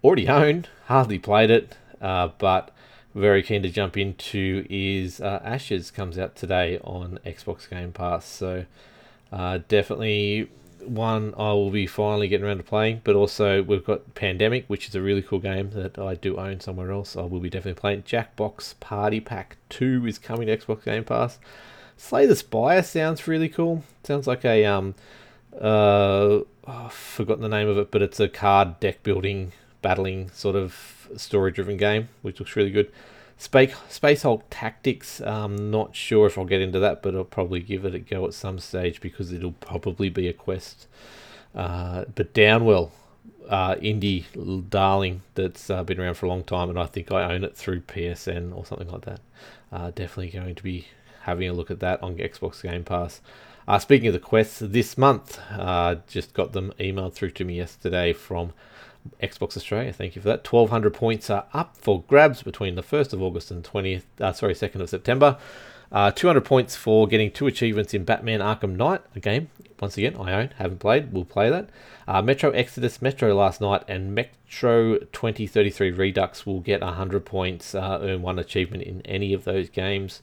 already 0.03 0.27
owned, 0.27 0.67
hardly 0.87 1.19
played 1.19 1.49
it, 1.49 1.77
uh, 2.01 2.29
but 2.37 2.71
very 3.13 3.43
keen 3.43 3.61
to 3.63 3.69
jump 3.69 3.97
into 3.97 4.65
is 4.69 5.19
uh, 5.21 5.41
Ashes 5.43 5.91
comes 5.91 6.17
out 6.17 6.35
today 6.35 6.79
on 6.83 7.19
Xbox 7.25 7.69
Game 7.69 7.91
Pass. 7.91 8.25
So 8.25 8.65
uh, 9.31 9.59
definitely 9.67 10.49
one 10.85 11.33
I 11.37 11.53
will 11.53 11.71
be 11.71 11.87
finally 11.87 12.27
getting 12.27 12.45
around 12.45 12.57
to 12.57 12.63
playing. 12.63 13.01
But 13.03 13.15
also 13.15 13.63
we've 13.63 13.85
got 13.85 14.15
Pandemic, 14.15 14.65
which 14.67 14.87
is 14.87 14.95
a 14.95 15.01
really 15.01 15.21
cool 15.21 15.39
game 15.39 15.71
that 15.71 15.97
I 15.97 16.15
do 16.15 16.37
own 16.37 16.59
somewhere 16.59 16.91
else. 16.91 17.15
I 17.15 17.21
will 17.21 17.39
be 17.39 17.49
definitely 17.49 17.79
playing. 17.79 18.03
Jackbox 18.03 18.79
Party 18.79 19.19
Pack 19.19 19.57
Two 19.69 20.05
is 20.05 20.17
coming 20.17 20.47
to 20.47 20.57
Xbox 20.57 20.83
Game 20.83 21.03
Pass. 21.03 21.39
Slay 21.97 22.25
the 22.25 22.35
Spire 22.35 22.83
sounds 22.83 23.27
really 23.27 23.49
cool. 23.49 23.83
Sounds 24.03 24.27
like 24.27 24.43
a 24.43 24.65
um 24.65 24.95
uh 25.55 25.65
oh, 25.65 26.47
I've 26.65 26.93
forgotten 26.93 27.41
the 27.41 27.49
name 27.49 27.67
of 27.67 27.77
it, 27.77 27.91
but 27.91 28.01
it's 28.01 28.19
a 28.19 28.29
card 28.29 28.79
deck 28.79 29.03
building, 29.03 29.51
battling 29.81 30.29
sort 30.31 30.55
of 30.55 31.09
story 31.17 31.51
driven 31.51 31.77
game, 31.77 32.09
which 32.21 32.39
looks 32.39 32.55
really 32.55 32.71
good. 32.71 32.91
Space 33.41 33.73
Space 33.89 34.21
Hulk 34.21 34.43
Tactics. 34.51 35.19
Um, 35.19 35.71
not 35.71 35.95
sure 35.95 36.27
if 36.27 36.37
I'll 36.37 36.45
get 36.45 36.61
into 36.61 36.77
that, 36.77 37.01
but 37.01 37.15
I'll 37.15 37.23
probably 37.23 37.59
give 37.59 37.85
it 37.85 37.95
a 37.95 37.99
go 37.99 38.27
at 38.27 38.35
some 38.35 38.59
stage 38.59 39.01
because 39.01 39.33
it'll 39.33 39.53
probably 39.53 40.09
be 40.09 40.27
a 40.27 40.33
quest. 40.33 40.85
Uh, 41.55 42.05
but 42.13 42.35
Downwell, 42.35 42.91
uh, 43.49 43.73
indie 43.77 44.25
darling 44.69 45.23
that's 45.33 45.71
uh, 45.71 45.83
been 45.83 45.99
around 45.99 46.13
for 46.13 46.27
a 46.27 46.29
long 46.29 46.43
time, 46.43 46.69
and 46.69 46.77
I 46.77 46.85
think 46.85 47.11
I 47.11 47.33
own 47.33 47.43
it 47.43 47.57
through 47.57 47.81
PSN 47.81 48.55
or 48.55 48.63
something 48.63 48.89
like 48.89 49.05
that. 49.05 49.21
Uh, 49.71 49.89
definitely 49.89 50.29
going 50.29 50.53
to 50.53 50.63
be 50.63 50.89
having 51.21 51.49
a 51.49 51.53
look 51.53 51.71
at 51.71 51.79
that 51.79 52.03
on 52.03 52.17
Xbox 52.17 52.61
Game 52.61 52.83
Pass. 52.83 53.21
Uh, 53.67 53.79
speaking 53.79 54.05
of 54.05 54.13
the 54.13 54.19
quests, 54.19 54.59
this 54.59 54.99
month, 54.99 55.39
uh, 55.49 55.95
just 56.07 56.35
got 56.35 56.53
them 56.53 56.73
emailed 56.79 57.13
through 57.13 57.31
to 57.31 57.43
me 57.43 57.55
yesterday 57.55 58.13
from 58.13 58.53
Xbox 59.21 59.55
Australia. 59.57 59.93
Thank 59.93 60.15
you 60.15 60.21
for 60.21 60.27
that. 60.29 60.51
1200 60.51 60.93
points 60.93 61.29
are 61.29 61.45
up 61.53 61.77
for 61.77 62.03
grabs 62.03 62.43
between 62.43 62.75
the 62.75 62.83
1st 62.83 63.13
of 63.13 63.21
August 63.21 63.51
and 63.51 63.63
20th, 63.63 64.03
uh, 64.19 64.33
sorry, 64.33 64.53
2nd 64.53 64.81
of 64.81 64.89
September. 64.89 65.37
Uh, 65.91 66.09
200 66.09 66.45
points 66.45 66.75
for 66.75 67.05
getting 67.05 67.29
two 67.29 67.47
achievements 67.47 67.93
in 67.93 68.05
Batman 68.05 68.39
Arkham 68.39 68.77
Knight, 68.77 69.01
a 69.13 69.19
game, 69.19 69.49
once 69.81 69.97
again, 69.97 70.15
I 70.17 70.31
own, 70.31 70.51
haven't 70.57 70.79
played, 70.79 71.11
we'll 71.11 71.25
play 71.25 71.49
that. 71.49 71.69
Uh, 72.07 72.21
Metro 72.21 72.51
Exodus 72.51 73.01
Metro 73.01 73.33
Last 73.35 73.59
Light, 73.59 73.83
and 73.87 74.15
Metro 74.15 74.99
2033 74.99 75.91
Redux 75.91 76.45
will 76.45 76.61
get 76.61 76.81
100 76.81 77.25
points, 77.25 77.75
uh, 77.75 77.99
earn 78.01 78.21
one 78.21 78.39
achievement 78.39 78.83
in 78.83 79.01
any 79.01 79.33
of 79.33 79.43
those 79.43 79.69
games. 79.69 80.21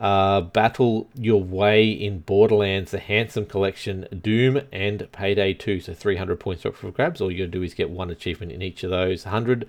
Uh, 0.00 0.40
battle 0.40 1.10
your 1.14 1.42
way 1.42 1.90
in 1.90 2.20
Borderlands, 2.20 2.90
the 2.90 2.98
Handsome 2.98 3.44
Collection, 3.44 4.08
Doom, 4.22 4.62
and 4.72 5.06
Payday 5.12 5.52
2. 5.52 5.80
So 5.80 5.92
300 5.92 6.40
points 6.40 6.64
up 6.64 6.74
for 6.74 6.90
grabs. 6.90 7.20
All 7.20 7.30
you 7.30 7.44
gotta 7.44 7.50
do 7.50 7.62
is 7.62 7.74
get 7.74 7.90
one 7.90 8.08
achievement 8.08 8.50
in 8.50 8.62
each 8.62 8.82
of 8.82 8.90
those. 8.90 9.26
100 9.26 9.68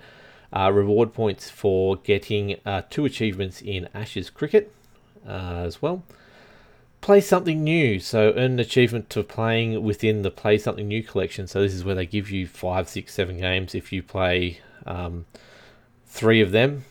uh, 0.50 0.70
reward 0.72 1.12
points 1.12 1.50
for 1.50 1.96
getting 1.96 2.58
uh, 2.64 2.80
two 2.88 3.04
achievements 3.04 3.60
in 3.60 3.90
Ashes 3.92 4.30
Cricket 4.30 4.72
uh, 5.26 5.64
as 5.66 5.82
well. 5.82 6.02
Play 7.02 7.20
something 7.20 7.62
new. 7.62 8.00
So 8.00 8.30
earn 8.30 8.52
an 8.52 8.60
achievement 8.60 9.10
to 9.10 9.22
playing 9.22 9.82
within 9.82 10.22
the 10.22 10.30
Play 10.30 10.56
Something 10.56 10.88
New 10.88 11.02
collection. 11.02 11.46
So 11.46 11.60
this 11.60 11.74
is 11.74 11.84
where 11.84 11.94
they 11.94 12.06
give 12.06 12.30
you 12.30 12.46
five, 12.46 12.88
six, 12.88 13.12
seven 13.12 13.38
games. 13.38 13.74
If 13.74 13.92
you 13.92 14.02
play 14.02 14.60
um, 14.86 15.26
three 16.06 16.40
of 16.40 16.52
them, 16.52 16.84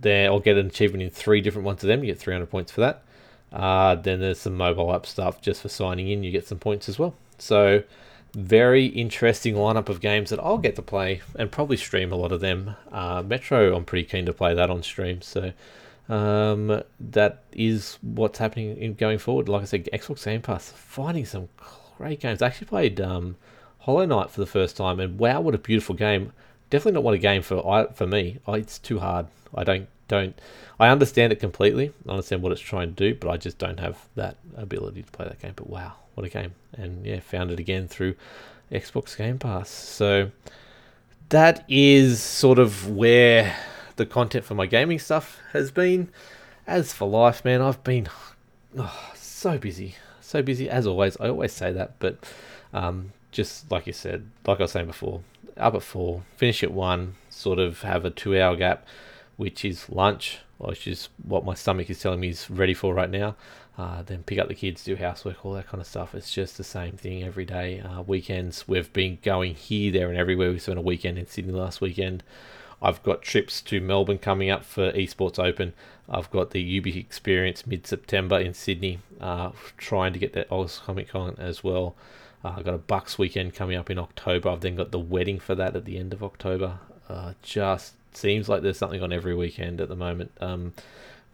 there 0.00 0.30
or 0.30 0.40
get 0.40 0.56
an 0.56 0.66
achievement 0.66 1.02
in 1.02 1.10
three 1.10 1.40
different 1.40 1.66
ones 1.66 1.82
of 1.82 1.88
them. 1.88 2.02
You 2.02 2.12
get 2.12 2.18
300 2.18 2.46
points 2.50 2.72
for 2.72 2.80
that. 2.80 3.02
Uh, 3.52 3.94
then 3.96 4.20
there's 4.20 4.40
some 4.40 4.56
mobile 4.56 4.94
app 4.94 5.06
stuff 5.06 5.40
just 5.40 5.62
for 5.62 5.68
signing 5.68 6.08
in. 6.08 6.22
You 6.22 6.30
get 6.30 6.46
some 6.46 6.58
points 6.58 6.88
as 6.88 6.98
well. 6.98 7.14
So 7.38 7.82
very 8.34 8.86
interesting 8.86 9.54
lineup 9.54 9.88
of 9.88 10.00
games 10.00 10.30
that 10.30 10.38
I'll 10.38 10.58
get 10.58 10.76
to 10.76 10.82
play 10.82 11.20
and 11.36 11.50
probably 11.50 11.76
stream 11.76 12.12
a 12.12 12.16
lot 12.16 12.32
of 12.32 12.40
them. 12.40 12.76
Uh, 12.92 13.22
Metro, 13.26 13.74
I'm 13.74 13.84
pretty 13.84 14.08
keen 14.08 14.26
to 14.26 14.32
play 14.32 14.54
that 14.54 14.70
on 14.70 14.82
stream. 14.82 15.20
So 15.20 15.52
um, 16.08 16.82
that 16.98 17.44
is 17.52 17.98
what's 18.02 18.38
happening 18.38 18.76
in 18.76 18.94
going 18.94 19.18
forward. 19.18 19.48
Like 19.48 19.62
I 19.62 19.64
said, 19.64 19.88
Xbox 19.92 20.24
Game 20.24 20.42
Pass 20.42 20.70
finding 20.70 21.24
some 21.24 21.48
great 21.96 22.20
games. 22.20 22.42
I 22.42 22.46
actually 22.46 22.66
played 22.68 23.00
um, 23.00 23.36
Hollow 23.80 24.06
Knight 24.06 24.30
for 24.30 24.40
the 24.40 24.46
first 24.46 24.76
time, 24.76 25.00
and 25.00 25.18
wow, 25.18 25.40
what 25.40 25.54
a 25.54 25.58
beautiful 25.58 25.94
game! 25.94 26.32
Definitely 26.70 26.92
not 26.92 27.02
what 27.02 27.14
a 27.14 27.18
game 27.18 27.42
for 27.42 27.66
I 27.66 27.86
for 27.92 28.06
me. 28.06 28.38
It's 28.48 28.78
too 28.78 29.00
hard. 29.00 29.26
I 29.54 29.64
don't 29.64 29.88
don't 30.08 30.40
I 30.78 30.88
understand 30.88 31.32
it 31.32 31.36
completely. 31.36 31.92
I 32.08 32.12
understand 32.12 32.42
what 32.42 32.52
it's 32.52 32.60
trying 32.60 32.94
to 32.94 33.10
do, 33.10 33.14
but 33.14 33.28
I 33.30 33.36
just 33.36 33.58
don't 33.58 33.80
have 33.80 33.98
that 34.14 34.36
ability 34.56 35.02
to 35.02 35.10
play 35.12 35.26
that 35.26 35.40
game. 35.40 35.52
But 35.56 35.68
wow, 35.68 35.94
what 36.14 36.24
a 36.24 36.30
game! 36.30 36.54
And 36.72 37.04
yeah, 37.04 37.20
found 37.20 37.50
it 37.50 37.60
again 37.60 37.88
through 37.88 38.14
Xbox 38.72 39.16
Game 39.16 39.38
Pass. 39.38 39.68
So 39.68 40.30
that 41.28 41.64
is 41.68 42.22
sort 42.22 42.58
of 42.58 42.88
where 42.88 43.56
the 43.96 44.06
content 44.06 44.44
for 44.44 44.54
my 44.54 44.66
gaming 44.66 44.98
stuff 44.98 45.38
has 45.52 45.70
been. 45.70 46.08
As 46.66 46.92
for 46.92 47.08
life, 47.08 47.44
man, 47.44 47.60
I've 47.60 47.82
been 47.82 48.08
oh, 48.78 49.12
so 49.14 49.58
busy, 49.58 49.96
so 50.20 50.40
busy 50.40 50.70
as 50.70 50.86
always. 50.86 51.16
I 51.18 51.28
always 51.28 51.52
say 51.52 51.72
that, 51.72 51.94
but 51.98 52.18
um, 52.72 53.12
just 53.32 53.70
like 53.70 53.86
you 53.86 53.92
said, 53.92 54.26
like 54.46 54.60
I 54.60 54.64
was 54.64 54.72
saying 54.72 54.86
before, 54.86 55.20
up 55.60 55.74
at 55.74 55.82
four, 55.82 56.22
finish 56.36 56.62
at 56.62 56.72
one, 56.72 57.14
sort 57.28 57.58
of 57.58 57.82
have 57.82 58.04
a 58.04 58.10
two 58.10 58.40
hour 58.40 58.56
gap, 58.56 58.86
which 59.36 59.64
is 59.64 59.88
lunch, 59.88 60.38
which 60.58 60.86
is 60.86 61.08
what 61.22 61.44
my 61.44 61.54
stomach 61.54 61.88
is 61.90 62.00
telling 62.00 62.20
me 62.20 62.28
is 62.28 62.50
ready 62.50 62.74
for 62.74 62.94
right 62.94 63.10
now. 63.10 63.36
Uh, 63.78 64.02
then 64.02 64.22
pick 64.22 64.38
up 64.38 64.48
the 64.48 64.54
kids, 64.54 64.84
do 64.84 64.94
housework, 64.96 65.42
all 65.44 65.54
that 65.54 65.66
kind 65.66 65.80
of 65.80 65.86
stuff. 65.86 66.14
It's 66.14 66.32
just 66.32 66.58
the 66.58 66.64
same 66.64 66.98
thing 66.98 67.22
every 67.22 67.46
day. 67.46 67.80
Uh, 67.80 68.02
weekends, 68.02 68.68
we've 68.68 68.92
been 68.92 69.18
going 69.22 69.54
here, 69.54 69.90
there, 69.90 70.10
and 70.10 70.18
everywhere. 70.18 70.50
We 70.50 70.58
spent 70.58 70.78
a 70.78 70.82
weekend 70.82 71.18
in 71.18 71.26
Sydney 71.26 71.52
last 71.52 71.80
weekend. 71.80 72.22
I've 72.82 73.02
got 73.02 73.22
trips 73.22 73.62
to 73.62 73.80
Melbourne 73.80 74.18
coming 74.18 74.50
up 74.50 74.64
for 74.64 74.92
Esports 74.92 75.38
Open. 75.38 75.72
I've 76.08 76.30
got 76.30 76.50
the 76.50 76.78
UB 76.78 76.88
Experience 76.88 77.66
mid 77.66 77.86
September 77.86 78.38
in 78.38 78.52
Sydney, 78.52 78.98
uh, 79.20 79.52
trying 79.78 80.12
to 80.12 80.18
get 80.18 80.32
that 80.32 80.50
Oz 80.52 80.80
Comic 80.84 81.08
Con 81.08 81.36
as 81.38 81.62
well. 81.64 81.94
Uh, 82.44 82.54
I've 82.56 82.64
got 82.64 82.74
a 82.74 82.78
Bucks 82.78 83.18
weekend 83.18 83.54
coming 83.54 83.76
up 83.76 83.90
in 83.90 83.98
October. 83.98 84.48
I've 84.48 84.60
then 84.60 84.76
got 84.76 84.90
the 84.90 84.98
wedding 84.98 85.38
for 85.38 85.54
that 85.54 85.76
at 85.76 85.84
the 85.84 85.98
end 85.98 86.12
of 86.12 86.22
October. 86.22 86.78
Uh, 87.08 87.34
just 87.42 87.94
seems 88.12 88.48
like 88.48 88.62
there's 88.62 88.78
something 88.78 89.02
on 89.02 89.12
every 89.12 89.34
weekend 89.34 89.80
at 89.80 89.88
the 89.88 89.96
moment. 89.96 90.32
Um, 90.40 90.72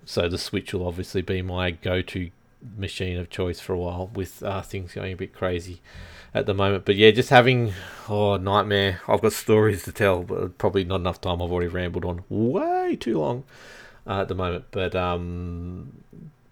so 0.05 0.29
the 0.29 0.39
Switch 0.39 0.73
will 0.73 0.87
obviously 0.87 1.23
be 1.23 1.43
my 1.43 1.71
go-to 1.71 2.31
machine 2.77 3.19
of 3.19 3.31
choice 3.31 3.61
for 3.61 3.73
a 3.73 3.79
while, 3.79 4.11
with 4.15 4.43
uh, 4.43 4.63
things 4.63 4.95
going 4.95 5.13
a 5.13 5.17
bit 5.17 5.35
crazy 5.35 5.81
at 6.35 6.47
the 6.47 6.55
moment. 6.55 6.85
But 6.85 6.97
yeah, 6.97 7.11
just 7.11 7.31
having 7.31 7.73
oh 8.09 8.37
nightmare. 8.37 9.01
I've 9.09 9.23
got 9.23 9.33
stories 9.33 9.83
to 9.85 9.93
tell, 9.93 10.23
but 10.23 10.59
probably 10.59 10.85
not 10.85 11.01
enough 11.01 11.21
time. 11.21 11.43
I've 11.43 11.53
already 11.53 11.69
rambled 11.69 12.05
on 12.05 12.25
way 12.29 12.97
too 12.97 13.19
long 13.19 13.45
uh, 14.07 14.23
at 14.23 14.29
the 14.29 14.35
moment. 14.35 14.67
But 14.71 14.95
um, 14.95 16.03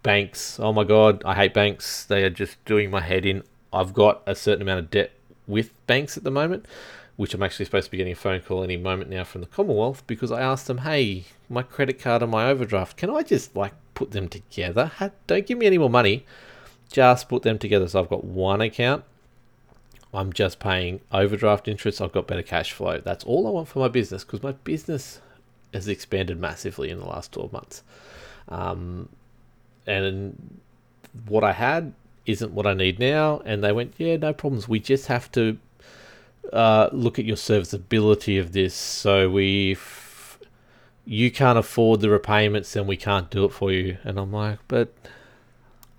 banks, 0.03 0.59
oh 0.59 0.73
my 0.73 0.83
god, 0.83 1.23
I 1.25 1.35
hate 1.35 1.53
banks. 1.53 2.05
They 2.05 2.23
are 2.23 2.29
just 2.29 2.63
doing 2.65 2.89
my 2.89 3.01
head 3.01 3.25
in. 3.25 3.43
I've 3.75 3.93
got 3.93 4.23
a 4.25 4.35
certain 4.35 4.61
amount 4.61 4.79
of 4.79 4.89
debt 4.89 5.11
with 5.47 5.71
banks 5.85 6.15
at 6.15 6.23
the 6.23 6.31
moment, 6.31 6.65
which 7.17 7.33
I'm 7.33 7.43
actually 7.43 7.65
supposed 7.65 7.85
to 7.85 7.91
be 7.91 7.97
getting 7.97 8.13
a 8.13 8.15
phone 8.15 8.39
call 8.39 8.63
any 8.63 8.77
moment 8.77 9.09
now 9.09 9.25
from 9.25 9.41
the 9.41 9.47
Commonwealth 9.47 10.07
because 10.07 10.31
I 10.31 10.41
asked 10.41 10.67
them, 10.67 10.79
hey, 10.79 11.25
my 11.49 11.61
credit 11.61 11.99
card 11.99 12.21
and 12.21 12.31
my 12.31 12.49
overdraft, 12.49 12.95
can 12.95 13.09
I 13.09 13.21
just 13.21 13.53
like 13.53 13.73
put 13.93 14.11
them 14.11 14.29
together? 14.29 14.91
Don't 15.27 15.45
give 15.45 15.57
me 15.57 15.65
any 15.65 15.77
more 15.77 15.89
money. 15.89 16.25
Just 16.89 17.27
put 17.27 17.43
them 17.43 17.59
together. 17.59 17.87
So 17.89 17.99
I've 17.99 18.09
got 18.09 18.23
one 18.23 18.61
account. 18.61 19.03
I'm 20.13 20.31
just 20.31 20.59
paying 20.59 21.01
overdraft 21.11 21.67
interest. 21.67 22.01
I've 22.01 22.13
got 22.13 22.27
better 22.27 22.43
cash 22.43 22.71
flow. 22.71 23.01
That's 23.03 23.25
all 23.25 23.45
I 23.45 23.49
want 23.49 23.67
for 23.67 23.79
my 23.79 23.89
business 23.89 24.23
because 24.23 24.41
my 24.41 24.53
business 24.53 25.19
has 25.73 25.89
expanded 25.89 26.39
massively 26.39 26.89
in 26.89 26.99
the 26.99 27.05
last 27.05 27.33
12 27.33 27.51
months. 27.51 27.83
Um, 28.47 29.09
and 29.85 30.61
what 31.27 31.43
I 31.43 31.51
had 31.51 31.93
isn't 32.25 32.51
what 32.51 32.65
I 32.65 32.73
need 32.73 32.99
now. 32.99 33.41
And 33.45 33.63
they 33.63 33.71
went, 33.71 33.93
yeah, 33.97 34.17
no 34.17 34.33
problems. 34.33 34.67
We 34.67 34.79
just 34.79 35.07
have 35.07 35.31
to 35.33 35.57
uh, 36.51 36.89
look 36.91 37.19
at 37.19 37.25
your 37.25 37.37
serviceability 37.37 38.37
of 38.37 38.51
this. 38.51 38.73
So 38.73 39.29
we, 39.29 39.77
you 41.05 41.31
can't 41.31 41.57
afford 41.57 42.01
the 42.01 42.09
repayments, 42.09 42.73
then 42.73 42.87
we 42.87 42.97
can't 42.97 43.29
do 43.29 43.45
it 43.45 43.53
for 43.53 43.71
you. 43.71 43.97
And 44.03 44.19
I'm 44.19 44.31
like, 44.31 44.59
but 44.67 44.93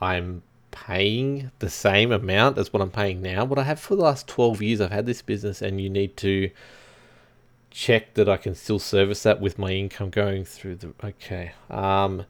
I'm 0.01 0.43
paying 0.71 1.51
the 1.59 1.71
same 1.71 2.13
amount 2.13 2.59
as 2.59 2.73
what 2.73 2.83
I'm 2.83 2.91
paying 2.91 3.23
now. 3.23 3.45
What 3.45 3.59
I 3.59 3.63
have 3.63 3.81
for 3.81 3.97
the 3.97 4.03
last 4.03 4.27
12 4.29 4.63
years, 4.63 4.81
I've 4.81 4.91
had 4.91 5.07
this 5.07 5.23
business, 5.23 5.63
and 5.63 5.81
you 5.81 5.89
need 5.89 6.17
to 6.19 6.51
check 7.71 8.15
that 8.15 8.29
I 8.29 8.37
can 8.37 8.55
still 8.55 8.79
service 8.79 9.23
that 9.23 9.41
with 9.41 9.59
my 9.59 9.71
income 9.71 10.11
going 10.11 10.45
through 10.45 10.77
the. 10.77 10.95
Okay. 11.03 11.53
Um, 11.71 12.25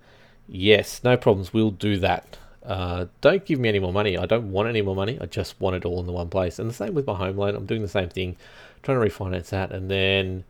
yes, 0.48 1.02
no 1.02 1.16
problems. 1.16 1.52
We'll 1.52 1.70
do 1.70 1.98
that. 1.98 2.38
Uh, 2.66 3.06
don't 3.20 3.44
give 3.44 3.60
me 3.60 3.68
any 3.68 3.78
more 3.78 3.92
money. 3.92 4.18
I 4.18 4.26
don't 4.26 4.50
want 4.50 4.68
any 4.68 4.82
more 4.82 4.96
money. 4.96 5.18
I 5.20 5.26
just 5.26 5.60
want 5.60 5.76
it 5.76 5.84
all 5.84 6.00
in 6.00 6.06
the 6.06 6.12
one 6.12 6.28
place. 6.28 6.58
And 6.58 6.68
the 6.68 6.74
same 6.74 6.94
with 6.94 7.06
my 7.06 7.14
home 7.14 7.36
loan. 7.36 7.54
I'm 7.54 7.66
doing 7.66 7.82
the 7.82 7.88
same 7.88 8.08
thing, 8.08 8.36
trying 8.82 9.00
to 9.00 9.08
refinance 9.08 9.50
that. 9.50 9.70
And 9.70 9.88
then 9.90 10.44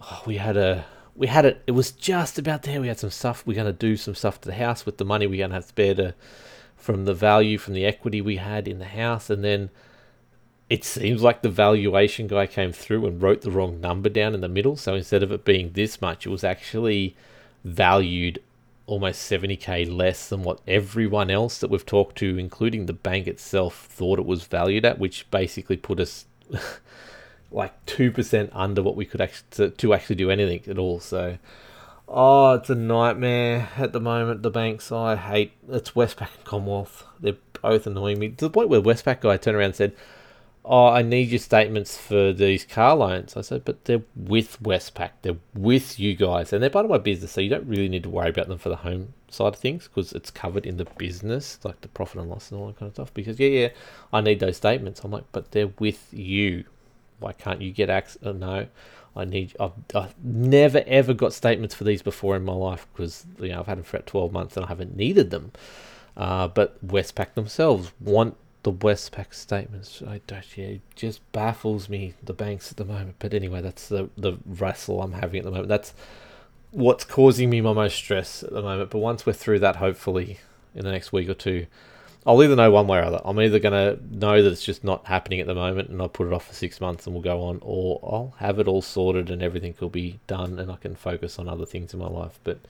oh, 0.00 0.22
we 0.26 0.38
had 0.38 0.56
a 0.56 0.86
we 1.14 1.26
had 1.26 1.44
it. 1.44 1.62
It 1.66 1.72
was 1.72 1.92
just 1.92 2.38
about 2.38 2.62
there. 2.62 2.80
We 2.80 2.88
had 2.88 2.98
some 2.98 3.10
stuff. 3.10 3.46
We're 3.46 3.54
going 3.54 3.66
to 3.66 3.72
do 3.72 3.96
some 3.98 4.14
stuff 4.14 4.40
to 4.40 4.48
the 4.48 4.54
house 4.54 4.86
with 4.86 4.96
the 4.96 5.04
money 5.04 5.26
we're 5.26 5.38
going 5.38 5.50
to 5.50 5.56
have 5.56 5.66
spare 5.66 5.94
to 5.94 6.14
from 6.76 7.04
the 7.04 7.14
value 7.14 7.58
from 7.58 7.74
the 7.74 7.84
equity 7.84 8.20
we 8.20 8.36
had 8.36 8.66
in 8.66 8.78
the 8.78 8.86
house. 8.86 9.28
And 9.28 9.44
then 9.44 9.70
it 10.70 10.84
seems 10.84 11.22
like 11.22 11.42
the 11.42 11.50
valuation 11.50 12.26
guy 12.26 12.46
came 12.46 12.72
through 12.72 13.06
and 13.06 13.20
wrote 13.20 13.42
the 13.42 13.50
wrong 13.50 13.80
number 13.80 14.08
down 14.08 14.34
in 14.34 14.40
the 14.40 14.48
middle. 14.48 14.76
So 14.76 14.94
instead 14.94 15.22
of 15.22 15.30
it 15.30 15.44
being 15.44 15.72
this 15.72 16.00
much, 16.00 16.26
it 16.26 16.30
was 16.30 16.44
actually 16.44 17.14
valued 17.62 18.40
almost 18.86 19.30
70k 19.30 19.90
less 19.94 20.28
than 20.28 20.42
what 20.42 20.60
everyone 20.66 21.30
else 21.30 21.58
that 21.58 21.70
we've 21.70 21.86
talked 21.86 22.16
to, 22.18 22.38
including 22.38 22.86
the 22.86 22.92
bank 22.92 23.26
itself, 23.26 23.86
thought 23.90 24.18
it 24.18 24.26
was 24.26 24.44
valued 24.44 24.84
at, 24.84 24.98
which 24.98 25.30
basically 25.30 25.76
put 25.76 26.00
us 26.00 26.26
like 27.50 27.86
2% 27.86 28.50
under 28.52 28.82
what 28.82 28.96
we 28.96 29.04
could 29.04 29.20
actually 29.20 29.46
to, 29.52 29.70
to, 29.70 29.94
actually 29.94 30.16
do 30.16 30.30
anything 30.30 30.62
at 30.70 30.78
all. 30.78 31.00
So, 31.00 31.38
oh, 32.08 32.54
it's 32.54 32.70
a 32.70 32.74
nightmare 32.74 33.70
at 33.76 33.92
the 33.92 34.00
moment. 34.00 34.42
The 34.42 34.50
banks, 34.50 34.90
I 34.90 35.16
hate 35.16 35.52
it's 35.68 35.92
Westpac 35.92 36.34
and 36.36 36.44
Commonwealth. 36.44 37.04
They're 37.20 37.36
both 37.60 37.86
annoying 37.86 38.18
me 38.18 38.30
to 38.30 38.44
the 38.46 38.50
point 38.50 38.68
where 38.68 38.80
Westpac 38.80 39.20
guy 39.20 39.36
turned 39.36 39.56
around 39.56 39.66
and 39.66 39.76
said, 39.76 39.96
oh, 40.64 40.86
I 40.86 41.02
need 41.02 41.30
your 41.30 41.38
statements 41.38 41.96
for 41.96 42.32
these 42.32 42.64
car 42.64 42.94
loans. 42.96 43.36
I 43.36 43.40
said, 43.40 43.64
but 43.64 43.84
they're 43.84 44.02
with 44.14 44.62
Westpac, 44.62 45.10
they're 45.22 45.36
with 45.54 45.98
you 45.98 46.14
guys, 46.14 46.52
and 46.52 46.62
they're 46.62 46.70
part 46.70 46.84
of 46.84 46.90
my 46.90 46.98
business, 46.98 47.32
so 47.32 47.40
you 47.40 47.50
don't 47.50 47.66
really 47.66 47.88
need 47.88 48.04
to 48.04 48.10
worry 48.10 48.30
about 48.30 48.48
them 48.48 48.58
for 48.58 48.68
the 48.68 48.76
home 48.76 49.14
side 49.28 49.54
of 49.54 49.58
things 49.58 49.88
because 49.88 50.12
it's 50.12 50.30
covered 50.30 50.66
in 50.66 50.76
the 50.76 50.84
business, 50.84 51.58
like 51.64 51.80
the 51.80 51.88
profit 51.88 52.20
and 52.20 52.30
loss 52.30 52.50
and 52.50 52.60
all 52.60 52.68
that 52.68 52.78
kind 52.78 52.88
of 52.88 52.94
stuff. 52.94 53.14
Because 53.14 53.40
yeah, 53.40 53.48
yeah, 53.48 53.68
I 54.12 54.20
need 54.20 54.40
those 54.40 54.56
statements. 54.56 55.00
I'm 55.02 55.10
like, 55.10 55.24
but 55.32 55.50
they're 55.50 55.72
with 55.78 56.08
you. 56.12 56.64
Why 57.18 57.32
can't 57.32 57.60
you 57.60 57.72
get 57.72 57.90
access? 57.90 58.22
Uh, 58.22 58.32
no, 58.32 58.66
I 59.16 59.24
need. 59.24 59.56
I've, 59.58 59.72
I've 59.94 60.14
never 60.22 60.82
ever 60.86 61.14
got 61.14 61.32
statements 61.32 61.74
for 61.74 61.84
these 61.84 62.02
before 62.02 62.36
in 62.36 62.44
my 62.44 62.52
life 62.52 62.86
because 62.92 63.26
you 63.40 63.48
know 63.48 63.60
I've 63.60 63.66
had 63.66 63.78
them 63.78 63.84
for 63.84 63.98
12 63.98 64.32
months 64.32 64.56
and 64.56 64.66
I 64.66 64.68
haven't 64.68 64.96
needed 64.96 65.30
them. 65.30 65.52
Uh, 66.16 66.46
but 66.46 66.86
Westpac 66.86 67.34
themselves 67.34 67.92
want 67.98 68.36
the 68.62 68.72
Westpac 68.72 69.34
statements. 69.34 70.02
I 70.06 70.20
don't, 70.26 70.58
it 70.58 70.82
just 70.94 71.20
baffles 71.32 71.88
me 71.88 72.14
the 72.22 72.32
banks 72.32 72.70
at 72.70 72.76
the 72.76 72.84
moment. 72.84 73.16
But 73.18 73.34
anyway, 73.34 73.60
that's 73.60 73.88
the 73.88 74.08
the 74.16 74.38
wrestle 74.46 75.02
I'm 75.02 75.12
having 75.12 75.40
at 75.40 75.44
the 75.44 75.50
moment. 75.50 75.68
That's 75.68 75.94
what's 76.70 77.04
causing 77.04 77.50
me 77.50 77.60
my 77.60 77.72
most 77.72 77.96
stress 77.96 78.42
at 78.42 78.50
the 78.52 78.62
moment. 78.62 78.90
But 78.90 78.98
once 78.98 79.26
we're 79.26 79.32
through 79.32 79.60
that, 79.60 79.76
hopefully 79.76 80.38
in 80.74 80.84
the 80.84 80.92
next 80.92 81.12
week 81.12 81.28
or 81.28 81.34
two, 81.34 81.66
I'll 82.24 82.42
either 82.42 82.54
know 82.54 82.70
one 82.70 82.86
way 82.86 82.98
or 82.98 83.02
other. 83.02 83.20
I'm 83.24 83.40
either 83.40 83.58
gonna 83.58 83.98
know 84.10 84.42
that 84.42 84.52
it's 84.52 84.64
just 84.64 84.84
not 84.84 85.06
happening 85.06 85.40
at 85.40 85.48
the 85.48 85.54
moment, 85.54 85.88
and 85.88 86.00
I'll 86.00 86.08
put 86.08 86.28
it 86.28 86.32
off 86.32 86.46
for 86.46 86.54
six 86.54 86.80
months 86.80 87.06
and 87.06 87.14
we'll 87.14 87.22
go 87.22 87.42
on, 87.42 87.58
or 87.62 88.00
I'll 88.02 88.34
have 88.38 88.58
it 88.60 88.68
all 88.68 88.82
sorted 88.82 89.28
and 89.28 89.42
everything 89.42 89.74
will 89.80 89.90
be 89.90 90.20
done, 90.28 90.58
and 90.58 90.70
I 90.70 90.76
can 90.76 90.94
focus 90.94 91.38
on 91.38 91.48
other 91.48 91.66
things 91.66 91.92
in 91.92 92.00
my 92.00 92.08
life. 92.08 92.38
But 92.44 92.60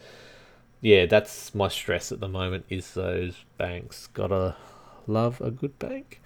yeah, 0.80 1.04
that's 1.04 1.54
my 1.54 1.68
stress 1.68 2.10
at 2.10 2.20
the 2.20 2.28
moment. 2.28 2.64
Is 2.70 2.94
those 2.94 3.44
banks 3.58 4.08
gotta 4.14 4.56
love 5.06 5.40
a 5.40 5.50
good 5.50 5.78
bank. 5.78 6.20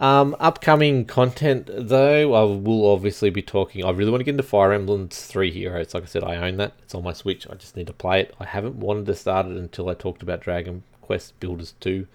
Um, 0.00 0.34
upcoming 0.40 1.04
content, 1.04 1.70
though, 1.72 2.34
I 2.34 2.42
will 2.42 2.90
obviously 2.90 3.30
be 3.30 3.42
talking. 3.42 3.84
I 3.84 3.90
really 3.90 4.10
want 4.10 4.20
to 4.20 4.24
get 4.24 4.32
into 4.32 4.42
Fire 4.42 4.72
Emblem 4.72 5.08
Three 5.08 5.64
Houses. 5.64 5.94
Like 5.94 6.02
I 6.02 6.06
said, 6.06 6.24
I 6.24 6.36
own 6.36 6.56
that. 6.56 6.72
It's 6.82 6.94
on 6.94 7.04
my 7.04 7.12
Switch. 7.12 7.46
I 7.48 7.54
just 7.54 7.76
need 7.76 7.86
to 7.86 7.92
play 7.92 8.20
it. 8.20 8.34
I 8.40 8.44
haven't 8.44 8.76
wanted 8.76 9.06
to 9.06 9.14
start 9.14 9.46
it 9.46 9.56
until 9.56 9.88
I 9.88 9.94
talked 9.94 10.22
about 10.22 10.40
Dragon 10.40 10.82
Quest 11.02 11.38
Builders 11.38 11.74
Two, 11.78 12.08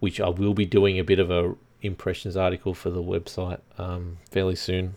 which 0.00 0.20
I 0.20 0.28
will 0.28 0.54
be 0.54 0.66
doing 0.66 0.98
a 0.98 1.04
bit 1.04 1.20
of 1.20 1.30
a 1.30 1.54
impressions 1.82 2.36
article 2.36 2.74
for 2.74 2.90
the 2.90 3.02
website 3.02 3.60
um, 3.78 4.18
fairly 4.30 4.56
soon. 4.56 4.96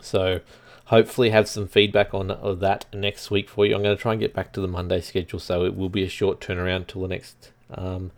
So 0.00 0.40
hopefully 0.86 1.30
have 1.30 1.48
some 1.48 1.66
feedback 1.66 2.14
on 2.14 2.28
that 2.60 2.86
next 2.92 3.30
week 3.30 3.48
for 3.48 3.66
you. 3.66 3.74
I'm 3.74 3.82
going 3.82 3.96
to 3.96 4.00
try 4.02 4.12
and 4.12 4.20
get 4.20 4.34
back 4.34 4.52
to 4.54 4.60
the 4.60 4.68
Monday 4.68 5.00
schedule, 5.00 5.40
so 5.40 5.64
it 5.64 5.76
will 5.76 5.88
be 5.88 6.02
a 6.02 6.08
short 6.08 6.40
turnaround 6.40 6.86
till 6.86 7.02
the 7.02 7.08
next 7.08 7.52
um, 7.74 8.12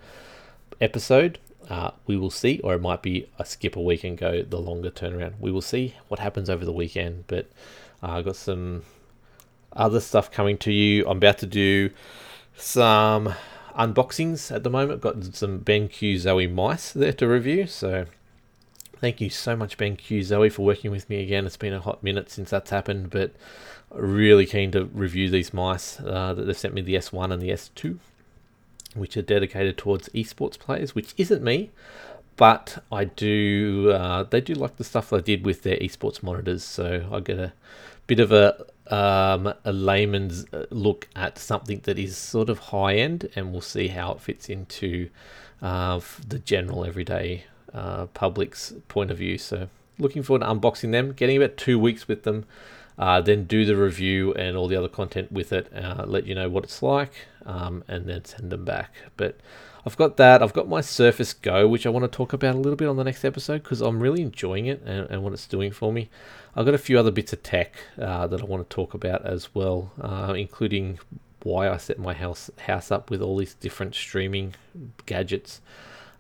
episode. 0.81 1.39
Uh, 1.68 1.91
we 2.07 2.16
will 2.16 2.31
see, 2.31 2.61
or 2.61 2.74
it 2.74 2.81
might 2.81 3.03
be 3.03 3.29
a 3.39 3.45
skip 3.45 3.74
a 3.77 3.81
week 3.81 4.05
and 4.05 4.16
go 4.16 4.43
the 4.43 4.61
longer 4.61 4.91
turnaround. 4.91 5.35
We 5.41 5.51
will 5.51 5.62
see 5.62 5.95
what 6.09 6.20
happens 6.20 6.49
over 6.49 6.64
the 6.64 6.72
weekend. 6.72 7.24
But 7.27 7.51
uh, 8.03 8.12
I've 8.12 8.24
got 8.24 8.37
some 8.37 8.83
other 9.72 10.01
stuff 10.01 10.31
coming 10.31 10.59
to 10.59 10.72
you. 10.72 11.05
I'm 11.09 11.16
about 11.18 11.39
to 11.39 11.47
do 11.47 11.91
some 12.57 13.35
unboxings 13.77 14.55
at 14.55 14.62
the 14.62 14.70
moment. 14.70 15.01
Got 15.01 15.35
some 15.35 15.61
BenQ 15.61 16.14
Zowie 16.14 16.53
mice 16.53 16.93
there 16.93 17.12
to 17.14 17.27
review. 17.27 17.66
So 17.66 18.07
thank 18.99 19.20
you 19.20 19.29
so 19.29 19.57
much, 19.57 19.77
BenQ 19.77 20.20
Zowie, 20.20 20.53
for 20.53 20.64
working 20.64 20.91
with 20.93 21.11
me 21.11 21.22
again. 21.22 21.47
It's 21.47 21.57
been 21.57 21.74
a 21.74 21.81
hot 21.81 22.03
minute 22.03 22.31
since 22.31 22.51
that's 22.51 22.70
happened, 22.70 23.11
but 23.11 23.33
really 23.91 24.47
keen 24.47 24.70
to 24.72 24.85
review 24.87 25.31
these 25.31 25.53
mice 25.53 26.01
uh, 26.01 26.35
that 26.35 26.45
they've 26.45 26.57
sent 26.57 26.74
me 26.74 26.83
the 26.83 26.95
S1 26.95 27.33
and 27.33 27.43
the 27.43 27.51
S2 27.51 27.99
which 28.97 29.16
are 29.16 29.22
dedicated 29.22 29.76
towards 29.78 30.09
esports 30.11 30.59
players, 30.59 30.94
which 30.94 31.14
isn't 31.16 31.42
me, 31.42 31.70
but 32.36 32.82
I 32.92 33.05
do. 33.05 33.90
Uh, 33.92 34.24
they 34.24 34.40
do 34.40 34.55
like 34.55 34.76
the 34.76 34.84
stuff 34.84 35.12
I 35.12 35.20
did 35.20 35.44
with 35.44 35.62
their 35.62 35.76
esports 35.76 36.22
monitors, 36.22 36.64
so 36.64 37.09
I 37.11 37.20
get 37.20 37.38
a 37.38 37.53
bit 38.07 38.20
of 38.20 38.32
a 38.32 38.66
um, 38.88 39.53
a 39.64 39.72
layman's 39.72 40.47
uh, 40.53 40.66
look 40.70 41.09
at 41.16 41.38
something 41.38 41.80
that 41.84 41.99
is 41.99 42.16
sort 42.16 42.49
of 42.51 42.59
high 42.59 42.94
end, 42.94 43.28
and 43.34 43.53
we'll 43.53 43.61
see 43.61 43.88
how 43.88 44.12
it 44.12 44.20
fits 44.20 44.49
into 44.49 45.09
uh, 45.62 46.01
the 46.26 46.38
general 46.38 46.84
everyday 46.84 47.44
uh, 47.72 48.07
public's 48.07 48.74
point 48.88 49.11
of 49.11 49.18
view. 49.18 49.38
So 49.38 49.68
looking 49.99 50.22
forward 50.22 50.40
to 50.40 50.47
unboxing 50.47 50.92
them, 50.92 51.12
getting 51.12 51.36
about 51.36 51.57
two 51.57 51.78
weeks 51.78 52.07
with 52.07 52.22
them, 52.24 52.44
uh, 52.99 53.20
then 53.20 53.44
do 53.44 53.64
the 53.64 53.76
review 53.76 54.32
and 54.34 54.57
all 54.57 54.68
the 54.68 54.76
other 54.76 54.88
content 54.88 55.32
with 55.32 55.53
it, 55.53 55.70
uh, 55.74 56.05
let 56.07 56.26
you 56.26 56.34
know 56.34 56.49
what 56.49 56.64
it's 56.64 56.82
like, 56.82 57.12
um, 57.47 57.84
and 57.88 58.07
then 58.07 58.24
send 58.24 58.51
them 58.51 58.64
back. 58.64 58.94
But 59.16 59.38
I've 59.86 59.97
got 59.97 60.16
that. 60.16 60.42
I've 60.42 60.53
got 60.53 60.68
my 60.68 60.80
Surface 60.80 61.32
Go, 61.32 61.68
which 61.68 61.86
I 61.86 61.90
want 61.90 62.11
to 62.11 62.14
talk 62.14 62.32
about 62.32 62.57
a 62.57 62.59
little 62.59 62.76
bit 62.76 62.88
on 62.88 62.97
the 62.97 63.05
next 63.05 63.24
episode 63.24 63.62
because 63.62 63.80
I'm 63.80 64.01
really 64.01 64.20
enjoying 64.20 64.66
it 64.66 64.82
and, 64.84 65.09
and, 65.09 65.22
what 65.22 65.32
it's 65.32 65.47
doing 65.47 65.70
for 65.70 65.92
me. 65.92 66.11
I've 66.57 66.66
got 66.66 66.74
a 66.74 66.78
few 66.78 66.99
other 66.99 67.12
bits 67.12 67.32
of 67.32 67.42
tech 67.42 67.76
uh, 68.01 68.26
that 68.26 68.40
I 68.40 68.44
want 68.44 68.68
to 68.68 68.74
talk 68.74 68.94
about 68.94 69.24
as 69.24 69.55
well, 69.55 69.92
uh, 70.01 70.34
including 70.36 70.99
why 71.44 71.70
I 71.70 71.76
set 71.76 72.01
my 72.01 72.14
house 72.14 72.51
house 72.66 72.90
up 72.90 73.11
with 73.11 73.22
all 73.22 73.36
these 73.36 73.55
different 73.55 73.94
streaming 73.94 74.55
gadgets. 75.07 75.61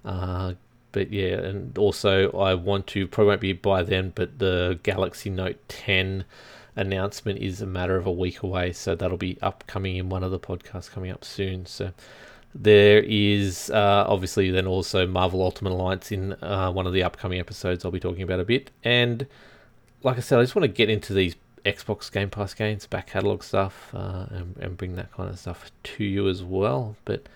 Uh, 0.04 0.54
but 0.92 1.12
yeah, 1.12 1.34
and 1.34 1.76
also 1.76 2.30
I 2.32 2.54
want 2.54 2.86
to 2.88 3.08
probably 3.08 3.30
won't 3.30 3.40
be 3.40 3.52
by 3.52 3.82
then, 3.82 4.12
but 4.14 4.38
the 4.38 4.78
Galaxy 4.84 5.28
Note 5.28 5.58
10 5.68 6.24
announcement 6.76 7.38
is 7.38 7.60
a 7.60 7.66
matter 7.66 7.96
of 7.96 8.06
a 8.06 8.12
week 8.12 8.42
away, 8.42 8.72
so 8.72 8.94
that'll 8.94 9.16
be 9.16 9.38
upcoming 9.42 9.96
in 9.96 10.08
one 10.08 10.22
of 10.22 10.30
the 10.30 10.38
podcasts 10.38 10.90
coming 10.90 11.10
up 11.10 11.24
soon. 11.24 11.66
So 11.66 11.92
there 12.54 13.02
is 13.06 13.70
uh, 13.70 14.04
obviously 14.06 14.50
then 14.50 14.66
also 14.66 15.06
Marvel 15.06 15.42
Ultimate 15.42 15.72
Alliance 15.72 16.12
in 16.12 16.32
uh, 16.34 16.70
one 16.70 16.86
of 16.86 16.92
the 16.92 17.02
upcoming 17.02 17.40
episodes 17.40 17.84
I'll 17.84 17.90
be 17.90 18.00
talking 18.00 18.22
about 18.22 18.40
a 18.40 18.44
bit, 18.44 18.70
and 18.84 19.26
like 20.02 20.16
I 20.16 20.20
said, 20.20 20.38
I 20.38 20.42
just 20.42 20.54
want 20.54 20.64
to 20.64 20.72
get 20.72 20.88
into 20.88 21.12
these 21.12 21.34
Xbox 21.64 22.12
Game 22.12 22.30
Pass 22.30 22.54
games, 22.54 22.86
back 22.86 23.08
catalog 23.08 23.42
stuff, 23.42 23.90
uh, 23.92 24.26
and, 24.30 24.56
and 24.58 24.76
bring 24.76 24.94
that 24.96 25.12
kind 25.12 25.28
of 25.28 25.38
stuff 25.38 25.70
to 25.82 26.04
you 26.04 26.28
as 26.28 26.42
well. 26.42 26.96
But 27.04 27.26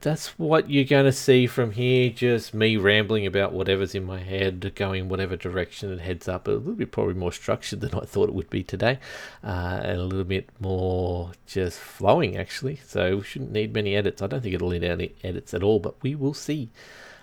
that's 0.00 0.38
what 0.38 0.70
you're 0.70 0.84
going 0.84 1.06
to 1.06 1.12
see 1.12 1.46
from 1.46 1.72
here. 1.72 2.10
Just 2.10 2.54
me 2.54 2.76
rambling 2.76 3.26
about 3.26 3.52
whatever's 3.52 3.94
in 3.94 4.04
my 4.04 4.20
head, 4.20 4.72
going 4.76 5.08
whatever 5.08 5.36
direction 5.36 5.92
it 5.92 6.00
heads 6.00 6.28
up. 6.28 6.46
A 6.46 6.52
little 6.52 6.74
bit 6.74 6.92
probably 6.92 7.14
more 7.14 7.32
structured 7.32 7.80
than 7.80 7.94
I 7.94 8.04
thought 8.04 8.28
it 8.28 8.34
would 8.34 8.50
be 8.50 8.62
today, 8.62 8.98
uh, 9.42 9.80
and 9.82 9.98
a 9.98 10.04
little 10.04 10.24
bit 10.24 10.50
more 10.60 11.32
just 11.46 11.80
flowing 11.80 12.36
actually. 12.36 12.80
So 12.86 13.16
we 13.16 13.22
shouldn't 13.24 13.52
need 13.52 13.74
many 13.74 13.96
edits. 13.96 14.22
I 14.22 14.28
don't 14.28 14.40
think 14.40 14.54
it'll 14.54 14.70
need 14.70 14.84
any 14.84 15.14
edits 15.24 15.52
at 15.52 15.62
all, 15.64 15.80
but 15.80 16.00
we 16.02 16.14
will 16.14 16.34
see. 16.34 16.70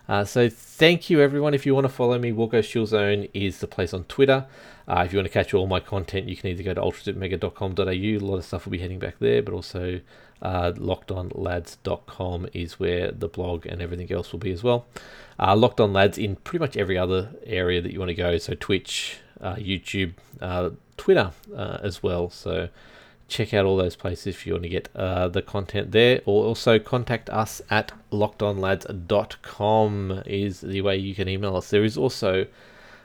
Uh, 0.07 0.23
so 0.23 0.49
thank 0.49 1.09
you 1.09 1.21
everyone. 1.21 1.53
If 1.53 1.65
you 1.65 1.73
want 1.73 1.85
to 1.85 1.93
follow 1.93 2.19
me, 2.19 2.31
Wilco 2.31 2.63
Shield 2.63 2.89
Zone 2.89 3.27
is 3.33 3.59
the 3.59 3.67
place 3.67 3.93
on 3.93 4.03
Twitter. 4.03 4.45
Uh, 4.87 5.03
if 5.05 5.13
you 5.13 5.17
want 5.17 5.27
to 5.27 5.33
catch 5.33 5.53
all 5.53 5.65
my 5.65 5.79
content, 5.79 6.29
you 6.29 6.35
can 6.35 6.49
either 6.51 6.61
go 6.61 6.73
to 6.73 6.81
ultrazipmega.com.au. 6.81 7.81
A 7.81 8.17
lot 8.19 8.37
of 8.37 8.45
stuff 8.45 8.65
will 8.65 8.71
be 8.71 8.79
heading 8.79 8.99
back 8.99 9.15
there, 9.19 9.41
but 9.41 9.53
also 9.53 10.01
uh, 10.41 10.71
lockedonlads.com 10.73 12.47
is 12.53 12.79
where 12.79 13.11
the 13.11 13.27
blog 13.27 13.65
and 13.65 13.81
everything 13.81 14.11
else 14.11 14.31
will 14.31 14.39
be 14.39 14.51
as 14.51 14.63
well. 14.63 14.85
Uh, 15.39 15.55
Locked 15.55 15.79
On 15.79 15.93
Lads 15.93 16.17
in 16.17 16.35
pretty 16.37 16.63
much 16.63 16.77
every 16.77 16.97
other 16.97 17.31
area 17.45 17.81
that 17.81 17.91
you 17.91 17.99
want 17.99 18.09
to 18.09 18.15
go. 18.15 18.37
So 18.37 18.53
Twitch, 18.53 19.17
uh, 19.41 19.55
YouTube, 19.55 20.13
uh, 20.41 20.71
Twitter 20.97 21.31
uh, 21.55 21.77
as 21.81 22.03
well. 22.03 22.29
So 22.29 22.69
check 23.27 23.53
out 23.53 23.65
all 23.65 23.77
those 23.77 23.95
places 23.95 24.27
if 24.27 24.45
you 24.45 24.53
want 24.53 24.63
to 24.63 24.69
get 24.69 24.89
uh, 24.95 25.27
the 25.27 25.41
content 25.41 25.91
there 25.91 26.21
or 26.25 26.45
also 26.45 26.77
contact 26.77 27.29
us 27.29 27.61
at 27.69 27.91
lockedonlads.com 28.11 30.23
is 30.25 30.61
the 30.61 30.81
way 30.81 30.95
you 30.95 31.15
can 31.15 31.27
email 31.27 31.55
us 31.55 31.71
there 31.71 31.83
is 31.83 31.97
also 31.97 32.45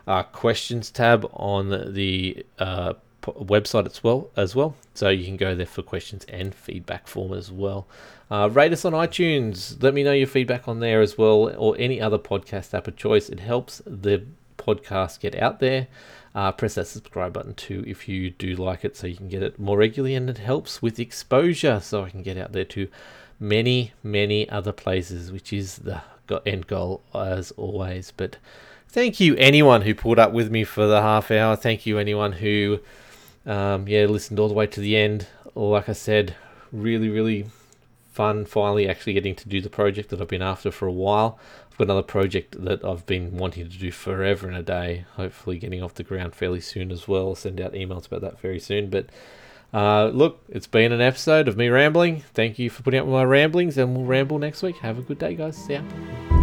a 0.06 0.24
questions 0.24 0.90
tab 0.90 1.26
on 1.32 1.94
the 1.94 2.44
uh, 2.58 2.92
website 3.22 3.86
as 3.86 4.02
well 4.02 4.30
as 4.36 4.54
well. 4.54 4.74
So 4.94 5.08
you 5.08 5.24
can 5.24 5.36
go 5.36 5.54
there 5.54 5.66
for 5.66 5.82
questions 5.82 6.24
and 6.28 6.54
feedback 6.54 7.06
form 7.06 7.32
as 7.32 7.50
well. 7.50 7.86
Uh, 8.30 8.48
rate 8.52 8.72
us 8.72 8.84
on 8.84 8.92
itunes. 8.92 9.82
Let 9.82 9.94
me 9.94 10.04
know 10.04 10.12
your 10.12 10.26
feedback 10.26 10.68
on 10.68 10.80
there 10.80 11.00
as 11.00 11.18
well 11.18 11.54
or 11.56 11.76
any 11.78 12.00
other 12.00 12.18
podcast 12.18 12.74
app 12.74 12.86
of 12.86 12.96
choice. 12.96 13.28
It 13.28 13.40
helps 13.40 13.82
the 13.86 14.24
podcast 14.56 15.20
get 15.20 15.34
out 15.34 15.60
there. 15.60 15.88
Uh, 16.32 16.52
press 16.52 16.76
that 16.76 16.86
subscribe 16.86 17.32
button 17.32 17.54
too 17.54 17.82
if 17.88 18.08
you 18.08 18.30
do 18.30 18.54
like 18.54 18.84
it 18.84 18.96
so 18.96 19.08
you 19.08 19.16
can 19.16 19.28
get 19.28 19.42
it 19.42 19.58
more 19.58 19.76
regularly 19.76 20.14
and 20.14 20.30
it 20.30 20.38
helps 20.38 20.80
with 20.80 21.00
exposure 21.00 21.80
so 21.80 22.04
I 22.04 22.10
can 22.10 22.22
get 22.22 22.38
out 22.38 22.52
there 22.52 22.64
to 22.66 22.86
many, 23.40 23.92
many 24.04 24.48
other 24.48 24.70
places, 24.70 25.32
which 25.32 25.52
is 25.52 25.78
the 25.78 26.02
end 26.46 26.66
goal 26.68 27.02
as 27.12 27.50
always. 27.52 28.12
But 28.16 28.36
thank 28.88 29.18
you 29.18 29.34
anyone 29.36 29.82
who 29.82 29.94
pulled 29.94 30.18
up 30.18 30.32
with 30.32 30.50
me 30.50 30.62
for 30.62 30.86
the 30.86 31.02
half 31.02 31.30
hour. 31.30 31.56
Thank 31.56 31.86
you 31.86 31.98
anyone 31.98 32.32
who, 32.32 32.80
um, 33.46 33.88
yeah, 33.88 34.04
listened 34.06 34.38
all 34.38 34.48
the 34.48 34.54
way 34.54 34.66
to 34.66 34.80
the 34.80 34.96
end. 34.96 35.26
Like 35.54 35.88
I 35.88 35.92
said, 35.92 36.36
really, 36.72 37.08
really 37.08 37.46
fun 38.10 38.44
finally 38.44 38.88
actually 38.88 39.12
getting 39.12 39.36
to 39.36 39.48
do 39.48 39.60
the 39.60 39.70
project 39.70 40.10
that 40.10 40.20
I've 40.20 40.28
been 40.28 40.42
after 40.42 40.70
for 40.70 40.86
a 40.86 40.92
while. 40.92 41.38
I've 41.70 41.78
got 41.78 41.84
another 41.84 42.02
project 42.02 42.62
that 42.64 42.84
I've 42.84 43.06
been 43.06 43.36
wanting 43.36 43.68
to 43.68 43.78
do 43.78 43.90
forever 43.90 44.48
and 44.48 44.56
a 44.56 44.62
day, 44.62 45.04
hopefully 45.14 45.58
getting 45.58 45.82
off 45.82 45.94
the 45.94 46.02
ground 46.02 46.34
fairly 46.34 46.60
soon 46.60 46.90
as 46.90 47.08
well. 47.08 47.28
I'll 47.28 47.34
send 47.34 47.60
out 47.60 47.72
emails 47.72 48.06
about 48.06 48.20
that 48.22 48.40
very 48.40 48.58
soon. 48.58 48.90
But 48.90 49.06
uh, 49.72 50.08
look, 50.08 50.42
it's 50.48 50.66
been 50.66 50.92
an 50.92 51.00
episode 51.00 51.48
of 51.48 51.56
me 51.56 51.68
rambling. 51.68 52.20
Thank 52.34 52.58
you 52.58 52.68
for 52.70 52.82
putting 52.82 53.00
up 53.00 53.06
with 53.06 53.14
my 53.14 53.24
ramblings, 53.24 53.78
and 53.78 53.96
we'll 53.96 54.04
ramble 54.04 54.38
next 54.38 54.62
week. 54.62 54.78
Have 54.78 54.98
a 54.98 55.02
good 55.02 55.18
day, 55.18 55.34
guys. 55.34 55.56
See 55.56 55.74
ya. 55.74 56.39